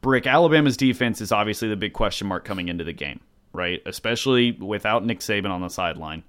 Brick, 0.00 0.26
Alabama's 0.26 0.76
defense 0.76 1.20
is 1.20 1.32
obviously 1.32 1.68
the 1.68 1.76
big 1.76 1.92
question 1.92 2.26
mark 2.26 2.44
coming 2.44 2.68
into 2.68 2.84
the 2.84 2.92
game, 2.92 3.20
right? 3.52 3.82
Especially 3.86 4.52
without 4.52 5.04
Nick 5.04 5.20
Saban 5.20 5.50
on 5.50 5.60
the 5.60 5.68
sideline. 5.68 6.24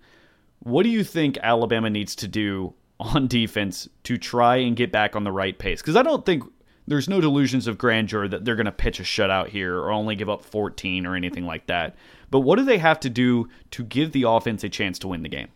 What 0.59 0.83
do 0.83 0.89
you 0.89 1.03
think 1.03 1.37
Alabama 1.41 1.89
needs 1.89 2.15
to 2.15 2.27
do 2.27 2.73
on 2.99 3.27
defense 3.27 3.89
to 4.03 4.17
try 4.17 4.57
and 4.57 4.75
get 4.75 4.91
back 4.91 5.15
on 5.15 5.23
the 5.23 5.31
right 5.31 5.57
pace? 5.57 5.81
Because 5.81 5.95
I 5.95 6.03
don't 6.03 6.25
think 6.25 6.43
there's 6.87 7.09
no 7.09 7.21
delusions 7.21 7.67
of 7.67 7.77
grandeur 7.77 8.27
that 8.27 8.43
they're 8.43 8.55
going 8.55 8.65
to 8.65 8.71
pitch 8.71 8.99
a 8.99 9.03
shutout 9.03 9.49
here 9.49 9.77
or 9.77 9.91
only 9.91 10.15
give 10.15 10.29
up 10.29 10.43
14 10.43 11.05
or 11.05 11.15
anything 11.15 11.45
like 11.45 11.67
that. 11.67 11.95
But 12.33 12.39
what 12.39 12.57
do 12.57 12.65
they 12.65 12.79
have 12.79 12.99
to 13.01 13.11
do 13.11 13.47
to 13.69 13.83
give 13.83 14.11
the 14.11 14.23
offense 14.23 14.63
a 14.63 14.69
chance 14.69 14.97
to 14.97 15.07
win 15.07 15.21
the 15.21 15.29
game? 15.29 15.49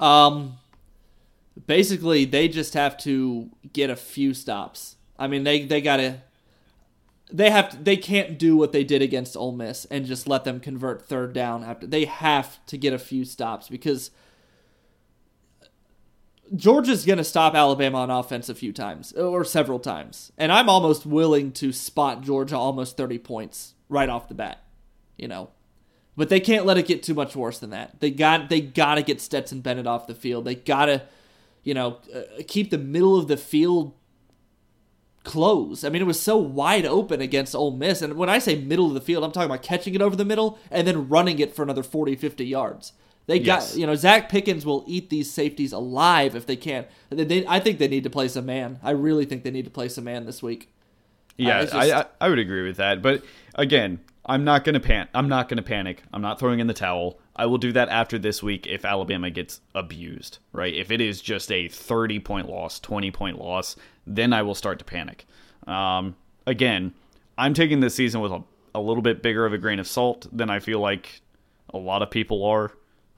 Um, 0.00 0.54
basically, 1.68 2.24
they 2.24 2.48
just 2.48 2.74
have 2.74 2.98
to 3.04 3.48
get 3.72 3.90
a 3.90 3.94
few 3.94 4.34
stops. 4.34 4.96
I 5.20 5.28
mean, 5.28 5.44
they 5.44 5.64
they 5.64 5.80
gotta. 5.80 6.22
They 7.32 7.50
have 7.50 7.70
to, 7.70 7.76
they 7.76 7.96
can't 7.96 8.40
do 8.40 8.56
what 8.56 8.72
they 8.72 8.82
did 8.82 9.02
against 9.02 9.36
Ole 9.36 9.52
Miss 9.52 9.84
and 9.84 10.04
just 10.04 10.26
let 10.26 10.42
them 10.42 10.58
convert 10.58 11.06
third 11.06 11.32
down 11.32 11.62
after. 11.62 11.86
They 11.86 12.06
have 12.06 12.58
to 12.66 12.76
get 12.76 12.92
a 12.92 12.98
few 12.98 13.24
stops 13.24 13.68
because 13.68 14.10
Georgia's 16.56 17.04
going 17.04 17.18
to 17.18 17.24
stop 17.24 17.54
Alabama 17.54 17.98
on 17.98 18.10
offense 18.10 18.48
a 18.48 18.54
few 18.54 18.72
times 18.72 19.12
or 19.12 19.44
several 19.44 19.78
times. 19.78 20.32
And 20.36 20.50
I'm 20.50 20.68
almost 20.68 21.06
willing 21.06 21.52
to 21.52 21.72
spot 21.72 22.22
Georgia 22.22 22.56
almost 22.56 22.96
30 22.96 23.18
points 23.18 23.74
right 23.88 24.08
off 24.08 24.28
the 24.28 24.34
bat, 24.34 24.64
you 25.16 25.28
know. 25.28 25.50
But 26.16 26.28
they 26.30 26.40
can't 26.40 26.64
let 26.64 26.78
it 26.78 26.86
get 26.86 27.02
too 27.02 27.14
much 27.14 27.36
worse 27.36 27.58
than 27.58 27.70
that. 27.70 28.00
They 28.00 28.10
got 28.10 28.48
they 28.48 28.60
got 28.60 28.94
to 28.94 29.02
get 29.02 29.20
Stetson 29.20 29.60
Bennett 29.60 29.86
off 29.86 30.06
the 30.06 30.14
field. 30.14 30.44
They 30.46 30.54
got 30.54 30.86
to, 30.86 31.02
you 31.62 31.74
know, 31.74 31.98
uh, 32.14 32.22
keep 32.48 32.70
the 32.70 32.78
middle 32.78 33.18
of 33.18 33.28
the 33.28 33.36
field 33.36 33.92
closed. 35.24 35.84
I 35.84 35.88
mean, 35.88 36.02
it 36.02 36.06
was 36.06 36.20
so 36.20 36.36
wide 36.36 36.86
open 36.86 37.20
against 37.20 37.54
Ole 37.54 37.72
Miss. 37.72 38.00
And 38.00 38.14
when 38.14 38.28
I 38.28 38.38
say 38.38 38.56
middle 38.56 38.86
of 38.86 38.94
the 38.94 39.00
field, 39.00 39.24
I'm 39.24 39.32
talking 39.32 39.50
about 39.50 39.62
catching 39.62 39.94
it 39.94 40.00
over 40.02 40.14
the 40.16 40.24
middle 40.24 40.58
and 40.70 40.86
then 40.86 41.08
running 41.08 41.38
it 41.38 41.54
for 41.54 41.62
another 41.62 41.82
40, 41.82 42.14
50 42.16 42.44
yards. 42.46 42.92
They 43.26 43.40
got, 43.40 43.62
Yes. 43.62 43.76
you 43.76 43.86
know, 43.88 43.96
Zach 43.96 44.28
Pickens 44.28 44.64
will 44.64 44.84
eat 44.86 45.10
these 45.10 45.28
safeties 45.30 45.72
alive 45.72 46.36
if 46.36 46.46
they 46.46 46.54
can. 46.54 46.86
They, 47.10 47.24
they, 47.24 47.46
I 47.46 47.58
think 47.58 47.80
they 47.80 47.88
need 47.88 48.04
to 48.04 48.10
play 48.10 48.28
some 48.28 48.46
man. 48.46 48.78
I 48.84 48.92
really 48.92 49.24
think 49.24 49.42
they 49.42 49.50
need 49.50 49.64
to 49.64 49.70
play 49.70 49.88
some 49.88 50.04
man 50.04 50.26
this 50.26 50.44
week. 50.44 50.72
Yeah, 51.36 51.62
it's 51.62 51.74
I, 51.74 52.00
I 52.00 52.06
I 52.20 52.28
would 52.30 52.38
agree 52.38 52.62
with 52.66 52.76
that. 52.76 53.02
But 53.02 53.22
again, 53.56 53.98
I'm 54.28 54.44
not 54.44 54.64
gonna 54.64 54.80
pan. 54.80 55.08
I'm 55.14 55.28
not 55.28 55.48
gonna 55.48 55.62
panic. 55.62 56.02
I'm 56.12 56.20
not 56.22 56.38
throwing 56.38 56.58
in 56.60 56.66
the 56.66 56.74
towel. 56.74 57.18
I 57.36 57.46
will 57.46 57.58
do 57.58 57.70
that 57.72 57.88
after 57.88 58.18
this 58.18 58.42
week 58.42 58.66
if 58.66 58.84
Alabama 58.84 59.30
gets 59.30 59.60
abused. 59.74 60.38
Right? 60.52 60.74
If 60.74 60.90
it 60.90 61.00
is 61.00 61.20
just 61.20 61.52
a 61.52 61.68
30 61.68 62.18
point 62.20 62.48
loss, 62.48 62.80
20 62.80 63.10
point 63.12 63.38
loss, 63.38 63.76
then 64.06 64.32
I 64.32 64.42
will 64.42 64.54
start 64.54 64.78
to 64.80 64.84
panic. 64.84 65.26
Um, 65.66 66.16
again, 66.46 66.92
I'm 67.38 67.54
taking 67.54 67.80
this 67.80 67.94
season 67.94 68.20
with 68.20 68.32
a, 68.32 68.42
a 68.74 68.80
little 68.80 69.02
bit 69.02 69.22
bigger 69.22 69.46
of 69.46 69.52
a 69.52 69.58
grain 69.58 69.78
of 69.78 69.86
salt 69.86 70.26
than 70.32 70.50
I 70.50 70.58
feel 70.58 70.80
like 70.80 71.20
a 71.72 71.78
lot 71.78 72.02
of 72.02 72.10
people 72.10 72.44
are. 72.44 72.72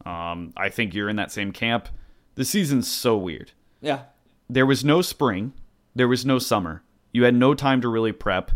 Um, 0.05 0.53
I 0.57 0.69
think 0.69 0.95
you're 0.95 1.09
in 1.09 1.17
that 1.17 1.33
same 1.33 1.53
camp. 1.53 1.89
The 2.35 2.45
season's 2.45 2.87
so 2.89 3.17
weird 3.17 3.51
Yeah. 3.81 4.03
there 4.49 4.65
was 4.67 4.85
no 4.85 5.03
spring, 5.03 5.53
there 5.95 6.07
was 6.09 6.25
no 6.25 6.39
summer. 6.39 6.83
You 7.13 7.25
had 7.25 7.35
no 7.35 7.53
time 7.55 7.81
to 7.81 7.89
really 7.89 8.13
prep. 8.13 8.53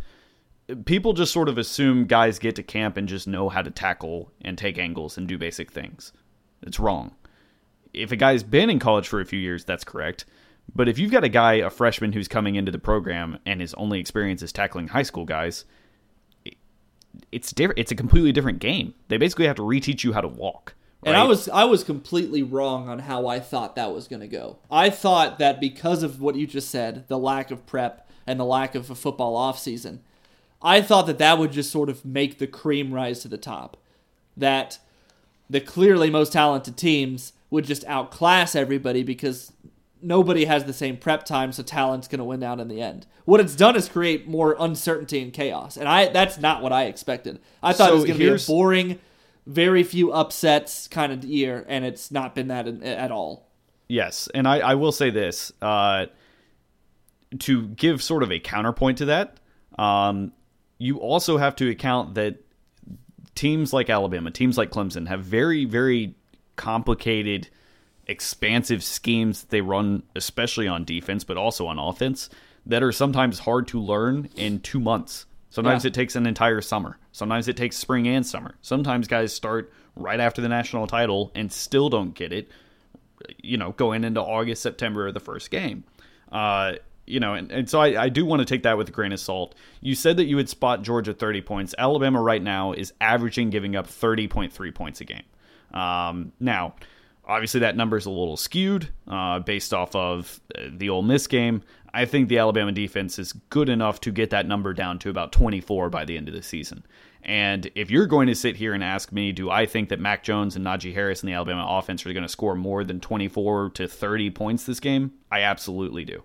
People 0.85 1.13
just 1.13 1.33
sort 1.33 1.49
of 1.49 1.59
assume 1.59 2.07
guys 2.07 2.39
get 2.39 2.57
to 2.57 2.63
camp 2.63 2.97
and 2.97 3.09
just 3.09 3.27
know 3.27 3.49
how 3.49 3.63
to 3.63 3.71
tackle 3.71 4.33
and 4.41 4.57
take 4.57 4.79
angles 4.79 5.19
and 5.19 5.27
do 5.27 5.37
basic 5.37 5.71
things. 5.71 6.13
It's 6.63 6.81
wrong. 6.81 7.15
If 7.93 8.13
a 8.13 8.17
guy's 8.17 8.43
been 8.43 8.71
in 8.71 8.79
college 8.79 9.09
for 9.09 9.21
a 9.21 9.27
few 9.27 9.39
years, 9.39 9.65
that's 9.65 9.85
correct. 9.85 10.25
But 10.75 10.89
if 10.89 10.99
you've 10.99 11.11
got 11.11 11.25
a 11.25 11.29
guy, 11.29 11.55
a 11.55 11.71
freshman 11.71 12.13
who's 12.13 12.29
coming 12.29 12.55
into 12.55 12.73
the 12.73 12.79
program 12.79 13.39
and 13.45 13.61
his 13.61 13.75
only 13.75 14.01
experience 14.01 14.43
is 14.43 14.53
tackling 14.53 14.89
high 14.89 15.03
school 15.03 15.25
guys, 15.25 15.65
it's 17.31 17.53
different. 17.53 17.79
It's 17.79 17.93
a 17.93 17.97
completely 17.97 18.33
different 18.33 18.59
game. 18.59 18.95
They 19.09 19.19
basically 19.19 19.47
have 19.47 19.57
to 19.57 19.63
reteach 19.63 20.05
you 20.05 20.13
how 20.13 20.21
to 20.21 20.29
walk. 20.29 20.75
And 21.05 21.17
I 21.17 21.25
was 21.25 21.49
I 21.49 21.65
was 21.65 21.83
completely 21.83 22.45
wrong 22.45 22.89
on 22.89 23.01
how 23.01 23.27
I 23.27 23.41
thought 23.41 23.75
that 23.75 23.93
was 23.93 24.07
going 24.07 24.21
to 24.21 24.29
go. 24.29 24.59
I 24.71 24.89
thought 24.89 25.39
that 25.41 25.61
because 25.61 26.05
of 26.05 26.21
what 26.21 26.37
you 26.37 26.47
just 26.47 26.71
said, 26.71 27.09
the 27.09 27.19
lack 27.19 27.51
of 27.51 27.67
prep 27.67 28.09
and 28.25 28.39
the 28.39 28.45
lack 28.45 28.77
of 28.77 28.89
a 28.89 28.95
football 28.95 29.35
offseason, 29.37 29.99
I 30.63 30.81
thought 30.81 31.07
that 31.07 31.19
that 31.19 31.39
would 31.39 31.53
just 31.53 31.71
sort 31.71 31.89
of 31.89 32.05
make 32.05 32.39
the 32.39 32.47
cream 32.47 32.93
rise 32.93 33.21
to 33.21 33.29
the 33.29 33.39
top. 33.39 33.77
That 34.37 34.79
the 35.51 35.61
clearly 35.61 36.09
most 36.09 36.33
talented 36.33 36.77
teams 36.77 37.33
would 37.51 37.65
just 37.65 37.85
outclass 37.85 38.55
everybody 38.55 39.03
because 39.03 39.53
nobody 40.01 40.47
has 40.47 40.65
the 40.65 40.73
same 40.73 40.97
prep 40.97 41.25
time, 41.25 41.53
so 41.53 41.63
talent's 41.63 42.09
going 42.09 42.19
to 42.19 42.25
win 42.25 42.43
out 42.43 42.61
in 42.61 42.69
the 42.69 42.81
end. 42.81 43.07
What 43.25 43.41
it's 43.41 43.55
done 43.55 43.77
is 43.77 43.89
create 43.89 44.27
more 44.27 44.57
uncertainty 44.59 45.23
and 45.23 45.33
chaos, 45.33 45.77
and 45.77 45.89
I 45.89 46.09
that's 46.09 46.39
not 46.39 46.63
what 46.63 46.73
I 46.73 46.85
expected. 46.85 47.41
I 47.63 47.73
thought 47.73 47.91
it 47.91 47.95
was 47.95 48.05
going 48.05 48.19
to 48.19 48.37
be 48.37 48.43
a 48.43 48.47
boring, 48.47 48.99
very 49.47 49.83
few 49.83 50.13
upsets 50.13 50.89
kind 50.89 51.13
of 51.13 51.25
year, 51.25 51.65
and 51.69 51.85
it's 51.85 52.11
not 52.11 52.35
been 52.35 52.49
that 52.49 52.67
in, 52.67 52.83
at 52.83 53.13
all. 53.13 53.49
Yes, 53.89 54.29
and 54.35 54.49
I, 54.49 54.59
I 54.59 54.75
will 54.75 54.93
say 54.93 55.11
this 55.11 55.53
uh, 55.61 56.07
to 57.41 57.69
give 57.69 58.03
sort 58.03 58.23
of 58.23 58.33
a 58.33 58.41
counterpoint 58.41 58.99
to 58.99 59.05
that. 59.07 59.37
Um, 59.79 60.33
you 60.83 60.97
also 60.99 61.37
have 61.39 61.55
to 61.57 61.71
account 61.71 62.15
that 62.15 62.37
teams 63.37 63.73
like 63.73 63.89
Alabama, 63.89 64.31
teams 64.33 64.59
like 64.59 64.71
Clemson 64.71 65.07
have 65.07 65.21
very, 65.23 65.65
very 65.65 66.17
complicated, 66.57 67.49
expansive 68.09 68.83
schemes 68.83 69.43
that 69.43 69.51
they 69.51 69.61
run, 69.61 70.03
especially 70.17 70.67
on 70.67 70.85
defense, 70.85 71.23
but 71.23 71.37
also 71.37 71.67
on 71.69 71.79
offense, 71.79 72.29
that 72.67 72.83
are 72.83 72.91
sometimes 72.91 73.39
hard 73.41 73.69
to 73.69 73.81
learn 73.81 74.29
in 74.37 74.59
two 74.59 74.81
months. 74.81 75.27
Sometimes 75.51 75.85
Yeah. 75.85 75.89
it 75.89 75.95
takes 75.95 76.17
an 76.17 76.27
entire 76.27 76.61
summer. 76.61 76.99
Sometimes 77.13 77.47
it 77.47 77.57
takes 77.57 77.77
spring 77.77 78.09
and 78.09 78.27
summer. 78.27 78.57
Sometimes 78.61 79.07
guys 79.07 79.33
start 79.33 79.73
right 79.95 80.19
after 80.19 80.43
the 80.43 80.49
national 80.49 80.87
title 80.89 81.31
and 81.35 81.53
still 81.53 81.89
don't 81.91 82.15
get 82.15 82.33
it, 82.33 82.51
you 83.41 83.57
know, 83.57 83.71
going 83.73 84.03
into 84.03 84.21
August, 84.21 84.63
September 84.63 85.07
of 85.07 85.15
the 85.15 85.21
first 85.21 85.51
game. 85.51 85.85
Uh, 86.33 86.73
you 87.07 87.21
know, 87.21 87.35
and, 87.35 87.51
and 87.51 87.69
so 87.69 87.81
I, 87.81 88.05
I 88.05 88.09
do 88.09 88.25
want 88.25 88.41
to 88.41 88.47
take 88.47 88.63
that 88.63 88.79
with 88.79 88.89
a 88.89 88.93
grain 88.93 89.13
of 89.13 89.21
salt. 89.21 89.55
You 89.81 89.95
said 89.95 90.17
that 90.19 90.25
you 90.25 90.37
would 90.37 90.49
spot 90.49 90.83
Georgia 90.83 91.13
30 91.13 91.41
points. 91.43 91.75
Alabama 91.77 92.21
right 92.21 92.43
now 92.43 92.73
is 92.73 92.93
averaging 93.01 93.51
giving 93.51 93.77
up 93.77 93.87
30.3 93.87 94.75
points 94.75 95.01
a 95.01 95.05
game. 95.05 95.25
Um, 95.75 96.33
now, 96.39 96.75
obviously 97.25 97.61
that 97.61 97.77
number 97.77 97.97
is 97.97 98.07
a 98.07 98.11
little 98.11 98.37
skewed 98.37 98.89
uh, 99.09 99.41
based 99.41 99.73
off 99.75 99.95
of 99.97 100.41
uh, 100.57 100.63
the 100.71 100.91
Ole 100.91 101.03
Miss 101.03 101.27
game. 101.27 101.63
I 101.95 102.05
think 102.05 102.29
the 102.29 102.39
Alabama 102.39 102.73
defense 102.73 103.19
is 103.19 103.33
good 103.51 103.69
enough 103.69 104.01
to 104.03 104.11
get 104.11 104.31
that 104.31 104.47
number 104.47 104.73
down 104.73 104.99
to 105.01 105.11
about 105.11 105.33
24 105.33 105.91
by 105.91 106.05
the 106.05 106.17
end 106.17 106.29
of 106.29 106.35
the 106.35 106.43
season. 106.43 106.85
And 107.23 107.71
if 107.75 107.91
you're 107.91 108.07
going 108.07 108.27
to 108.29 108.35
sit 108.35 108.57
here 108.57 108.75
and 108.75 108.83
ask 108.83 109.13
me, 109.13 109.31
do 109.31 109.51
I 109.51 109.67
think 109.67 109.91
that 109.91 110.01
Mac 110.01 110.25
Jones 110.25 110.57
and 110.57 110.65
Najee 110.65 110.95
Harris 110.95 111.21
and 111.21 111.29
the 111.29 111.35
Alabama 111.35 111.67
offense 111.69 112.05
are 112.05 112.13
going 112.13 112.23
to 112.25 112.29
score 112.29 112.55
more 112.55 112.83
than 112.83 112.99
24 112.99 113.71
to 113.71 113.87
30 113.87 114.31
points 114.31 114.65
this 114.65 114.81
game? 114.81 115.13
I 115.31 115.41
absolutely 115.43 116.05
do. 116.05 116.23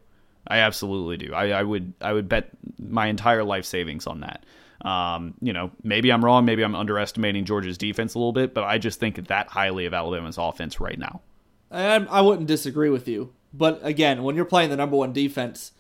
I 0.50 0.60
absolutely 0.60 1.18
do. 1.18 1.34
I, 1.34 1.50
I 1.60 1.64
would 1.64 1.94
I 2.02 2.14
would 2.14 2.30
bet 2.30 2.50
my 2.80 3.08
entire 3.08 3.44
life 3.44 3.66
savings 3.66 4.08
on 4.08 4.22
that. 4.22 4.46
Um, 4.88 5.34
you 5.42 5.54
know, 5.54 5.72
maybe 5.84 6.12
I'm 6.12 6.24
wrong. 6.24 6.46
Maybe 6.46 6.64
I'm 6.64 6.76
underestimating 6.76 7.46
Georgia's 7.46 7.78
defense 7.78 8.14
a 8.14 8.20
little 8.20 8.32
bit, 8.34 8.54
but 8.54 8.64
I 8.64 8.78
just 8.78 9.00
think 9.00 9.28
that 9.28 9.48
highly 9.48 9.86
of 9.88 9.94
Alabama's 9.94 10.38
offense 10.38 10.80
right 10.80 10.98
now. 11.00 11.22
I, 11.72 11.96
I 11.96 12.22
wouldn't 12.22 12.48
disagree 12.48 12.90
with 12.90 13.08
you, 13.08 13.34
but 13.54 13.80
again, 13.84 14.24
when 14.24 14.36
you're 14.36 14.46
playing 14.46 14.70
the 14.70 14.78
number 14.78 14.96
one 14.96 15.14
defense, 15.14 15.72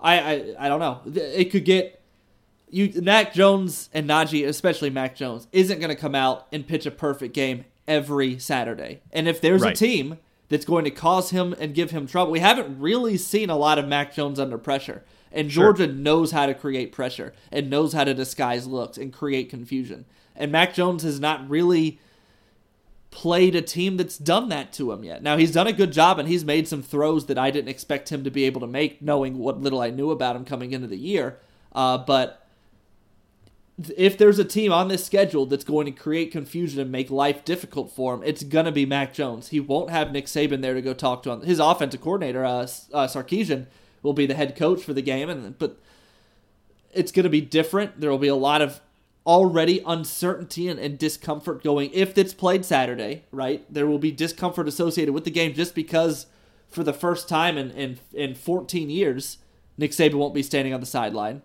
I 0.00 0.18
I, 0.18 0.54
I 0.60 0.68
don't 0.68 0.80
know. 0.80 1.00
It 1.14 1.50
could 1.50 1.64
get 1.64 2.00
you. 2.70 3.02
Mac 3.02 3.34
Jones 3.34 3.90
and 3.92 4.08
Najee, 4.08 4.46
especially 4.46 4.90
Mac 4.90 5.16
Jones, 5.16 5.46
isn't 5.52 5.78
going 5.80 5.90
to 5.94 6.00
come 6.00 6.14
out 6.14 6.46
and 6.52 6.66
pitch 6.66 6.86
a 6.86 6.90
perfect 6.90 7.34
game 7.34 7.64
every 7.88 8.38
Saturday. 8.38 9.02
And 9.12 9.26
if 9.28 9.40
there's 9.40 9.62
Right. 9.62 9.74
a 9.74 9.76
team 9.76 10.18
that's 10.50 10.66
going 10.66 10.84
to 10.84 10.90
cause 10.90 11.30
him 11.30 11.54
and 11.58 11.74
give 11.74 11.92
him 11.92 12.06
trouble, 12.06 12.32
we 12.32 12.40
haven't 12.40 12.78
really 12.78 13.16
seen 13.16 13.48
a 13.48 13.56
lot 13.56 13.78
of 13.78 13.88
Mac 13.88 14.14
Jones 14.14 14.38
under 14.38 14.58
pressure. 14.58 15.02
And 15.32 15.50
Sure. 15.50 15.72
Georgia 15.72 15.86
knows 15.86 16.32
how 16.32 16.46
to 16.46 16.54
create 16.54 16.92
pressure 16.92 17.32
and 17.50 17.70
knows 17.70 17.92
how 17.94 18.04
to 18.04 18.12
disguise 18.12 18.66
looks 18.66 18.98
and 18.98 19.12
create 19.12 19.48
confusion. 19.48 20.04
And 20.36 20.52
Mac 20.52 20.74
Jones 20.74 21.04
has 21.04 21.20
not 21.20 21.48
really 21.48 22.00
played 23.12 23.54
a 23.54 23.62
team 23.62 23.96
that's 23.96 24.18
done 24.18 24.48
that 24.48 24.72
to 24.72 24.92
him 24.92 25.04
yet. 25.04 25.22
Now 25.22 25.36
he's 25.36 25.52
done 25.52 25.66
a 25.66 25.72
good 25.72 25.92
job 25.92 26.18
and 26.18 26.28
he's 26.28 26.44
made 26.44 26.68
some 26.68 26.82
throws 26.82 27.26
that 27.26 27.38
I 27.38 27.50
didn't 27.50 27.68
expect 27.68 28.10
him 28.10 28.24
to 28.24 28.30
be 28.30 28.44
able 28.44 28.60
to 28.60 28.66
make, 28.66 29.00
knowing 29.00 29.38
what 29.38 29.60
little 29.60 29.80
I 29.80 29.90
knew 29.90 30.10
about 30.10 30.36
him 30.36 30.44
coming 30.44 30.72
into 30.72 30.86
the 30.86 30.98
year. 30.98 31.38
Uh, 31.72 31.98
but 31.98 32.39
if 33.96 34.18
there's 34.18 34.38
a 34.38 34.44
team 34.44 34.72
on 34.72 34.88
this 34.88 35.04
schedule 35.04 35.46
that's 35.46 35.64
going 35.64 35.86
to 35.86 35.92
create 35.92 36.32
confusion 36.32 36.80
and 36.80 36.90
make 36.90 37.10
life 37.10 37.44
difficult 37.44 37.90
for 37.90 38.14
him, 38.14 38.22
it's 38.24 38.42
gonna 38.42 38.72
be 38.72 38.86
Mac 38.86 39.12
Jones. 39.12 39.48
He 39.48 39.60
won't 39.60 39.90
have 39.90 40.12
Nick 40.12 40.26
Saban 40.26 40.62
there 40.62 40.74
to 40.74 40.82
go 40.82 40.94
talk 40.94 41.22
to 41.22 41.30
him. 41.30 41.42
His 41.42 41.58
offensive 41.58 42.00
coordinator, 42.00 42.44
uh, 42.44 42.62
uh, 42.92 43.06
Sarkisian, 43.06 43.66
will 44.02 44.12
be 44.12 44.26
the 44.26 44.34
head 44.34 44.56
coach 44.56 44.82
for 44.82 44.92
the 44.92 45.02
game, 45.02 45.28
and 45.28 45.58
but 45.58 45.78
it's 46.92 47.12
going 47.12 47.24
to 47.24 47.30
be 47.30 47.40
different. 47.40 48.00
There 48.00 48.10
will 48.10 48.18
be 48.18 48.28
a 48.28 48.34
lot 48.34 48.62
of 48.62 48.80
already 49.26 49.82
uncertainty 49.86 50.68
and, 50.68 50.80
and 50.80 50.98
discomfort 50.98 51.62
going 51.62 51.90
if 51.92 52.16
it's 52.16 52.34
played 52.34 52.64
Saturday, 52.64 53.24
right? 53.30 53.64
There 53.72 53.86
will 53.86 53.98
be 53.98 54.10
discomfort 54.10 54.66
associated 54.66 55.12
with 55.12 55.24
the 55.24 55.30
game 55.30 55.54
just 55.54 55.74
because 55.74 56.26
for 56.68 56.82
the 56.82 56.92
first 56.92 57.28
time 57.28 57.58
in, 57.58 57.70
in, 57.72 57.98
in 58.12 58.34
14 58.34 58.88
years, 58.88 59.38
Nick 59.76 59.90
Saban 59.92 60.14
won't 60.14 60.34
be 60.34 60.42
standing 60.42 60.72
on 60.72 60.80
the 60.80 60.86
sideline. 60.86 61.42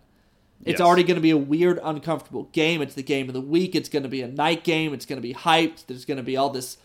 It's 0.63 0.79
Yes. 0.79 0.85
already 0.87 1.03
going 1.03 1.15
to 1.15 1.21
be 1.21 1.31
a 1.31 1.37
weird, 1.37 1.79
uncomfortable 1.83 2.49
game. 2.51 2.81
It's 2.81 2.95
the 2.95 3.03
game 3.03 3.27
of 3.27 3.33
the 3.33 3.41
week. 3.41 3.75
It's 3.75 3.89
going 3.89 4.03
to 4.03 4.09
be 4.09 4.21
a 4.21 4.27
night 4.27 4.63
game. 4.63 4.93
It's 4.93 5.05
going 5.05 5.17
to 5.17 5.27
be 5.27 5.33
hyped. 5.33 5.85
There's 5.87 6.05
going 6.05 6.17
to 6.17 6.23
be 6.23 6.35
all 6.37 6.49
this 6.49 6.77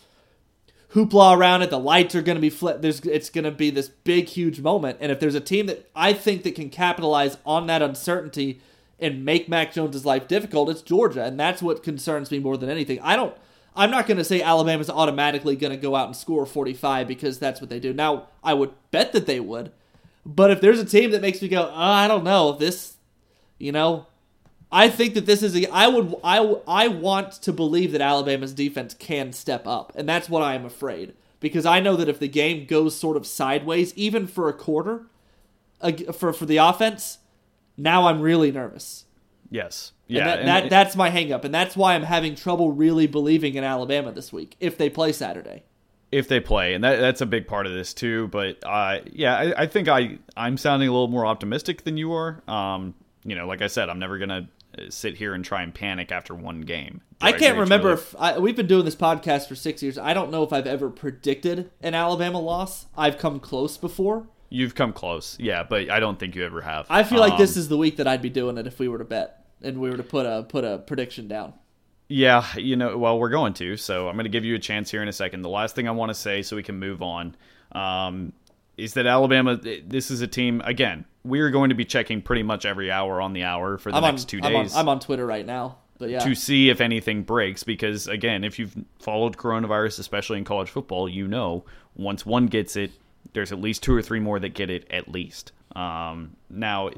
hoopla 0.95 1.37
around 1.37 1.63
it. 1.63 1.71
The 1.71 1.79
lights 1.79 2.15
are 2.15 2.23
going 2.23 2.37
to 2.37 2.41
be 2.43 2.51
flipped. 2.51 2.83
There's 2.83 3.01
it's 3.01 3.31
going 3.31 3.45
to 3.45 3.51
be 3.51 3.71
this 3.71 3.89
big, 3.89 4.27
huge 4.29 4.61
moment. 4.61 4.99
And 5.01 5.11
if 5.13 5.21
there's 5.21 5.35
a 5.35 5.41
team 5.41 5.67
that 5.67 5.89
I 5.95 6.13
think 6.13 6.43
that 6.43 6.55
can 6.55 6.69
capitalize 6.69 7.39
on 7.47 7.67
that 7.69 7.83
uncertainty 7.83 8.61
and 8.99 9.25
make 9.25 9.49
Mac 9.49 9.73
Jones' 9.73 10.05
life 10.05 10.29
difficult, 10.29 10.69
it's 10.69 10.83
Georgia, 10.83 11.25
and 11.25 11.39
that's 11.41 11.63
what 11.63 11.83
concerns 11.83 12.31
me 12.31 12.39
more 12.39 12.57
than 12.57 12.69
anything. 12.69 13.01
I 13.01 13.17
don't. 13.17 13.35
I'm 13.77 13.91
not 13.93 14.09
going 14.09 14.19
to 14.19 14.25
say 14.25 14.43
Alabama's 14.43 14.91
automatically 14.91 15.55
going 15.55 15.71
to 15.71 15.77
go 15.77 15.95
out 15.95 16.09
and 16.09 16.17
score 16.17 16.45
45 16.45 17.07
because 17.07 17.39
that's 17.39 17.61
what 17.61 17.71
they 17.71 17.79
do. 17.79 17.95
Now, 17.95 18.27
I 18.43 18.53
would 18.53 18.73
bet 18.91 19.13
that 19.13 19.27
they 19.27 19.39
would, 19.39 19.71
but 20.27 20.51
if 20.51 20.61
there's 20.61 20.81
a 20.81 20.85
team 20.85 21.13
that 21.13 21.23
makes 21.23 21.41
me 21.41 21.47
go, 21.47 21.71
oh, 21.73 21.73
I 21.75 22.09
don't 22.09 22.25
know, 22.25 22.51
this, 22.53 22.97
you 23.61 23.71
know, 23.73 24.07
I 24.73 24.89
think 24.89 25.15
that 25.15 25.27
this 25.27 25.43
is 25.43 25.55
a. 25.57 25.67
I 25.73 25.87
would. 25.89 26.15
I. 26.25 26.39
I 26.67 26.89
want 26.89 27.33
to 27.43 27.53
believe 27.53 27.93
that 27.93 28.01
Alabama's 28.01 28.53
defense 28.55 28.95
can 28.95 29.33
step 29.33 29.67
up, 29.67 29.93
and 29.95 30.09
that's 30.09 30.29
what 30.29 30.43
I 30.43 30.55
am 30.55 30.65
afraid 30.65 31.15
because 31.41 31.67
I 31.67 31.81
know 31.81 31.97
that 31.97 32.09
if 32.09 32.19
the 32.19 32.29
game 32.29 32.67
goes 32.67 32.97
sort 32.97 33.17
of 33.17 33.27
sideways, 33.27 33.93
even 33.97 34.27
for 34.27 34.49
a 34.49 34.53
quarter, 34.53 35.07
ag- 35.83 36.15
for 36.15 36.33
for 36.33 36.47
the 36.47 36.59
offense, 36.59 37.19
now 37.77 38.07
I'm 38.07 38.21
really 38.21 38.53
nervous. 38.53 39.05
Yes. 39.51 39.93
Yeah. 40.07 40.25
that, 40.27 40.39
and 40.41 40.49
that 40.49 40.65
it- 40.67 40.71
that's 40.71 40.95
my 40.97 41.11
hangup, 41.11 41.45
and 41.45 41.53
that's 41.55 41.77
why 41.77 41.95
I'm 41.95 42.03
having 42.05 42.35
trouble 42.37 42.71
really 42.73 43.07
believing 43.09 43.55
in 43.57 43.65
Alabama 43.65 44.13
this 44.13 44.33
week 44.33 44.57
if 44.61 44.79
they 44.79 44.89
play 44.91 45.13
Saturday. 45.13 45.65
if 46.13 46.27
they 46.29 46.41
play, 46.41 46.75
and 46.75 46.83
that, 46.85 46.99
that's 47.01 47.21
a 47.21 47.27
big 47.27 47.47
part 47.47 47.67
of 47.67 47.73
this 47.73 47.93
too. 47.95 48.29
But 48.29 48.59
uh, 48.65 48.99
yeah, 49.13 49.35
I, 49.37 49.63
I 49.63 49.67
think 49.67 49.89
I 49.89 50.19
I'm 50.37 50.57
sounding 50.57 50.89
a 50.89 50.93
little 50.93 51.09
more 51.09 51.27
optimistic 51.27 51.83
than 51.85 51.97
you 51.97 52.13
are. 52.13 52.43
Um, 52.49 52.95
you 53.25 53.35
know, 53.37 53.47
like 53.47 53.63
I 53.63 53.67
said, 53.67 53.89
I'm 53.89 53.99
never 53.99 54.19
gonna 54.19 54.49
uh, 54.79 54.83
sit 54.89 55.17
here 55.17 55.35
and 55.35 55.45
try 55.45 55.63
and 55.63 55.75
panic 55.75 56.11
after 56.13 56.35
one 56.35 56.61
game. 56.63 57.01
Do 57.21 57.27
I 57.27 57.33
can't 57.33 57.59
remember 57.59 57.93
if 57.93 58.15
I, 58.19 58.39
we've 58.39 58.57
been 58.57 58.67
doing 58.67 58.85
this 58.85 58.97
podcast 58.97 59.49
for 59.49 59.55
six 59.55 59.83
years. 59.83 59.99
I 59.99 60.15
don't 60.15 60.31
know 60.31 60.43
if 60.43 60.53
I've 60.53 60.67
ever 60.67 60.89
predicted 60.91 61.71
an 61.83 61.95
Alabama 61.95 62.41
loss. 62.41 62.87
I've 62.97 63.19
come 63.19 63.41
close 63.41 63.77
before. 63.77 64.27
you've 64.49 64.75
come 64.75 64.93
close. 64.93 65.37
Yeah, 65.39 65.63
but 65.63 65.91
I 65.91 66.01
don't 66.01 66.19
think 66.19 66.35
you 66.35 66.45
ever 66.45 66.61
have. 66.63 66.87
I 66.89 67.03
feel 67.03 67.21
like 67.21 67.35
Um, 67.35 67.39
this 67.39 67.57
is 67.57 67.69
the 67.69 67.77
week 67.77 67.97
that 67.99 68.09
I'd 68.09 68.23
be 68.23 68.31
doing 68.31 68.57
it 68.59 68.67
if 68.67 68.79
we 68.79 68.89
were 68.89 68.99
to 68.99 69.05
bet 69.05 69.45
and 69.63 69.79
we 69.79 69.91
were 69.91 69.97
to 69.97 70.03
put 70.03 70.25
a 70.27 70.45
put 70.49 70.65
a 70.65 70.79
prediction 70.79 71.29
down. 71.29 71.53
Yeah, 72.09 72.45
you 72.57 72.75
know, 72.75 72.99
well, 72.99 73.21
we're 73.21 73.29
going 73.29 73.53
to, 73.55 73.77
so 73.77 74.09
I'm 74.09 74.15
going 74.17 74.25
to 74.25 74.31
give 74.31 74.45
you 74.45 74.57
a 74.57 74.59
chance 74.59 74.91
here 74.91 75.01
in 75.01 75.07
a 75.07 75.13
second. 75.13 75.43
The 75.43 75.49
last 75.49 75.77
thing 75.77 75.87
I 75.87 75.93
want 75.93 76.11
to 76.11 76.15
say, 76.15 76.43
so 76.43 76.57
we 76.57 76.63
can 76.65 76.77
move 76.77 77.03
on, 77.03 77.37
um, 77.71 78.33
is 78.77 78.95
that 78.95 79.07
Alabama. 79.07 79.57
This 79.57 80.11
is 80.11 80.21
a 80.21 80.27
team. 80.27 80.61
Again, 80.65 81.05
we 81.25 81.41
are 81.41 81.51
going 81.51 81.69
to 81.71 81.75
be 81.75 81.85
checking 81.85 82.23
pretty 82.23 82.43
much 82.43 82.65
every 82.65 82.91
hour 82.91 83.21
on 83.21 83.33
the 83.33 83.43
hour 83.45 83.79
for 83.79 83.91
the 83.91 83.99
I'm 83.99 84.05
on, 84.05 84.15
next 84.15 84.29
2 84.29 84.41
I'm 84.43 84.57
on 84.57 84.63
days 84.65 84.77
I'm 84.77 84.89
on 84.89 85.01
Twitter 85.01 85.27
right 85.27 85.45
now, 85.45 85.79
but 85.99 86.09
yeah, 86.11 86.21
to 86.21 86.35
see 86.35 86.71
if 86.71 86.81
anything 86.81 87.23
breaks. 87.23 87.63
Because 87.63 88.09
again, 88.09 88.45
if 88.45 88.59
you've 88.59 88.75
followed 88.99 89.37
coronavirus, 89.37 89.99
especially 89.99 90.39
in 90.39 90.45
college 90.45 90.71
football, 90.71 91.09
you 91.09 91.29
know 91.29 91.65
once 91.97 92.25
one 92.25 92.47
gets 92.47 92.77
it, 92.77 92.93
there's 93.33 93.53
at 93.53 93.61
least 93.61 93.83
two 93.83 93.95
or 93.95 94.01
three 94.03 94.21
more 94.21 94.39
that 94.41 94.51
get 94.55 94.71
it 94.71 94.87
at 94.91 95.09
least. 95.09 95.53
Um, 95.77 96.37
now, 96.49 96.91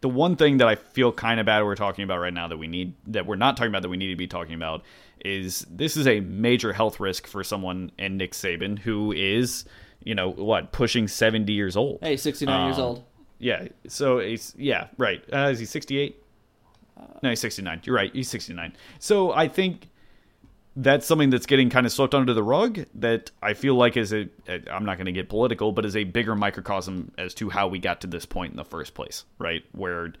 the 0.00 0.08
one 0.08 0.34
thing 0.36 0.56
that 0.58 0.66
I 0.66 0.74
feel 0.74 1.12
kind 1.12 1.38
of 1.38 1.46
bad 1.46 1.62
we're 1.62 1.76
talking 1.76 2.02
about 2.04 2.18
right 2.18 2.32
now 2.34 2.48
that 2.48 2.56
we 2.56 2.66
need 2.66 2.94
that 3.08 3.26
we're 3.26 3.36
not 3.36 3.56
talking 3.56 3.70
about 3.70 3.82
that 3.82 3.88
we 3.88 3.96
need 3.96 4.08
to 4.10 4.16
be 4.16 4.26
talking 4.26 4.54
about 4.54 4.82
is 5.24 5.64
this 5.70 5.96
is 5.96 6.08
a 6.08 6.18
major 6.20 6.72
health 6.72 6.98
risk 6.98 7.28
for 7.28 7.44
someone 7.44 7.92
and 7.98 8.18
Nick 8.18 8.32
Saban 8.32 8.76
who 8.78 9.12
is 9.12 9.64
you 10.02 10.16
know 10.16 10.30
what 10.30 10.72
pushing 10.72 11.06
70 11.06 11.52
years 11.52 11.76
old. 11.76 12.00
hey, 12.02 12.16
69 12.16 12.66
years 12.66 12.78
Um, 12.78 12.84
old. 12.84 13.04
Yeah. 13.42 13.68
So 13.88 14.20
he's 14.20 14.54
yeah 14.56 14.86
right. 14.96 15.22
Uh, 15.32 15.48
is 15.50 15.58
he 15.58 15.66
68? 15.66 16.22
No, 17.22 17.30
he's 17.30 17.40
69. 17.40 17.82
You're 17.84 17.96
right. 17.96 18.14
He's 18.14 18.28
69. 18.28 18.74
So 19.00 19.32
I 19.32 19.48
think 19.48 19.88
that's 20.76 21.06
something 21.06 21.28
that's 21.28 21.46
getting 21.46 21.68
kind 21.68 21.84
of 21.84 21.92
swept 21.92 22.14
under 22.14 22.32
the 22.32 22.42
rug 22.42 22.86
that 22.94 23.32
I 23.42 23.54
feel 23.54 23.74
like 23.74 23.96
is 23.96 24.12
a 24.12 24.28
I'm 24.70 24.84
not 24.84 24.96
going 24.96 25.06
to 25.06 25.12
get 25.12 25.28
political, 25.28 25.72
but 25.72 25.84
is 25.84 25.96
a 25.96 26.04
bigger 26.04 26.36
microcosm 26.36 27.12
as 27.18 27.34
to 27.34 27.50
how 27.50 27.66
we 27.66 27.80
got 27.80 28.00
to 28.02 28.06
this 28.06 28.24
point 28.24 28.52
in 28.52 28.56
the 28.56 28.64
first 28.64 28.94
place, 28.94 29.24
right? 29.38 29.64
Where 29.72 30.12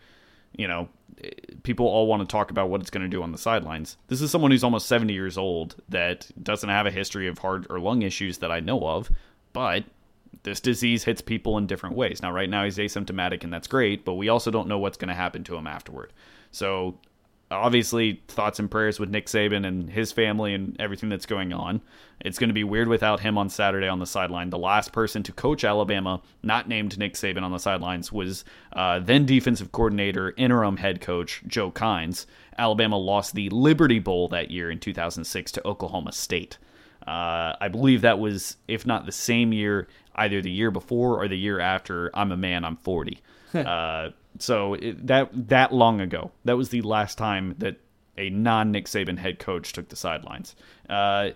you 0.56 0.66
know 0.66 0.88
people 1.62 1.86
all 1.86 2.08
want 2.08 2.20
to 2.20 2.26
talk 2.26 2.50
about 2.50 2.70
what 2.70 2.80
it's 2.80 2.90
going 2.90 3.04
to 3.04 3.08
do 3.08 3.22
on 3.22 3.30
the 3.30 3.38
sidelines. 3.38 3.96
This 4.08 4.20
is 4.20 4.32
someone 4.32 4.50
who's 4.50 4.64
almost 4.64 4.88
70 4.88 5.12
years 5.12 5.38
old 5.38 5.76
that 5.88 6.28
doesn't 6.42 6.68
have 6.68 6.86
a 6.86 6.90
history 6.90 7.28
of 7.28 7.38
heart 7.38 7.68
or 7.70 7.78
lung 7.78 8.02
issues 8.02 8.38
that 8.38 8.50
I 8.50 8.58
know 8.58 8.80
of, 8.80 9.10
but 9.52 9.84
this 10.42 10.60
disease 10.60 11.04
hits 11.04 11.20
people 11.20 11.58
in 11.58 11.66
different 11.66 11.96
ways. 11.96 12.22
Now, 12.22 12.32
right 12.32 12.50
now 12.50 12.64
he's 12.64 12.78
asymptomatic, 12.78 13.44
and 13.44 13.52
that's 13.52 13.68
great, 13.68 14.04
but 14.04 14.14
we 14.14 14.28
also 14.28 14.50
don't 14.50 14.68
know 14.68 14.78
what's 14.78 14.96
going 14.96 15.08
to 15.08 15.14
happen 15.14 15.44
to 15.44 15.56
him 15.56 15.66
afterward. 15.66 16.12
So, 16.50 16.98
obviously 17.52 18.22
thoughts 18.28 18.58
and 18.58 18.70
prayers 18.70 18.98
with 18.98 19.10
Nick 19.10 19.26
Saban 19.26 19.66
and 19.66 19.90
his 19.90 20.10
family 20.10 20.54
and 20.54 20.76
everything 20.80 21.08
that's 21.08 21.26
going 21.26 21.52
on. 21.52 21.82
It's 22.20 22.38
going 22.38 22.48
to 22.48 22.54
be 22.54 22.64
weird 22.64 22.88
without 22.88 23.20
him 23.20 23.36
on 23.36 23.48
Saturday 23.48 23.88
on 23.88 23.98
the 23.98 24.06
sideline. 24.06 24.50
The 24.50 24.58
last 24.58 24.92
person 24.92 25.22
to 25.24 25.32
coach 25.32 25.64
Alabama, 25.64 26.22
not 26.42 26.68
named 26.68 26.98
Nick 26.98 27.14
Saban 27.14 27.42
on 27.42 27.52
the 27.52 27.58
sidelines, 27.58 28.12
was 28.12 28.44
uh, 28.72 29.00
then 29.00 29.26
defensive 29.26 29.72
coordinator, 29.72 30.34
interim 30.36 30.76
head 30.76 31.00
coach 31.00 31.42
Joe 31.46 31.70
Kines. 31.70 32.26
Alabama 32.58 32.96
lost 32.96 33.34
the 33.34 33.48
Liberty 33.50 33.98
Bowl 33.98 34.28
that 34.28 34.50
year 34.50 34.70
in 34.70 34.78
2006 34.78 35.52
to 35.52 35.66
Oklahoma 35.66 36.12
State. 36.12 36.58
Uh, 37.06 37.56
I 37.60 37.68
believe 37.68 38.02
that 38.02 38.18
was, 38.20 38.56
if 38.68 38.86
not 38.86 39.06
the 39.06 39.12
same 39.12 39.52
year, 39.52 39.88
either 40.14 40.40
the 40.40 40.50
year 40.50 40.70
before 40.70 41.20
or 41.22 41.28
the 41.28 41.38
year 41.38 41.60
after. 41.60 42.10
I'm 42.14 42.32
a 42.32 42.36
man. 42.36 42.64
I'm 42.64 42.76
40. 42.76 43.18
uh, 43.54 44.10
so 44.38 44.74
it, 44.74 45.06
that 45.06 45.30
that 45.48 45.72
long 45.72 46.00
ago, 46.00 46.30
that 46.44 46.56
was 46.56 46.70
the 46.70 46.82
last 46.82 47.18
time 47.18 47.54
that 47.58 47.76
a 48.16 48.30
non 48.30 48.70
Nick 48.72 48.86
Saban 48.86 49.18
head 49.18 49.38
coach 49.38 49.72
took 49.72 49.88
the 49.88 49.96
sidelines. 49.96 50.54
Uh, 50.88 51.30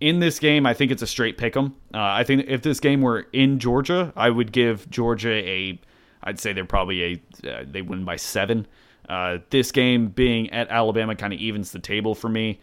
in 0.00 0.18
this 0.18 0.38
game, 0.38 0.66
I 0.66 0.74
think 0.74 0.90
it's 0.90 1.02
a 1.02 1.06
straight 1.06 1.38
pick 1.38 1.56
'em. 1.56 1.74
Uh, 1.94 1.98
I 2.00 2.24
think 2.24 2.46
if 2.48 2.62
this 2.62 2.80
game 2.80 3.02
were 3.02 3.26
in 3.32 3.58
Georgia, 3.58 4.12
I 4.16 4.30
would 4.30 4.52
give 4.52 4.88
Georgia 4.90 5.30
a. 5.30 5.80
I'd 6.24 6.40
say 6.40 6.52
they're 6.52 6.64
probably 6.64 7.02
a. 7.44 7.48
Uh, 7.48 7.64
they 7.70 7.82
win 7.82 8.04
by 8.04 8.16
seven. 8.16 8.66
Uh, 9.08 9.38
this 9.50 9.72
game 9.72 10.08
being 10.08 10.50
at 10.50 10.68
Alabama 10.70 11.14
kind 11.14 11.32
of 11.32 11.38
evens 11.38 11.72
the 11.72 11.78
table 11.78 12.14
for 12.14 12.28
me. 12.28 12.60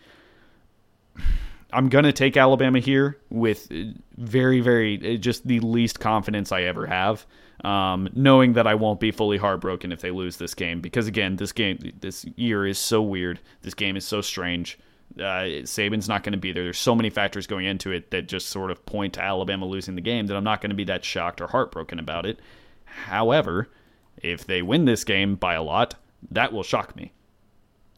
I'm 1.71 1.89
gonna 1.89 2.11
take 2.11 2.37
Alabama 2.37 2.79
here 2.79 3.17
with 3.29 3.71
very, 4.17 4.59
very 4.59 5.17
just 5.17 5.47
the 5.47 5.59
least 5.59 5.99
confidence 5.99 6.51
I 6.51 6.63
ever 6.63 6.85
have, 6.87 7.25
um, 7.63 8.09
knowing 8.13 8.53
that 8.53 8.67
I 8.67 8.75
won't 8.75 8.99
be 8.99 9.11
fully 9.11 9.37
heartbroken 9.37 9.91
if 9.91 10.01
they 10.01 10.11
lose 10.11 10.37
this 10.37 10.53
game 10.53 10.81
because 10.81 11.07
again, 11.07 11.35
this 11.35 11.51
game, 11.51 11.79
this 11.99 12.25
year 12.35 12.65
is 12.65 12.77
so 12.77 13.01
weird. 13.01 13.39
This 13.61 13.73
game 13.73 13.95
is 13.95 14.05
so 14.05 14.21
strange. 14.21 14.79
Uh, 15.17 15.65
Saban's 15.65 16.07
not 16.07 16.23
going 16.23 16.33
to 16.33 16.39
be 16.39 16.51
there. 16.51 16.63
There's 16.63 16.77
so 16.77 16.95
many 16.95 17.09
factors 17.09 17.47
going 17.47 17.65
into 17.65 17.91
it 17.91 18.11
that 18.11 18.27
just 18.27 18.49
sort 18.49 18.69
of 18.69 18.85
point 18.85 19.13
to 19.13 19.21
Alabama 19.21 19.65
losing 19.65 19.95
the 19.95 20.01
game 20.01 20.27
that 20.27 20.37
I'm 20.37 20.43
not 20.43 20.61
going 20.61 20.69
to 20.69 20.75
be 20.75 20.83
that 20.85 21.03
shocked 21.03 21.41
or 21.41 21.47
heartbroken 21.47 21.97
about 21.97 22.25
it. 22.25 22.39
However, 22.85 23.69
if 24.17 24.45
they 24.45 24.61
win 24.61 24.85
this 24.85 25.03
game 25.03 25.35
by 25.35 25.55
a 25.55 25.63
lot, 25.63 25.95
that 26.31 26.53
will 26.53 26.63
shock 26.63 26.95
me. 26.95 27.11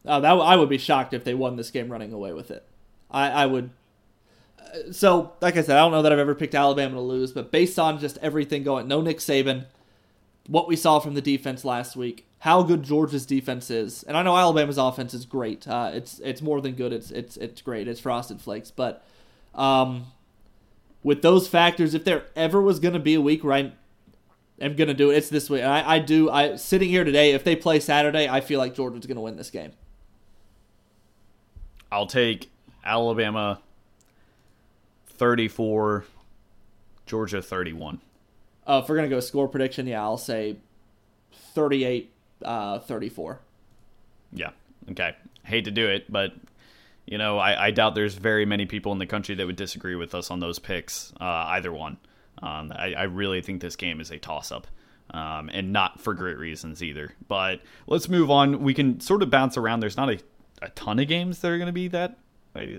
Uh, 0.05 0.19
that 0.21 0.31
I 0.31 0.55
would 0.55 0.69
be 0.69 0.77
shocked 0.77 1.13
if 1.13 1.23
they 1.23 1.33
won 1.33 1.57
this 1.57 1.69
game 1.69 1.91
running 1.91 2.13
away 2.13 2.33
with 2.33 2.49
it. 2.49 2.65
I, 3.11 3.29
I 3.29 3.45
would. 3.45 3.69
uh, 4.59 4.91
So, 4.91 5.33
like 5.41 5.57
I 5.57 5.61
said, 5.61 5.77
I 5.77 5.81
don't 5.81 5.91
know 5.91 6.01
that 6.01 6.11
I've 6.11 6.19
ever 6.19 6.35
picked 6.35 6.55
Alabama 6.55 6.95
to 6.95 7.01
lose, 7.01 7.31
but 7.31 7.51
based 7.51 7.77
on 7.77 7.99
just 7.99 8.17
everything 8.19 8.63
going, 8.63 8.87
no 8.87 9.01
Nick 9.01 9.17
Saban, 9.19 9.65
what 10.47 10.67
we 10.67 10.75
saw 10.75 10.99
from 10.99 11.13
the 11.13 11.21
defense 11.21 11.63
last 11.63 11.95
week, 11.95 12.25
how 12.39 12.63
good 12.63 12.81
Georgia's 12.83 13.25
defense 13.25 13.69
is, 13.69 14.01
and 14.03 14.17
I 14.17 14.23
know 14.23 14.35
Alabama's 14.35 14.79
offense 14.79 15.13
is 15.13 15.25
great. 15.25 15.67
Uh, 15.67 15.91
it's 15.93 16.19
it's 16.19 16.41
more 16.41 16.59
than 16.59 16.73
good. 16.73 16.91
It's 16.91 17.11
it's 17.11 17.37
it's 17.37 17.61
great. 17.61 17.87
It's 17.87 17.99
frosted 17.99 18.41
flakes, 18.41 18.71
but 18.71 19.03
um, 19.53 20.07
with 21.03 21.21
those 21.21 21.47
factors, 21.47 21.93
if 21.93 22.03
there 22.03 22.25
ever 22.35 22.59
was 22.61 22.79
going 22.79 22.95
to 22.95 22.99
be 22.99 23.13
a 23.13 23.21
week 23.21 23.43
where 23.43 23.53
I 23.53 23.71
am 24.59 24.75
going 24.75 24.87
to 24.87 24.93
do 24.95 25.11
it, 25.11 25.17
it's 25.17 25.29
this 25.29 25.49
week. 25.49 25.61
And 25.61 25.71
I, 25.71 25.95
I 25.95 25.99
do. 25.99 26.31
I 26.31 26.55
sitting 26.55 26.89
here 26.89 27.03
today, 27.03 27.31
if 27.33 27.43
they 27.43 27.55
play 27.55 27.79
Saturday, 27.79 28.27
I 28.27 28.41
feel 28.41 28.57
like 28.59 28.73
Georgia's 28.73 29.05
going 29.05 29.17
to 29.17 29.21
win 29.21 29.35
this 29.35 29.51
game. 29.51 29.73
I'll 31.91 32.07
take 32.07 32.49
Alabama 32.83 33.59
34, 35.07 36.05
Georgia 37.05 37.41
31. 37.41 37.99
Uh, 38.67 38.81
if 38.83 38.89
we're 38.89 38.95
gonna 38.95 39.07
go 39.07 39.19
score 39.19 39.47
prediction, 39.47 39.87
yeah, 39.87 40.01
I'll 40.01 40.17
say 40.17 40.57
38 41.53 42.11
uh, 42.43 42.79
34. 42.79 43.39
Yeah. 44.33 44.51
Okay. 44.91 45.15
Hate 45.43 45.65
to 45.65 45.71
do 45.71 45.87
it, 45.87 46.11
but 46.11 46.33
you 47.05 47.17
know, 47.17 47.37
I, 47.37 47.67
I 47.67 47.71
doubt 47.71 47.95
there's 47.95 48.13
very 48.13 48.45
many 48.45 48.65
people 48.65 48.91
in 48.91 48.99
the 48.99 49.05
country 49.05 49.35
that 49.35 49.45
would 49.45 49.55
disagree 49.55 49.95
with 49.95 50.15
us 50.15 50.31
on 50.31 50.39
those 50.39 50.59
picks. 50.59 51.11
Uh, 51.19 51.45
either 51.49 51.71
one. 51.71 51.97
Um, 52.41 52.71
I, 52.75 52.93
I 52.93 53.03
really 53.03 53.41
think 53.41 53.61
this 53.61 53.75
game 53.75 53.99
is 53.99 54.11
a 54.11 54.17
toss-up. 54.17 54.67
Um, 55.13 55.49
and 55.51 55.73
not 55.73 55.99
for 55.99 56.13
great 56.13 56.37
reasons 56.37 56.81
either. 56.81 57.13
But 57.27 57.61
let's 57.85 58.07
move 58.07 58.31
on. 58.31 58.63
We 58.63 58.73
can 58.73 59.01
sort 59.01 59.23
of 59.23 59.29
bounce 59.29 59.57
around. 59.57 59.81
There's 59.81 59.97
not 59.97 60.09
a, 60.09 60.19
a 60.61 60.69
ton 60.69 60.99
of 60.99 61.07
games 61.09 61.39
that 61.39 61.51
are 61.51 61.57
going 61.57 61.67
to 61.67 61.73
be 61.73 61.89
that 61.89 62.17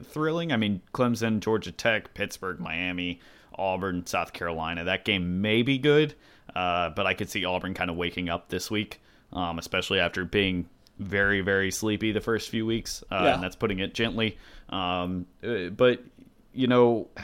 thrilling. 0.02 0.52
I 0.52 0.56
mean, 0.56 0.80
Clemson, 0.92 1.40
Georgia 1.40 1.72
Tech, 1.72 2.14
Pittsburgh, 2.14 2.60
Miami, 2.60 3.20
Auburn, 3.54 4.06
South 4.06 4.32
Carolina. 4.32 4.84
That 4.84 5.04
game 5.04 5.40
may 5.40 5.62
be 5.62 5.78
good, 5.78 6.14
uh, 6.54 6.90
but 6.90 7.06
I 7.06 7.14
could 7.14 7.30
see 7.30 7.44
Auburn 7.44 7.74
kind 7.74 7.90
of 7.90 7.96
waking 7.96 8.28
up 8.28 8.48
this 8.48 8.70
week, 8.70 9.00
um, 9.32 9.58
especially 9.58 10.00
after 10.00 10.24
being 10.24 10.66
very, 10.98 11.40
very 11.40 11.70
sleepy 11.70 12.12
the 12.12 12.20
first 12.20 12.50
few 12.50 12.66
weeks. 12.66 13.02
Uh, 13.10 13.22
Yeah. 13.24 13.34
And 13.34 13.42
that's 13.42 13.56
putting 13.56 13.78
it 13.78 13.94
gently. 13.94 14.38
Um, 14.68 15.26
uh, 15.42 15.70
but, 15.70 16.02
you 16.52 16.66
know. 16.66 17.08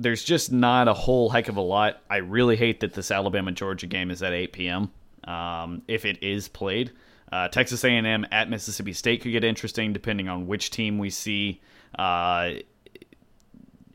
There's 0.00 0.22
just 0.22 0.52
not 0.52 0.86
a 0.86 0.94
whole 0.94 1.28
heck 1.28 1.48
of 1.48 1.56
a 1.56 1.60
lot. 1.60 2.00
I 2.08 2.18
really 2.18 2.54
hate 2.54 2.78
that 2.80 2.94
this 2.94 3.10
Alabama 3.10 3.50
Georgia 3.50 3.88
game 3.88 4.12
is 4.12 4.22
at 4.22 4.32
8 4.32 4.52
p.m. 4.52 4.92
Um, 5.24 5.82
if 5.88 6.04
it 6.04 6.22
is 6.22 6.46
played, 6.46 6.92
uh, 7.32 7.48
Texas 7.48 7.84
A&M 7.84 8.26
at 8.32 8.48
Mississippi 8.50 8.92
State 8.92 9.22
could 9.22 9.32
get 9.32 9.44
interesting 9.44 9.92
depending 9.92 10.28
on 10.28 10.46
which 10.46 10.70
team 10.70 10.98
we 10.98 11.10
see 11.10 11.60
uh, 11.98 12.52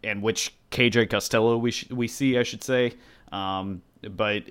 and 0.04 0.22
which 0.22 0.56
KJ 0.72 1.10
Costello 1.10 1.58
we 1.58 1.72
sh- 1.72 1.90
we 1.90 2.08
see, 2.08 2.38
I 2.38 2.44
should 2.44 2.64
say. 2.64 2.94
Um, 3.32 3.82
but 4.02 4.44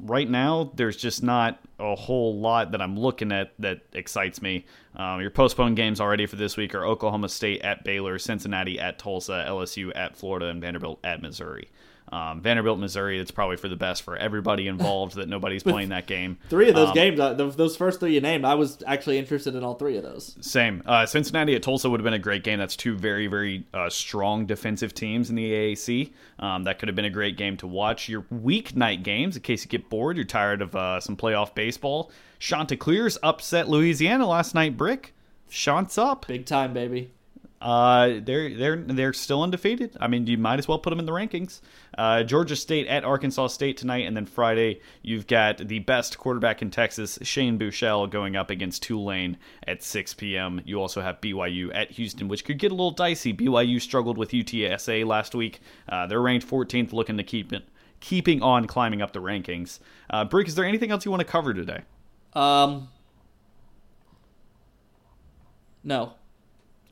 right 0.00 0.28
now, 0.28 0.72
there's 0.74 0.96
just 0.96 1.22
not 1.22 1.60
a 1.78 1.94
whole 1.94 2.38
lot 2.38 2.72
that 2.72 2.80
I'm 2.80 2.98
looking 2.98 3.32
at 3.32 3.52
that 3.58 3.80
excites 3.92 4.40
me. 4.40 4.64
Um, 4.94 5.20
your 5.20 5.30
postponed 5.30 5.76
games 5.76 6.00
already 6.00 6.26
for 6.26 6.36
this 6.36 6.56
week 6.56 6.74
are 6.74 6.84
Oklahoma 6.86 7.28
State 7.28 7.62
at 7.62 7.84
Baylor, 7.84 8.18
Cincinnati 8.18 8.78
at 8.80 8.98
Tulsa, 8.98 9.44
LSU 9.46 9.92
at 9.94 10.16
Florida, 10.16 10.46
and 10.46 10.60
Vanderbilt 10.60 10.98
at 11.04 11.20
Missouri. 11.20 11.68
Um, 12.12 12.40
Vanderbilt, 12.40 12.78
Missouri, 12.78 13.18
it's 13.18 13.30
probably 13.30 13.56
for 13.56 13.68
the 13.68 13.76
best 13.76 14.02
for 14.02 14.16
everybody 14.16 14.68
involved 14.68 15.16
that 15.16 15.28
nobody's 15.28 15.62
playing 15.62 15.88
that 15.88 16.06
game. 16.06 16.38
Three 16.48 16.68
of 16.68 16.74
those 16.76 16.88
Um, 16.90 16.94
games, 16.94 17.18
uh, 17.18 17.32
those 17.34 17.76
first 17.76 17.98
three 18.00 18.14
you 18.14 18.20
named, 18.20 18.44
I 18.44 18.54
was 18.54 18.82
actually 18.86 19.18
interested 19.18 19.54
in 19.54 19.64
all 19.64 19.74
three 19.74 19.96
of 19.96 20.04
those. 20.04 20.36
Same. 20.40 20.82
Uh, 20.86 21.04
Cincinnati 21.04 21.54
at 21.56 21.62
Tulsa 21.62 21.90
would 21.90 21.98
have 22.00 22.04
been 22.04 22.14
a 22.14 22.18
great 22.18 22.44
game. 22.44 22.58
That's 22.58 22.76
two 22.76 22.96
very, 22.96 23.26
very 23.26 23.64
uh, 23.74 23.90
strong 23.90 24.46
defensive 24.46 24.94
teams 24.94 25.30
in 25.30 25.36
the 25.36 25.50
AAC. 25.52 26.12
Um, 26.38 26.64
that 26.64 26.78
could 26.78 26.88
have 26.88 26.96
been 26.96 27.04
a 27.04 27.10
great 27.10 27.36
game 27.36 27.56
to 27.58 27.66
watch. 27.66 28.08
Your 28.08 28.22
weeknight 28.32 29.02
games, 29.02 29.36
in 29.36 29.42
case 29.42 29.64
you 29.64 29.68
get 29.68 29.88
bored, 29.90 30.16
you're 30.16 30.24
tired 30.24 30.62
of 30.62 30.76
uh, 30.76 31.00
some 31.00 31.16
playoff 31.16 31.54
baseball. 31.54 32.10
Chanticleers 32.38 33.18
upset 33.22 33.68
Louisiana 33.68 34.26
last 34.28 34.54
night. 34.54 34.76
Brick, 34.76 35.12
Chant's 35.50 35.98
up. 35.98 36.26
Big 36.28 36.46
time, 36.46 36.72
baby. 36.72 37.10
Uh, 37.60 38.20
they're 38.22 38.54
they're 38.54 38.76
they're 38.76 39.12
still 39.12 39.42
undefeated. 39.42 39.96
I 39.98 40.08
mean, 40.08 40.26
you 40.26 40.36
might 40.36 40.58
as 40.58 40.68
well 40.68 40.78
put 40.78 40.90
them 40.90 40.98
in 40.98 41.06
the 41.06 41.12
rankings. 41.12 41.60
Uh, 41.96 42.22
Georgia 42.22 42.54
State 42.54 42.86
at 42.86 43.04
Arkansas 43.04 43.48
State 43.48 43.78
tonight, 43.78 44.06
and 44.06 44.16
then 44.16 44.26
Friday 44.26 44.80
you've 45.02 45.26
got 45.26 45.58
the 45.58 45.78
best 45.78 46.18
quarterback 46.18 46.60
in 46.60 46.70
Texas, 46.70 47.18
Shane 47.22 47.58
Buechele, 47.58 48.10
going 48.10 48.36
up 48.36 48.50
against 48.50 48.82
Tulane 48.82 49.38
at 49.66 49.82
6 49.82 50.14
p.m. 50.14 50.60
You 50.64 50.80
also 50.80 51.00
have 51.00 51.20
BYU 51.20 51.74
at 51.74 51.92
Houston, 51.92 52.28
which 52.28 52.44
could 52.44 52.58
get 52.58 52.72
a 52.72 52.74
little 52.74 52.90
dicey. 52.90 53.32
BYU 53.32 53.80
struggled 53.80 54.18
with 54.18 54.30
UTSA 54.30 55.06
last 55.06 55.34
week. 55.34 55.60
Uh, 55.88 56.06
they're 56.06 56.20
ranked 56.20 56.46
14th, 56.46 56.92
looking 56.92 57.16
to 57.16 57.24
keep 57.24 57.52
it 57.52 57.64
keeping 58.00 58.42
on 58.42 58.66
climbing 58.66 59.00
up 59.00 59.12
the 59.12 59.20
rankings. 59.20 59.78
Uh, 60.10 60.24
Brick, 60.24 60.48
is 60.48 60.54
there 60.54 60.64
anything 60.64 60.90
else 60.90 61.04
you 61.04 61.10
want 61.10 61.20
to 61.20 61.26
cover 61.26 61.54
today? 61.54 61.80
Um, 62.34 62.88
no. 65.82 66.12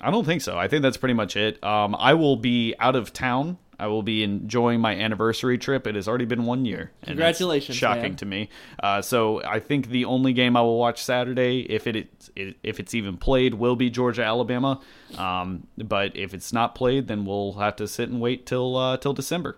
I 0.04 0.10
don't 0.10 0.26
think 0.26 0.42
so. 0.42 0.58
I 0.58 0.68
think 0.68 0.82
that's 0.82 0.98
pretty 0.98 1.14
much 1.14 1.34
it. 1.34 1.62
Um, 1.64 1.96
I 1.98 2.12
will 2.12 2.36
be 2.36 2.74
out 2.78 2.94
of 2.94 3.14
town. 3.14 3.56
I 3.80 3.86
will 3.86 4.02
be 4.02 4.22
enjoying 4.22 4.78
my 4.80 4.94
anniversary 4.94 5.56
trip. 5.56 5.86
It 5.86 5.94
has 5.94 6.06
already 6.06 6.26
been 6.26 6.44
one 6.44 6.66
year. 6.66 6.92
Congratulations, 7.04 7.78
Shocking 7.78 8.02
man. 8.02 8.16
to 8.16 8.26
me. 8.26 8.50
Uh, 8.82 9.00
so 9.00 9.42
I 9.42 9.60
think 9.60 9.88
the 9.88 10.04
only 10.04 10.34
game 10.34 10.58
I 10.58 10.60
will 10.60 10.78
watch 10.78 11.02
Saturday, 11.02 11.60
if 11.70 11.86
it, 11.86 12.28
it 12.36 12.56
if 12.62 12.78
it's 12.80 12.92
even 12.94 13.16
played, 13.16 13.54
will 13.54 13.76
be 13.76 13.88
Georgia 13.88 14.22
Alabama. 14.22 14.78
Um, 15.16 15.66
but 15.78 16.14
if 16.16 16.34
it's 16.34 16.52
not 16.52 16.74
played, 16.74 17.08
then 17.08 17.24
we'll 17.24 17.54
have 17.54 17.76
to 17.76 17.88
sit 17.88 18.10
and 18.10 18.20
wait 18.20 18.44
till 18.44 18.76
uh, 18.76 18.98
till 18.98 19.14
December. 19.14 19.56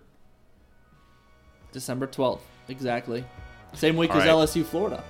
December 1.73 2.07
12th. 2.07 2.39
Exactly. 2.69 3.25
Same 3.73 3.97
week 3.97 4.11
All 4.11 4.21
as 4.21 4.25
right. 4.25 4.33
LSU 4.33 4.65
Florida. 4.65 5.03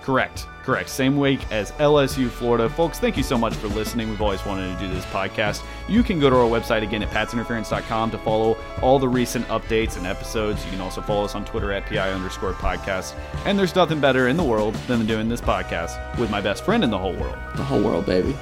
Correct. 0.00 0.46
Correct. 0.64 0.88
Same 0.88 1.18
week 1.18 1.40
as 1.52 1.72
LSU 1.72 2.30
Florida. 2.30 2.70
Folks, 2.70 2.98
thank 2.98 3.18
you 3.18 3.22
so 3.22 3.36
much 3.36 3.54
for 3.54 3.68
listening. 3.68 4.08
We've 4.08 4.22
always 4.22 4.44
wanted 4.46 4.78
to 4.78 4.86
do 4.86 4.92
this 4.92 5.04
podcast. 5.06 5.62
You 5.88 6.02
can 6.02 6.18
go 6.18 6.30
to 6.30 6.36
our 6.36 6.48
website 6.48 6.82
again 6.82 7.02
at 7.02 7.10
patsinterference.com 7.10 8.10
to 8.12 8.18
follow 8.18 8.56
all 8.80 8.98
the 8.98 9.08
recent 9.08 9.46
updates 9.48 9.98
and 9.98 10.06
episodes. 10.06 10.64
You 10.64 10.70
can 10.70 10.80
also 10.80 11.02
follow 11.02 11.24
us 11.24 11.34
on 11.34 11.44
Twitter 11.44 11.70
at 11.72 11.84
PI 11.84 12.10
underscore 12.10 12.54
podcast. 12.54 13.14
And 13.44 13.58
there's 13.58 13.74
nothing 13.74 14.00
better 14.00 14.28
in 14.28 14.38
the 14.38 14.44
world 14.44 14.74
than 14.86 15.04
doing 15.04 15.28
this 15.28 15.42
podcast 15.42 16.18
with 16.18 16.30
my 16.30 16.40
best 16.40 16.64
friend 16.64 16.82
in 16.82 16.88
the 16.88 16.98
whole 16.98 17.14
world. 17.14 17.36
The 17.56 17.64
whole 17.64 17.82
world, 17.82 18.06
baby. 18.06 18.34